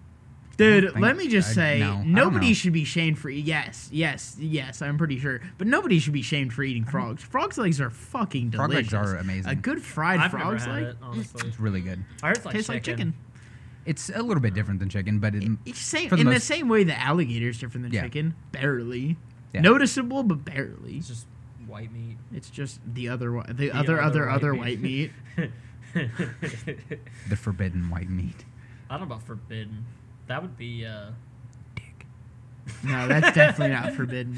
[0.56, 4.82] Dude, let me just I- say, no, nobody should be shamed for yes, yes, yes.
[4.82, 7.22] I'm pretty sure, but nobody should be shamed for eating frogs.
[7.22, 8.92] Frogs legs are fucking Frog delicious.
[8.92, 9.50] legs are amazing.
[9.52, 11.48] A good fried I've frog's never had leg it, honestly.
[11.48, 12.04] It's really good.
[12.22, 13.14] I heard it's like tastes like chicken.
[13.86, 16.68] It's a little bit different than chicken, but it, It's same the in the same
[16.68, 18.02] way the alligator is different than Yeah.
[18.02, 18.34] chicken.
[18.52, 19.16] Barely
[19.52, 19.62] Yeah.
[19.62, 20.98] noticeable, but barely.
[20.98, 21.26] It's just
[21.66, 22.18] white meat.
[22.32, 25.12] It's just the other one, the, The other other white other white meat.
[25.94, 28.44] the forbidden white meat.
[28.88, 29.86] I don't know about forbidden.
[30.26, 31.10] That would be uh
[31.74, 32.06] Dick.
[32.84, 34.36] No, that's definitely not forbidden.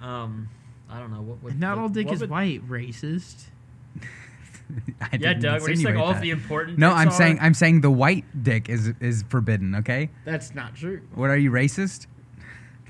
[0.00, 0.48] um
[0.88, 2.68] I don't know what would Not the- all dick what is would- white.
[2.68, 3.46] Racist.
[5.00, 7.38] I Yeah, Doug, you say insinuate all of the important No, dicks I'm are- saying
[7.40, 9.74] I'm saying the white dick is is forbidden.
[9.76, 10.10] Okay.
[10.24, 11.02] That's not true.
[11.14, 12.06] What are you racist?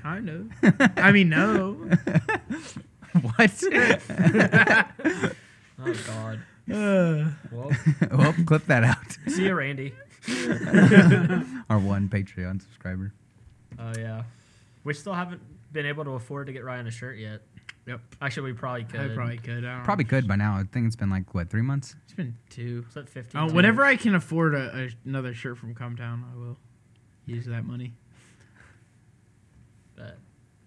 [0.01, 0.51] Kind of.
[0.97, 1.73] I mean, no.
[3.21, 3.63] what?
[5.79, 6.39] Oh god.
[6.71, 7.71] Uh, Well,
[8.11, 9.17] well, clip that out.
[9.27, 9.93] see you, Randy.
[11.69, 13.13] Our one Patreon subscriber.
[13.79, 14.23] Oh yeah.
[14.83, 15.41] We still haven't
[15.71, 17.41] been able to afford to get Ryan a shirt yet.
[17.87, 18.01] Yep.
[18.21, 19.11] Actually, we probably could.
[19.11, 19.65] I probably could.
[19.65, 20.09] I don't Probably know.
[20.09, 20.57] could by now.
[20.57, 21.95] I think it's been like what three months.
[22.03, 22.83] It's been two.
[22.87, 23.39] Is that 15?
[23.41, 26.57] Oh, whenever I can afford a, a, another shirt from Cum Town, I will
[27.25, 27.93] use that money.
[29.95, 30.17] Bet.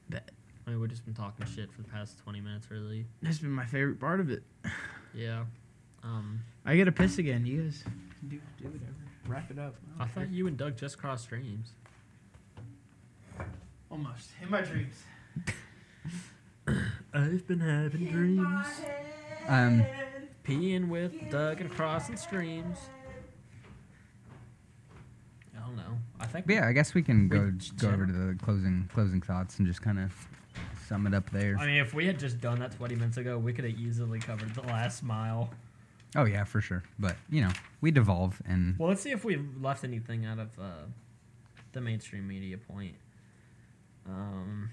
[0.09, 0.31] Bet.
[0.67, 3.05] I mean, we've just been talking shit for the past 20 minutes, really.
[3.23, 4.43] That's been my favorite part of it.
[5.15, 5.45] Yeah.
[6.03, 7.45] Um, I get to piss again.
[7.45, 7.85] You guys
[8.29, 8.95] do do whatever.
[9.27, 9.75] Wrap it up.
[9.99, 11.73] I thought you and Doug just crossed streams.
[13.91, 14.95] almost in my dreams.
[17.13, 18.67] I've been having dreams.
[19.49, 19.85] Um,
[20.45, 22.79] Peeing with Doug and crossing streams.
[25.57, 25.99] I don't know.
[26.19, 26.47] I think.
[26.47, 29.67] but yeah, I guess we can go go over to the closing closing thoughts and
[29.67, 30.13] just kind of
[30.87, 31.57] sum it up there.
[31.59, 34.19] I mean, if we had just done that 20 minutes ago, we could have easily
[34.19, 35.51] covered the last mile.
[36.17, 36.83] Oh yeah, for sure.
[36.99, 37.51] But you know,
[37.81, 40.87] we devolve and Well, let's see if we've left anything out of uh,
[41.73, 42.95] the mainstream media point.
[44.09, 44.71] Um,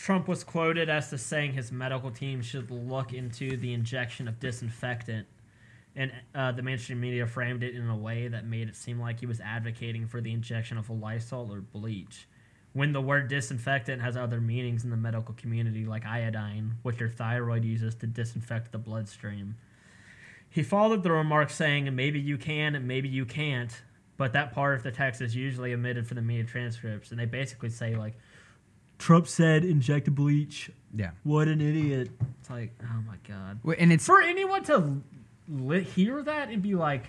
[0.00, 4.40] Trump was quoted as to saying his medical team should look into the injection of
[4.40, 5.26] disinfectant,
[5.94, 9.20] and uh, the mainstream media framed it in a way that made it seem like
[9.20, 12.26] he was advocating for the injection of Lysol or bleach.
[12.72, 17.10] When the word disinfectant has other meanings in the medical community, like iodine, which your
[17.10, 19.56] thyroid uses to disinfect the bloodstream.
[20.48, 23.82] He followed the remark saying, maybe you can and maybe you can't,
[24.16, 27.10] but that part of the text is usually omitted from the media transcripts.
[27.10, 28.16] And they basically say, like,
[29.00, 30.70] Trump said inject bleach.
[30.94, 31.10] Yeah.
[31.24, 32.10] What an idiot.
[32.40, 33.58] It's like, oh my God.
[33.64, 35.02] Well, And it's For anyone to
[35.48, 37.06] li- hear that and be like,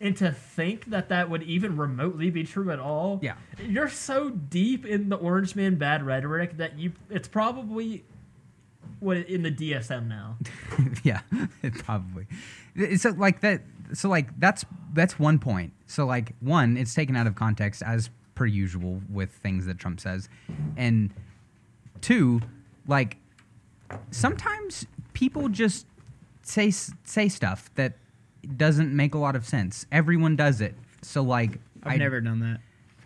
[0.00, 3.18] and to think that that would even remotely be true at all.
[3.22, 3.34] Yeah.
[3.66, 8.04] You're so deep in the Orange Man bad rhetoric that you, it's probably
[8.98, 10.36] what in the DSM now.
[11.02, 11.20] yeah,
[11.62, 12.26] it probably.
[12.96, 13.62] So like that.
[13.94, 15.72] So like that's that's one point.
[15.86, 18.10] So like one, it's taken out of context as
[18.40, 20.30] per usual with things that Trump says,
[20.74, 21.12] and
[22.00, 22.40] two,
[22.86, 23.18] like
[24.10, 25.84] sometimes people just
[26.40, 27.98] say say stuff that
[28.56, 29.84] doesn't make a lot of sense.
[29.92, 30.74] Everyone does it.
[31.02, 32.60] So like I've I never done that.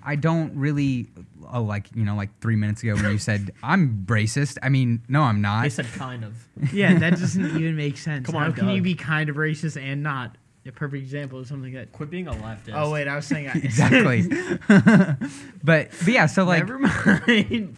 [0.05, 1.09] I don't really
[1.53, 4.57] oh like you know like 3 minutes ago when you said I'm racist.
[4.63, 5.65] I mean, no I'm not.
[5.65, 6.47] I said kind of.
[6.73, 8.27] Yeah, that doesn't even make sense.
[8.27, 10.37] Come on, How on, can you be kind of racist and not?
[10.67, 11.93] A perfect example of something that.
[11.93, 12.73] Quit being a leftist.
[12.75, 13.49] Oh wait, I was saying.
[13.49, 14.23] I, exactly.
[15.63, 17.77] but but yeah, so like Never mind.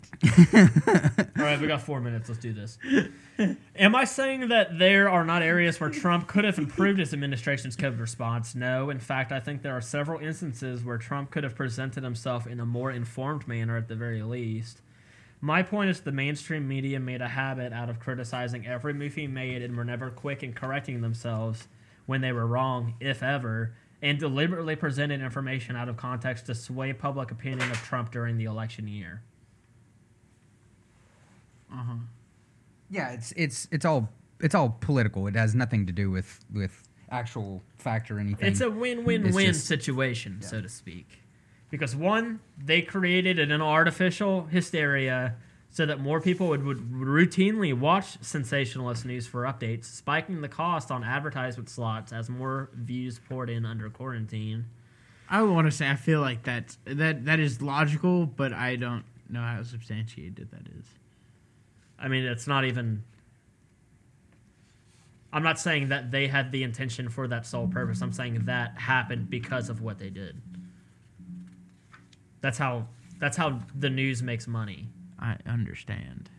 [1.37, 2.29] All right, we got four minutes.
[2.29, 2.79] Let's do this.
[3.75, 7.77] Am I saying that there are not areas where Trump could have improved his administration's
[7.77, 8.55] COVID response?
[8.55, 8.89] No.
[8.91, 12.61] In fact, I think there are several instances where Trump could have presented himself in
[12.61, 14.81] a more informed manner at the very least.
[15.41, 19.27] My point is the mainstream media made a habit out of criticizing every move he
[19.27, 21.67] made and were never quick in correcting themselves
[22.07, 26.93] when they were wrong, if ever, and deliberately presented information out of context to sway
[26.93, 29.23] public opinion of Trump during the election year.
[31.73, 31.95] Uh huh.
[32.91, 34.09] yeah, it's it's it's all
[34.41, 35.27] it's all political.
[35.27, 38.47] It has nothing to do with with actual fact or anything.
[38.49, 41.20] It's a win-win-win It's just- situation, so to speak.
[41.69, 45.35] Because one, they created an artificial hysteria
[45.77, 50.90] so that more people would, would routinely watch sensationalist news for updates, spiking the cost
[50.90, 54.65] on advertisement slots as more views poured in under quarantine.
[55.28, 59.05] I want to say I feel like that that that is logical, but I don't
[59.28, 60.86] know how substantiated that is.
[61.98, 63.05] I mean, it's not even.
[65.31, 68.01] I'm not saying that they had the intention for that sole purpose.
[68.01, 70.40] I'm saying that happened because of what they did.
[72.40, 72.86] That's how.
[73.19, 74.89] That's how the news makes money.
[75.18, 76.30] I understand.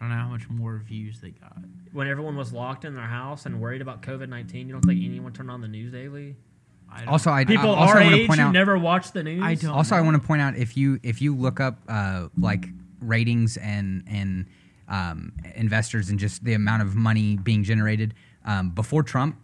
[0.00, 1.58] I don't know how much more views they got.
[1.92, 5.04] when everyone was locked in their house and worried about COVID nineteen, you don't think
[5.04, 6.36] anyone turned on the news daily?
[6.90, 8.78] I don't, also I People I also our want to age point who out never
[8.78, 9.42] watched the news.
[9.42, 9.70] I don't.
[9.70, 12.66] also I want to point out if you if you look up uh, like
[13.00, 14.46] ratings and and
[14.88, 18.14] um, investors and just the amount of money being generated
[18.44, 19.36] um, before Trump,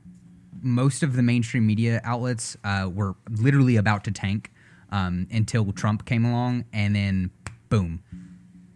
[0.63, 4.51] most of the mainstream media outlets uh, were literally about to tank
[4.91, 7.31] um, until Trump came along, and then
[7.69, 8.03] boom,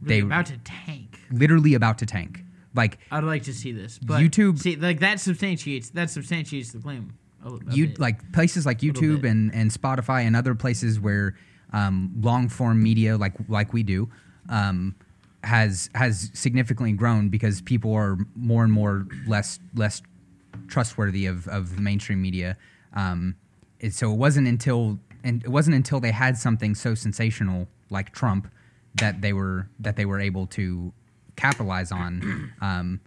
[0.00, 1.18] Really they about to tank.
[1.30, 2.44] literally about to tank.
[2.74, 6.78] Like I'd like to see this, but YouTube- See, like that substantiates that substantiates the
[6.78, 7.14] claim.
[7.70, 11.36] You like places like YouTube and, and Spotify and other places where
[11.72, 14.10] um, long form media like like we do
[14.48, 14.94] um,
[15.44, 20.02] has has significantly grown because people are more and more less less
[20.66, 22.56] trustworthy of, of mainstream media.
[22.94, 23.36] Um,
[23.90, 28.48] so it wasn't until and it wasn't until they had something so sensational like Trump
[28.98, 30.92] that they were that they were able to
[31.36, 32.52] capitalize on.
[32.60, 33.00] Um,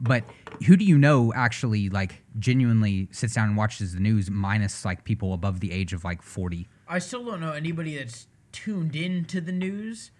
[0.00, 0.22] but
[0.66, 5.04] who do you know actually like genuinely sits down and watches the news minus like
[5.04, 6.68] people above the age of like 40?
[6.86, 10.12] I still don't know anybody that's tuned in to the news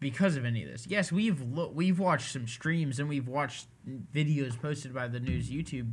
[0.00, 0.86] because of any of this.
[0.88, 3.66] Yes, we've lo- we've watched some streams and we've watched
[4.14, 5.92] videos posted by the news YouTube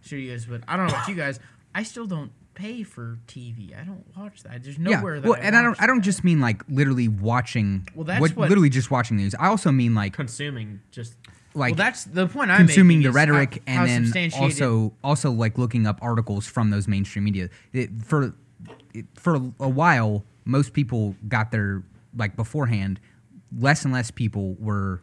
[0.00, 1.38] studios, but I don't know about you guys.
[1.74, 3.80] I still don't pay for TV.
[3.80, 4.64] I don't watch that.
[4.64, 6.04] There's nowhere that well, I and I don't I don't that.
[6.04, 9.36] just mean like literally watching Well, that's what, what- literally just watching news.
[9.38, 11.14] I also mean like consuming just
[11.54, 15.30] like well, that's the point I'm consuming the rhetoric how, how and then also also
[15.30, 18.34] like looking up articles from those mainstream media it, for
[18.92, 21.84] it, for a while most people got their
[22.16, 22.98] like beforehand
[23.56, 25.02] less and less people were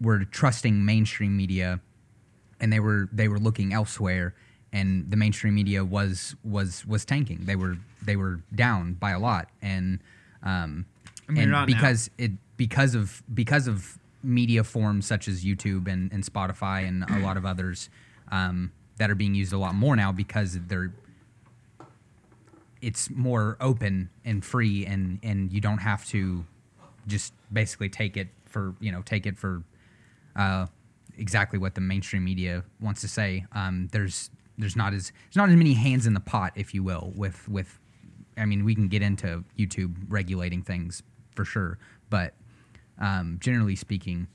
[0.00, 1.80] were trusting mainstream media
[2.60, 4.34] and they were they were looking elsewhere
[4.72, 9.18] and the mainstream media was was was tanking they were they were down by a
[9.18, 10.00] lot and
[10.42, 10.86] um
[11.30, 11.74] I mean, and not now.
[11.74, 17.08] because it because of because of media forms such as YouTube and, and Spotify and
[17.08, 17.88] a lot of others
[18.30, 20.92] um, that are being used a lot more now because they're
[22.82, 26.44] it's more open and free and and you don't have to
[27.06, 29.62] just basically take it for you know take it for
[30.34, 30.66] uh,
[31.16, 33.44] exactly what the mainstream media wants to say.
[33.52, 34.30] Um, there's
[34.60, 37.48] there's not as there's not as many hands in the pot, if you will, with
[37.48, 37.78] with.
[38.36, 41.02] I mean, we can get into YouTube regulating things
[41.34, 41.78] for sure,
[42.08, 42.34] but
[42.98, 44.28] um, generally speaking,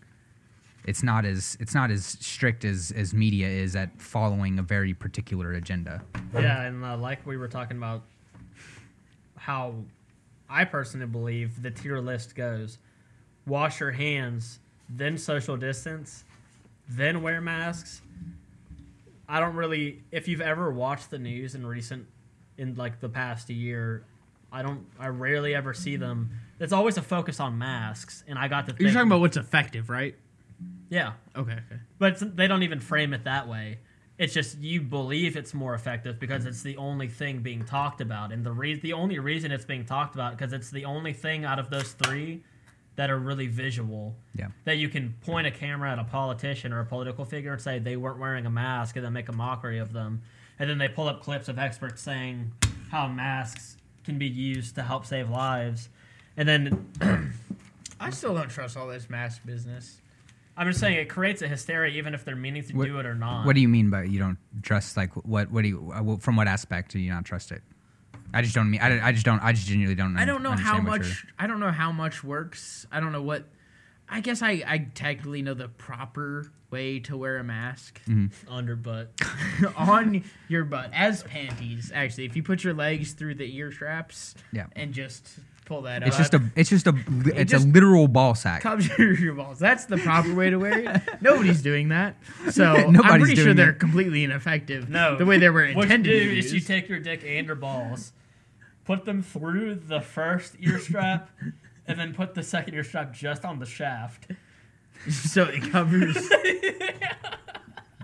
[0.85, 4.93] it's not as it's not as strict as as media is at following a very
[4.93, 6.01] particular agenda.
[6.33, 8.03] Yeah, and uh, like we were talking about,
[9.35, 9.75] how
[10.49, 12.77] I personally believe the tier list goes:
[13.47, 16.23] wash your hands, then social distance,
[16.89, 18.01] then wear masks.
[19.27, 20.03] I don't really.
[20.11, 22.07] If you've ever watched the news in recent,
[22.57, 24.05] in like the past year,
[24.51, 24.85] I don't.
[24.99, 26.31] I rarely ever see them.
[26.59, 28.75] It's always a focus on masks, and I got to.
[28.79, 30.15] You're talking about what's effective, right?
[30.89, 31.51] yeah, Okay.
[31.51, 31.81] Okay.
[31.99, 33.79] but it's, they don't even frame it that way.
[34.17, 38.31] It's just you believe it's more effective because it's the only thing being talked about,
[38.31, 41.43] and the re- the only reason it's being talked about because it's the only thing
[41.43, 42.43] out of those three
[42.95, 44.15] that are really visual.
[44.35, 44.47] Yeah.
[44.63, 47.79] That you can point a camera at a politician or a political figure and say
[47.79, 50.21] they weren't wearing a mask, and then make a mockery of them,
[50.59, 52.51] and then they pull up clips of experts saying
[52.91, 55.89] how masks can be used to help save lives,
[56.37, 56.85] and then
[57.99, 59.99] I still don't trust all this mask business.
[60.57, 63.05] I'm just saying it creates a hysteria even if they're meaning to What- do it
[63.05, 63.45] or not.
[63.45, 64.95] What do you mean by you don't trust?
[64.95, 65.51] Like what?
[65.51, 65.91] What do you?
[65.93, 67.61] uh, From what aspect do you not trust it?
[68.35, 68.81] I just don't mean.
[68.81, 69.41] I, don't- I just don't.
[69.41, 70.17] I just genuinely don't.
[70.17, 71.25] I don't know how understand what you're- much.
[71.39, 72.85] I don't know how much works.
[72.91, 73.45] I don't know what.
[74.07, 78.51] I guess I, I technically know the proper way to wear a mask mm-hmm.
[78.51, 79.11] under butt?
[79.77, 81.91] on your butt as panties.
[81.95, 84.67] Actually, if you put your legs through the ear straps, Yeah.
[84.75, 86.43] and just pull that It's up, just a.
[86.55, 86.93] It's just a.
[87.35, 88.61] It's just a literal ball sack.
[88.61, 89.57] comes your, your balls.
[89.59, 91.01] That's the proper way to wear it.
[91.21, 92.17] Nobody's doing that,
[92.51, 93.79] so I'm pretty sure they're it.
[93.79, 94.89] completely ineffective.
[94.89, 95.17] No.
[95.17, 97.23] the way they were What you intended do to be is you take your dick
[97.25, 98.13] and your balls,
[98.85, 101.29] put them through the first ear strap,
[101.87, 104.27] and then put the second ear strap just on the shaft.
[105.09, 106.17] so it covers.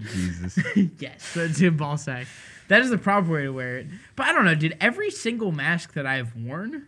[0.01, 0.59] Jesus.
[0.99, 2.27] yes, so it's a ball sack.
[2.67, 3.87] That is the proper way to wear it.
[4.15, 4.77] But I don't know, dude.
[4.79, 6.87] Every single mask that I've worn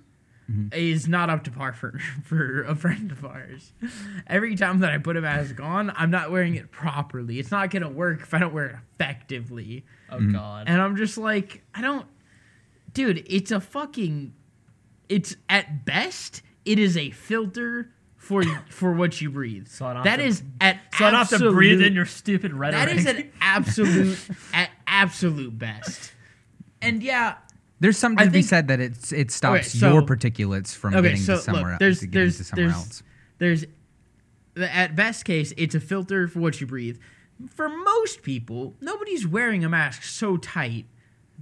[0.49, 0.67] mm-hmm.
[0.73, 3.73] is not up to par for for a friend of ours.
[4.27, 7.39] Every time that I put a mask on, I'm not wearing it properly.
[7.39, 9.85] It's not gonna work if I don't wear it effectively.
[10.09, 10.31] Oh mm-hmm.
[10.31, 10.67] God!
[10.67, 12.05] And I'm just like, I don't,
[12.93, 13.23] dude.
[13.27, 14.33] It's a fucking.
[15.09, 19.67] It's at best, it is a filter for for what you breathe.
[19.67, 22.53] So I that to- is at so I don't have to breathe in your stupid
[22.53, 22.87] rhetoric.
[22.87, 24.17] that is an absolute
[24.53, 26.13] at absolute best.
[26.81, 27.35] And yeah,
[27.79, 31.01] There's something I to be said that it's it stops so- your particulates from okay,
[31.09, 31.79] getting so to somewhere look, else.
[31.79, 33.03] there's to getting there's to somewhere there's else.
[33.39, 33.65] there's
[34.55, 36.97] the- at best case, it's a filter for what you breathe.
[37.49, 40.85] For most people, nobody's wearing a mask so tight.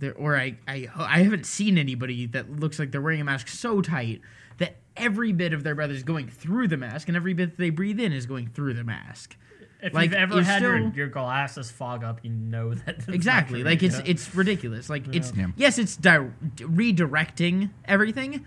[0.02, 3.48] There, or I, I, I haven't seen anybody that looks like they're wearing a mask
[3.48, 4.20] so tight
[4.58, 7.58] that every bit of their breath is going through the mask, and every bit that
[7.58, 9.38] they breathe in is going through the mask.
[9.82, 12.98] if like, you've ever you're had your, still- your glasses fog up, you know that.
[12.98, 13.70] it's not exactly true.
[13.70, 14.04] like it's Yeah.
[14.08, 15.48] it's ridiculous like it's Yeah.
[15.56, 18.46] yes it's di- redirecting everything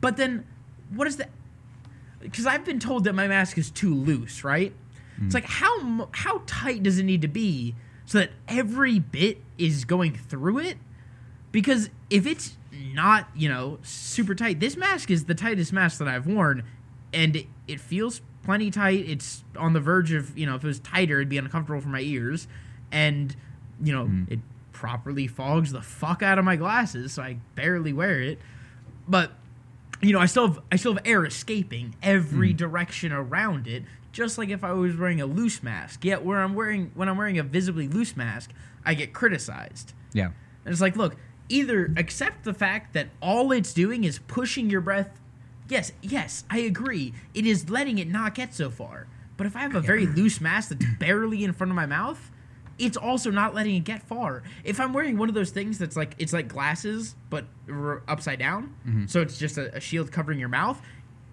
[0.00, 0.44] but then
[0.90, 1.30] what is that
[2.20, 4.72] because i've been told that my mask is too loose right
[5.18, 5.34] it's mm.
[5.34, 7.74] like how how tight does it need to be
[8.04, 10.76] so that every bit is going through it
[11.56, 12.56] because if it's
[12.92, 16.62] not you know super tight this mask is the tightest mask that i've worn
[17.12, 19.04] and it, it feels plenty tight.
[19.08, 21.88] It's on the verge of you know if it was tighter it'd be uncomfortable for
[21.88, 22.46] my ears.
[22.92, 23.34] And
[23.82, 24.24] you know hmm.
[24.28, 24.38] it
[24.72, 28.38] properly fogs the fuck out of my glasses so i barely wear it.
[29.08, 29.32] But
[30.00, 32.56] you know i still have i still have air escaping every hmm.
[32.56, 36.04] direction around it just like if i was wearing a loose mask.
[36.04, 38.52] Yet where i'm wearing when i'm wearing a visibly loose mask
[38.84, 39.92] i get criticized.
[40.12, 40.26] Yeah.
[40.64, 41.16] and it's like, look,
[41.48, 45.20] either accept the fact that all it's doing is pushing your breath.
[45.68, 47.12] Yes, yes, I agree.
[47.34, 49.06] It is letting it not get so far.
[49.36, 52.30] But if I have a very loose mask that's barely in front of my mouth,
[52.78, 54.42] it's also not letting it get far.
[54.64, 58.38] If I'm wearing one of those things that's like it's like glasses but r- upside
[58.38, 59.06] down, mm-hmm.
[59.06, 60.80] so it's just a, a shield covering your mouth,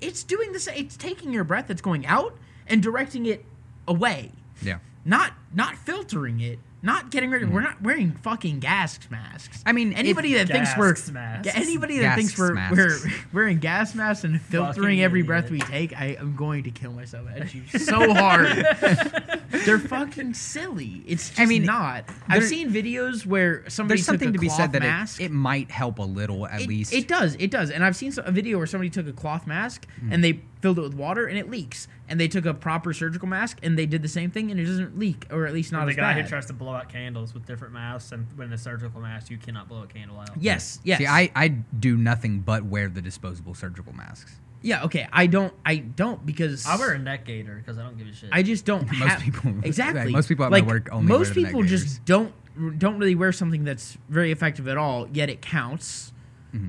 [0.02, 0.68] it's doing this.
[0.68, 2.38] It's taking your breath that's going out
[2.68, 3.46] and directing it
[3.88, 4.32] away
[4.62, 4.80] Yeah.
[5.06, 7.50] not not filtering it, not getting rid of.
[7.50, 7.70] We're mm-hmm.
[7.70, 9.64] not wearing fucking gas masks.
[9.66, 11.56] I mean, anybody that thinks we're Gas masks.
[11.56, 13.00] anybody that thinks we're Gas we're
[13.34, 15.28] wearing gas masks and filtering Fucking every idiot.
[15.28, 18.48] breath we take, I am going to kill myself at you so hard.
[19.66, 21.04] They're fucking silly.
[21.06, 22.06] It's just I mean, not.
[22.28, 25.22] I've seen videos where somebody There's took something a to be said that mask.
[25.22, 26.92] it, it might help a little at It- least.
[26.94, 27.36] It does.
[27.40, 27.70] It does.
[27.70, 30.12] And I've seen a video where somebody took a cloth mask Hmm.
[30.14, 31.88] and they filled it with water and it leaks.
[32.10, 34.66] And they took a proper surgical mask and they did the same thing and it
[34.66, 36.24] doesn't leak, or at least not the as guy bad.
[36.24, 39.38] who tries to blow out candles with different masks, and when a surgical mask, you
[39.38, 40.30] cannot blow a candle out.
[40.40, 40.80] yes.
[40.84, 41.00] Yes.
[41.00, 44.36] See, I, I do nothing but wear the disposable surgical masks.
[44.64, 45.08] Yeah, okay.
[45.14, 45.54] I don't.
[45.66, 48.30] I don't because I wear a neck gaiter because I don't give a shit.
[48.32, 48.86] I just don't.
[48.92, 50.06] Most have, people- exactly.
[50.06, 52.34] like, most people at my work only most wear the neck people just don't
[52.80, 55.08] don't really wear something that's very effective at all.
[55.12, 56.14] Yet it counts,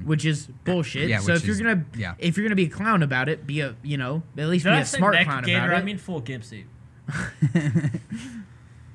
[0.04, 1.02] which is bullshit.
[1.02, 1.10] Mm-hmm.
[1.10, 2.14] Yeah, so which if you're is- gonna yeah.
[2.18, 4.70] if you're gonna be a clown about it, be a you know at least Did
[4.72, 5.58] be I a smart neck clown gaiter?
[5.58, 5.76] about it.
[5.76, 6.66] I mean full gimp suit.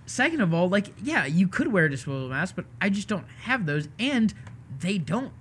[0.06, 3.26] Second of all, like yeah, you could wear a disposable mask, but I just don't
[3.44, 4.34] have those, and
[4.80, 5.32] they don't.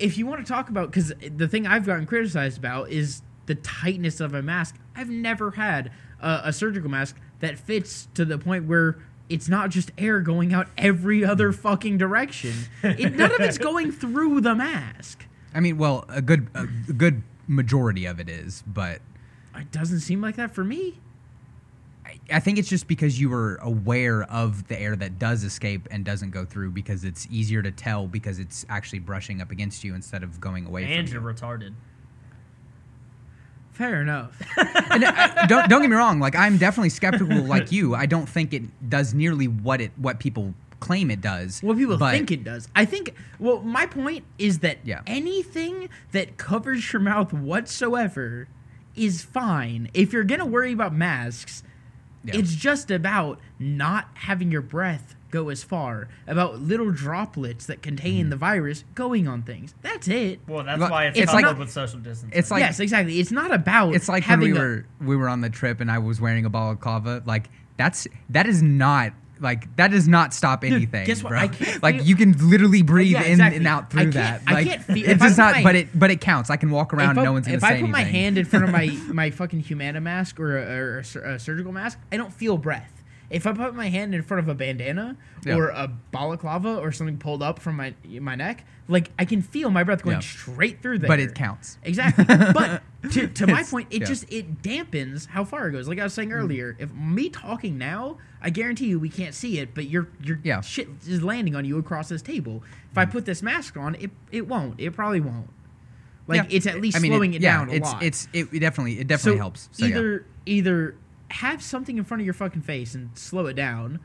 [0.00, 3.54] If you want to talk about, because the thing I've gotten criticized about is the
[3.56, 4.76] tightness of a mask.
[4.94, 5.90] I've never had
[6.20, 8.98] a, a surgical mask that fits to the point where
[9.28, 12.52] it's not just air going out every other fucking direction.
[12.82, 15.26] It, none of it's going through the mask.
[15.54, 19.00] I mean, well, a good a good majority of it is, but
[19.56, 20.98] It doesn't seem like that for me.
[22.30, 25.86] I- I think it's just because you were aware of the air that does escape
[25.90, 29.84] and doesn't go through because it's easier to tell because it's actually brushing up against
[29.84, 31.36] you instead of going away And from you're you.
[31.36, 31.72] retarded.
[33.72, 34.40] Fair enough.
[34.92, 37.94] And, uh, don't don't get me wrong, like I'm definitely skeptical like you.
[37.94, 41.60] I don't think it does nearly what it what people claim it does.
[41.62, 42.68] What people but- think it does.
[42.74, 43.14] I think.
[43.38, 45.02] Well, my point is that Yeah.
[45.06, 48.48] anything that covers your mouth whatsoever
[48.96, 49.88] is fine.
[49.94, 51.62] If you're gonna worry about masks,
[52.24, 52.36] Yeah.
[52.36, 58.22] it's just about not having your breath go as far, about little droplets that contain
[58.24, 58.30] Mm-hmm.
[58.30, 59.74] the virus going on things.
[59.80, 60.40] That's it.
[60.48, 62.36] Well, that's Well, why it's, it's coupled like- with social distancing.
[62.38, 63.20] it's like- yes, exactly.
[63.20, 63.94] It's not about.
[63.94, 66.20] It's like when having we a- were we were on the trip and I was
[66.20, 67.22] wearing a balaclava.
[67.24, 71.06] Like that's that is not like that does not stop anything.
[71.06, 71.30] guess what?
[71.30, 71.38] Bro.
[71.38, 73.56] I can't like feel- you can literally breathe yeah, in exactly.
[73.58, 74.42] and out I through can't- that.
[74.46, 76.50] I Like can't feel- it if does not, my- but it but it counts.
[76.50, 77.12] I can walk around.
[77.12, 77.90] if I, no one's gonna if say I put anything.
[77.92, 81.38] my hand in front of my my fucking humana mask or a, or a a
[81.38, 82.99] surgical mask, I don't feel breath.
[83.30, 85.54] If I put my hand in front of a bandana Yeah.
[85.54, 89.70] or a balaclava or something pulled up from my my neck, like I can feel
[89.70, 90.20] my breath going Yeah.
[90.20, 91.08] straight through there.
[91.08, 91.78] but it counts.
[91.84, 92.24] Exactly.
[92.52, 92.82] But
[93.12, 94.06] to, to my point, it yeah.
[94.06, 95.88] just it dampens how far it goes.
[95.88, 99.58] Like I was saying earlier, if me talking now, I guarantee you we can't see
[99.58, 100.60] it, but your your Yeah.
[100.60, 102.62] shit is landing on you across this table.
[102.90, 103.12] If I mm.
[103.12, 104.80] put this mask on, it it won't.
[104.80, 105.48] It probably won't.
[106.26, 108.02] Like it's at least I mean, slowing it, yeah, down a it's, lot.
[108.02, 109.68] It's it, it definitely it definitely so helps.
[109.72, 110.94] So either either
[111.30, 114.00] have something in front of your fucking face and slow it down,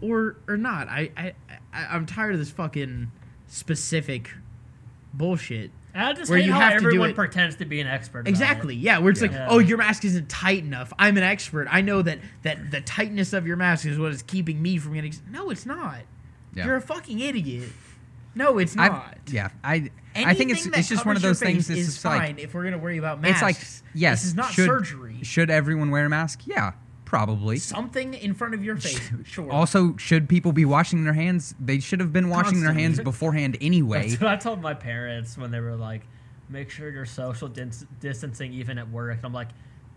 [0.00, 0.88] or or not.
[0.88, 1.32] I I,
[1.72, 3.10] I I'm tired of this fucking
[3.46, 4.30] specific
[5.14, 5.70] bullshit.
[5.94, 7.86] I just where hate you how have to do everyone it- pretends to be an
[7.86, 8.26] expert.
[8.26, 8.74] Exactly.
[8.74, 8.78] it.
[8.80, 9.48] Yeah, where it's like, Yeah.
[9.50, 10.90] oh, your mask isn't tight enough.
[10.98, 11.68] I'm an expert.
[11.70, 14.94] I know that that the tightness of your mask is what is keeping me from
[14.94, 15.12] getting.
[15.30, 15.98] No, it's not.
[16.54, 16.64] Yeah.
[16.66, 17.68] You're a fucking idiot.
[18.34, 19.18] No, it's I've- not.
[19.30, 21.68] yeah, I I think it's Anything that it's just one of covers those your things.
[21.68, 23.42] face It's is just like fine if we're gonna worry about masks.
[23.42, 25.18] it's like yes, this is not should, surgery.
[25.22, 26.40] Should everyone wear a mask?
[26.46, 26.72] Yeah,
[27.04, 27.58] probably.
[27.58, 29.10] Something in front of your face.
[29.24, 29.50] Sure.
[29.50, 31.54] Also, should people be washing their hands?
[31.60, 34.08] They should have been washing their hands beforehand anyway.
[34.10, 36.02] That's what I told my parents when they were like,
[36.48, 39.48] "Make sure you're social dis- distancing even at work." And I'm like,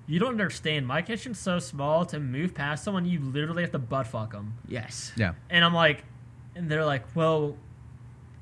[0.07, 0.87] "You don't understand.
[0.87, 2.05] My kitchen's so small.
[2.05, 5.11] To move past someone, you literally have to butt fuck them." yes.
[5.17, 5.33] Yeah.
[5.49, 6.03] And I'm like,
[6.55, 7.57] and they're like, "Well,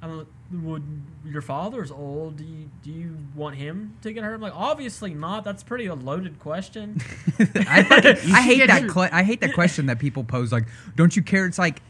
[0.04, 0.84] I'm like, would
[1.26, 2.38] your father's old.
[2.38, 5.44] Do you, do you want him to get hurt?" I'm like, "Obviously not.
[5.44, 7.02] That's pretty a loaded question."
[7.40, 8.92] I, fucking, I hate that.
[8.92, 10.52] Cl- I hate that question that people pose.
[10.52, 11.46] Like, don't you care?
[11.46, 11.82] It's like,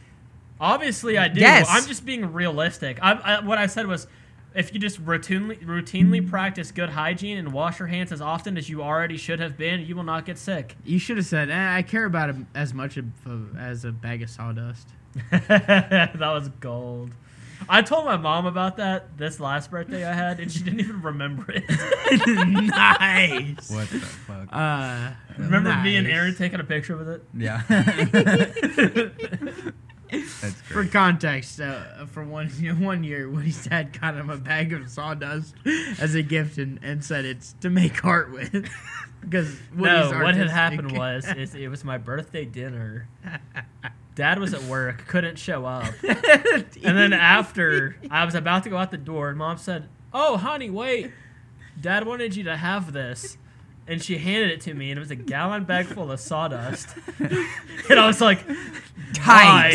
[0.63, 1.41] Obviously, I do.
[1.41, 1.67] Yes.
[1.69, 2.97] I'm just being realistic.
[3.01, 4.07] I, I, what I said was,
[4.55, 8.69] if you just routinely routinely practice good hygiene and wash your hands as often as
[8.69, 10.77] you already should have been, you will not get sick.
[10.85, 14.21] You should have said, eh, "I care about him as much of, as a bag
[14.21, 14.87] of sawdust."
[15.31, 17.11] that was gold.
[17.69, 21.01] I told my mom about that this last birthday I had, and she didn't even
[21.01, 21.63] remember it.
[22.67, 23.69] nice.
[23.69, 24.49] what the fuck?
[24.51, 26.07] Uh, remember me and.
[26.07, 27.23] Aaron taking a picture with it?
[27.33, 27.61] yeah.
[30.13, 30.63] That's great.
[30.63, 32.49] For context, uh, for one
[32.79, 35.55] one year, Woody's dad got him a bag of sawdust
[35.99, 38.51] as a gift and, and said it's to make art with.
[39.21, 43.07] because Woody's no, what had happened was is it was my birthday dinner.
[44.15, 45.93] Dad was at work, couldn't show up.
[46.83, 50.37] And then after I was about to go out the door, and mom said, "Oh,
[50.37, 51.11] honey, wait.
[51.79, 53.37] Dad wanted you to have this."
[53.87, 56.95] And she handed it to me, and it was a gallon bag full of sawdust.
[57.19, 58.39] and I was like,
[59.13, 59.73] Tight.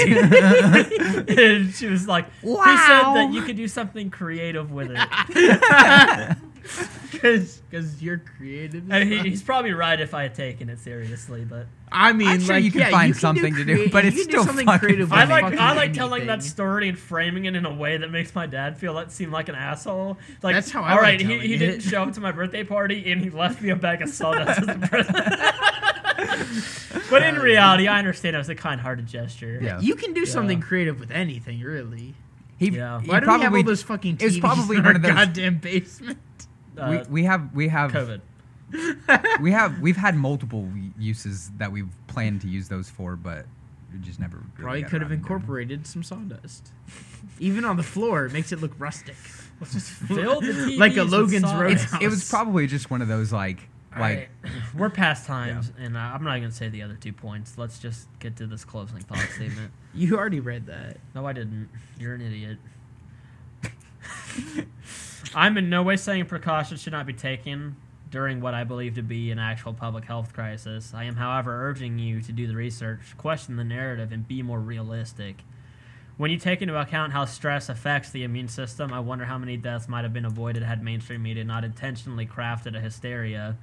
[1.29, 2.65] And she was like, wow.
[2.65, 6.37] "He said that you could do something creative with it."
[7.13, 7.61] because
[8.03, 8.91] you're creative.
[8.91, 12.29] I mean, he- he's probably right if I had taken it seriously, but I mean,
[12.29, 14.09] I'm sure like, you can yeah, find you can something to do, create- but you
[14.09, 15.23] it's can do still something fucking creative funny.
[15.23, 16.51] I like fucking I like telling that anything.
[16.51, 19.49] story and framing it in a way that makes my dad feel that seem like
[19.49, 20.19] an asshole.
[20.43, 21.59] Like That's how I all like right, he, telling he it.
[21.59, 24.61] didn't show up to my birthday party and he left me a bag of sawdust
[24.61, 25.17] as a present.
[27.11, 29.59] but in reality, I understand it was a kind-hearted gesture.
[29.63, 29.81] Yeah.
[29.81, 32.15] You can do something creative with anything, really.
[32.59, 33.01] He, Yeah.
[33.01, 34.97] he Why do we have all those fucking TVs it was probably in one our
[34.97, 36.19] of those- goddamn basement?
[36.79, 38.21] Uh, we, we have we have COVID.
[39.41, 40.69] we have we've had multiple
[40.99, 43.47] uses that we've planned to use those for, but
[43.93, 46.69] we just never really Probably could have around to incorporated some sawdust.
[47.39, 49.17] Even on the floor, it makes it look rustic.
[49.61, 51.85] Let's just fill the TVs Like a Logan's sawdust.
[51.85, 52.03] Roadhouse.
[52.03, 53.69] It was probably just one of those like
[53.99, 57.57] like Alright, we're past times, and uh, I'm not gonna say the other two points.
[57.57, 59.73] Let's just get to this closing thought statement.
[59.95, 60.99] You already read that.
[61.15, 61.69] No, I didn't.
[61.99, 62.59] You're an idiot.
[65.35, 67.77] I'm in no way saying precautions should not be taken
[68.11, 70.95] during what I believe to be an actual public health crisis.
[70.95, 74.61] I am, however, urging you to do the research, question the narrative, and be more
[74.61, 75.45] realistic.
[76.17, 79.59] When you take into account how stress affects the immune system, I wonder how many
[79.59, 83.59] deaths might have been avoided had mainstream media not intentionally crafted a hysteria.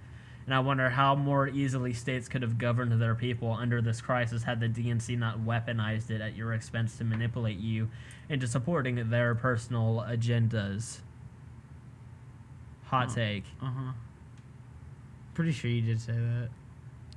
[0.46, 4.44] And I wonder how more easily states could have governed their people under this crisis
[4.44, 7.90] had the DNC not weaponized it at your expense to manipulate you
[8.30, 11.00] into supporting their personal agendas.
[12.96, 13.16] Hot Oh.
[13.16, 13.44] take.
[13.62, 13.92] Uh huh.
[15.34, 16.50] Pretty sure you did say that.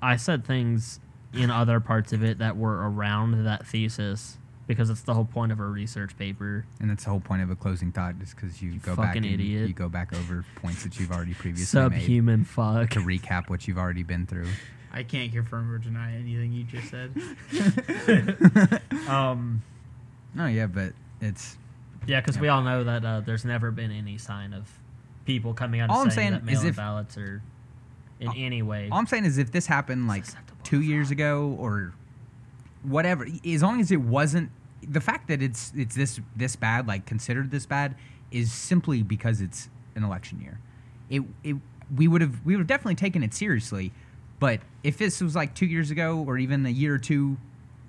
[0.02, 1.00] I said things
[1.32, 5.50] in other parts of it that were around that thesis because it's the whole point
[5.52, 6.64] of a research paper.
[6.80, 9.24] and that's the whole point of a closing thought just because you go back and
[9.24, 9.66] idiot.
[9.68, 12.90] you go back over points that you've already previously made Subhuman fuck.
[12.90, 14.46] to recap what you've already been through.
[14.92, 18.80] I can't confirm or deny anything you just said.
[19.08, 19.62] Um,
[20.34, 21.56] No, yeah, but it's
[22.06, 24.77] yeah, because we all know that uh, there's never been any sign of
[25.28, 27.42] people coming out All I'm saying, is if- ballots are
[28.18, 28.88] in Uh, any way.
[28.90, 30.24] all I'm saying is if this happened like
[30.64, 31.92] two years ago or
[32.82, 34.50] whatever, as long as it wasn't
[34.82, 37.94] the fact that it's it's this this bad, like considered this bad,
[38.30, 40.58] is simply because it's an election year.
[41.10, 41.56] It it
[41.94, 43.92] we would have we would have definitely taken it seriously,
[44.40, 47.36] but if this was like two years ago or even a year or two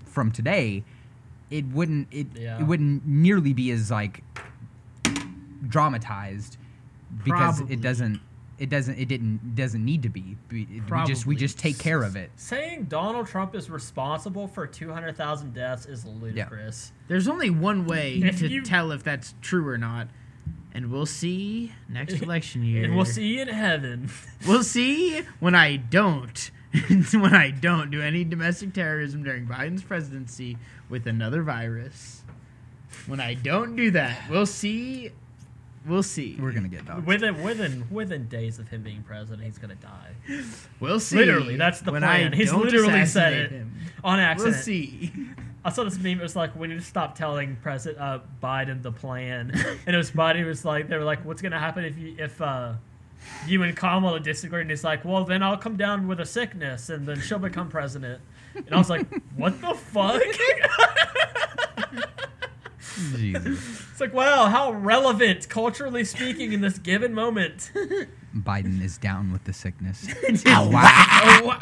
[0.06, 0.84] from today,
[1.50, 2.60] it wouldn't it Yeah.
[2.60, 4.24] it wouldn't nearly be as like
[5.68, 6.58] dramatized
[7.24, 7.74] because Probably.
[7.76, 8.22] it doesn't
[8.58, 10.36] it doesn't it didn't doesn't need to be.
[10.52, 12.30] We, we just we just take care of it.
[12.36, 16.92] Saying Donald Trump is responsible for 200,000 deaths is ludicrous.
[17.08, 20.10] There's only one way If to you- tell if that's true or not,
[20.74, 22.84] and we'll see next election year.
[22.84, 24.10] And we'll see in heaven.
[24.48, 26.52] We'll see when I don't.
[27.12, 30.58] when I don't do any domestic terrorism during Biden's presidency
[30.90, 32.24] with another virus.
[33.08, 35.12] When I don't do that, we'll see.
[35.90, 36.38] We'll see.
[36.40, 37.06] We're gonna get dogs.
[37.06, 40.12] within within within days of him being president, he's gonna die.
[40.80, 41.18] We'll see.
[41.18, 42.34] Literally, that's the when plan.
[42.34, 43.52] I He's don't literally said assassinate it.
[43.52, 43.74] him.
[44.04, 44.56] On accident.
[44.56, 45.12] We'll see.
[45.66, 46.20] I saw this meme.
[46.20, 49.52] It was like, we need to stop telling President uh, Biden the plan.
[49.86, 52.40] And it was Biden was like, they were like, what's gonna happen if you if
[52.42, 52.74] uh,
[53.48, 54.62] you and Kamala disagree?
[54.62, 57.68] And he's like, well, then I'll come down with a sickness, and then she'll become
[57.70, 58.22] president.
[58.56, 60.22] And I was like, what the fuck?
[63.16, 63.88] Jesus.
[63.92, 67.72] it's like, wow, how relevant culturally speaking in this given moment.
[68.36, 70.08] Biden is down with the sickness.
[70.46, 71.60] oh, wow.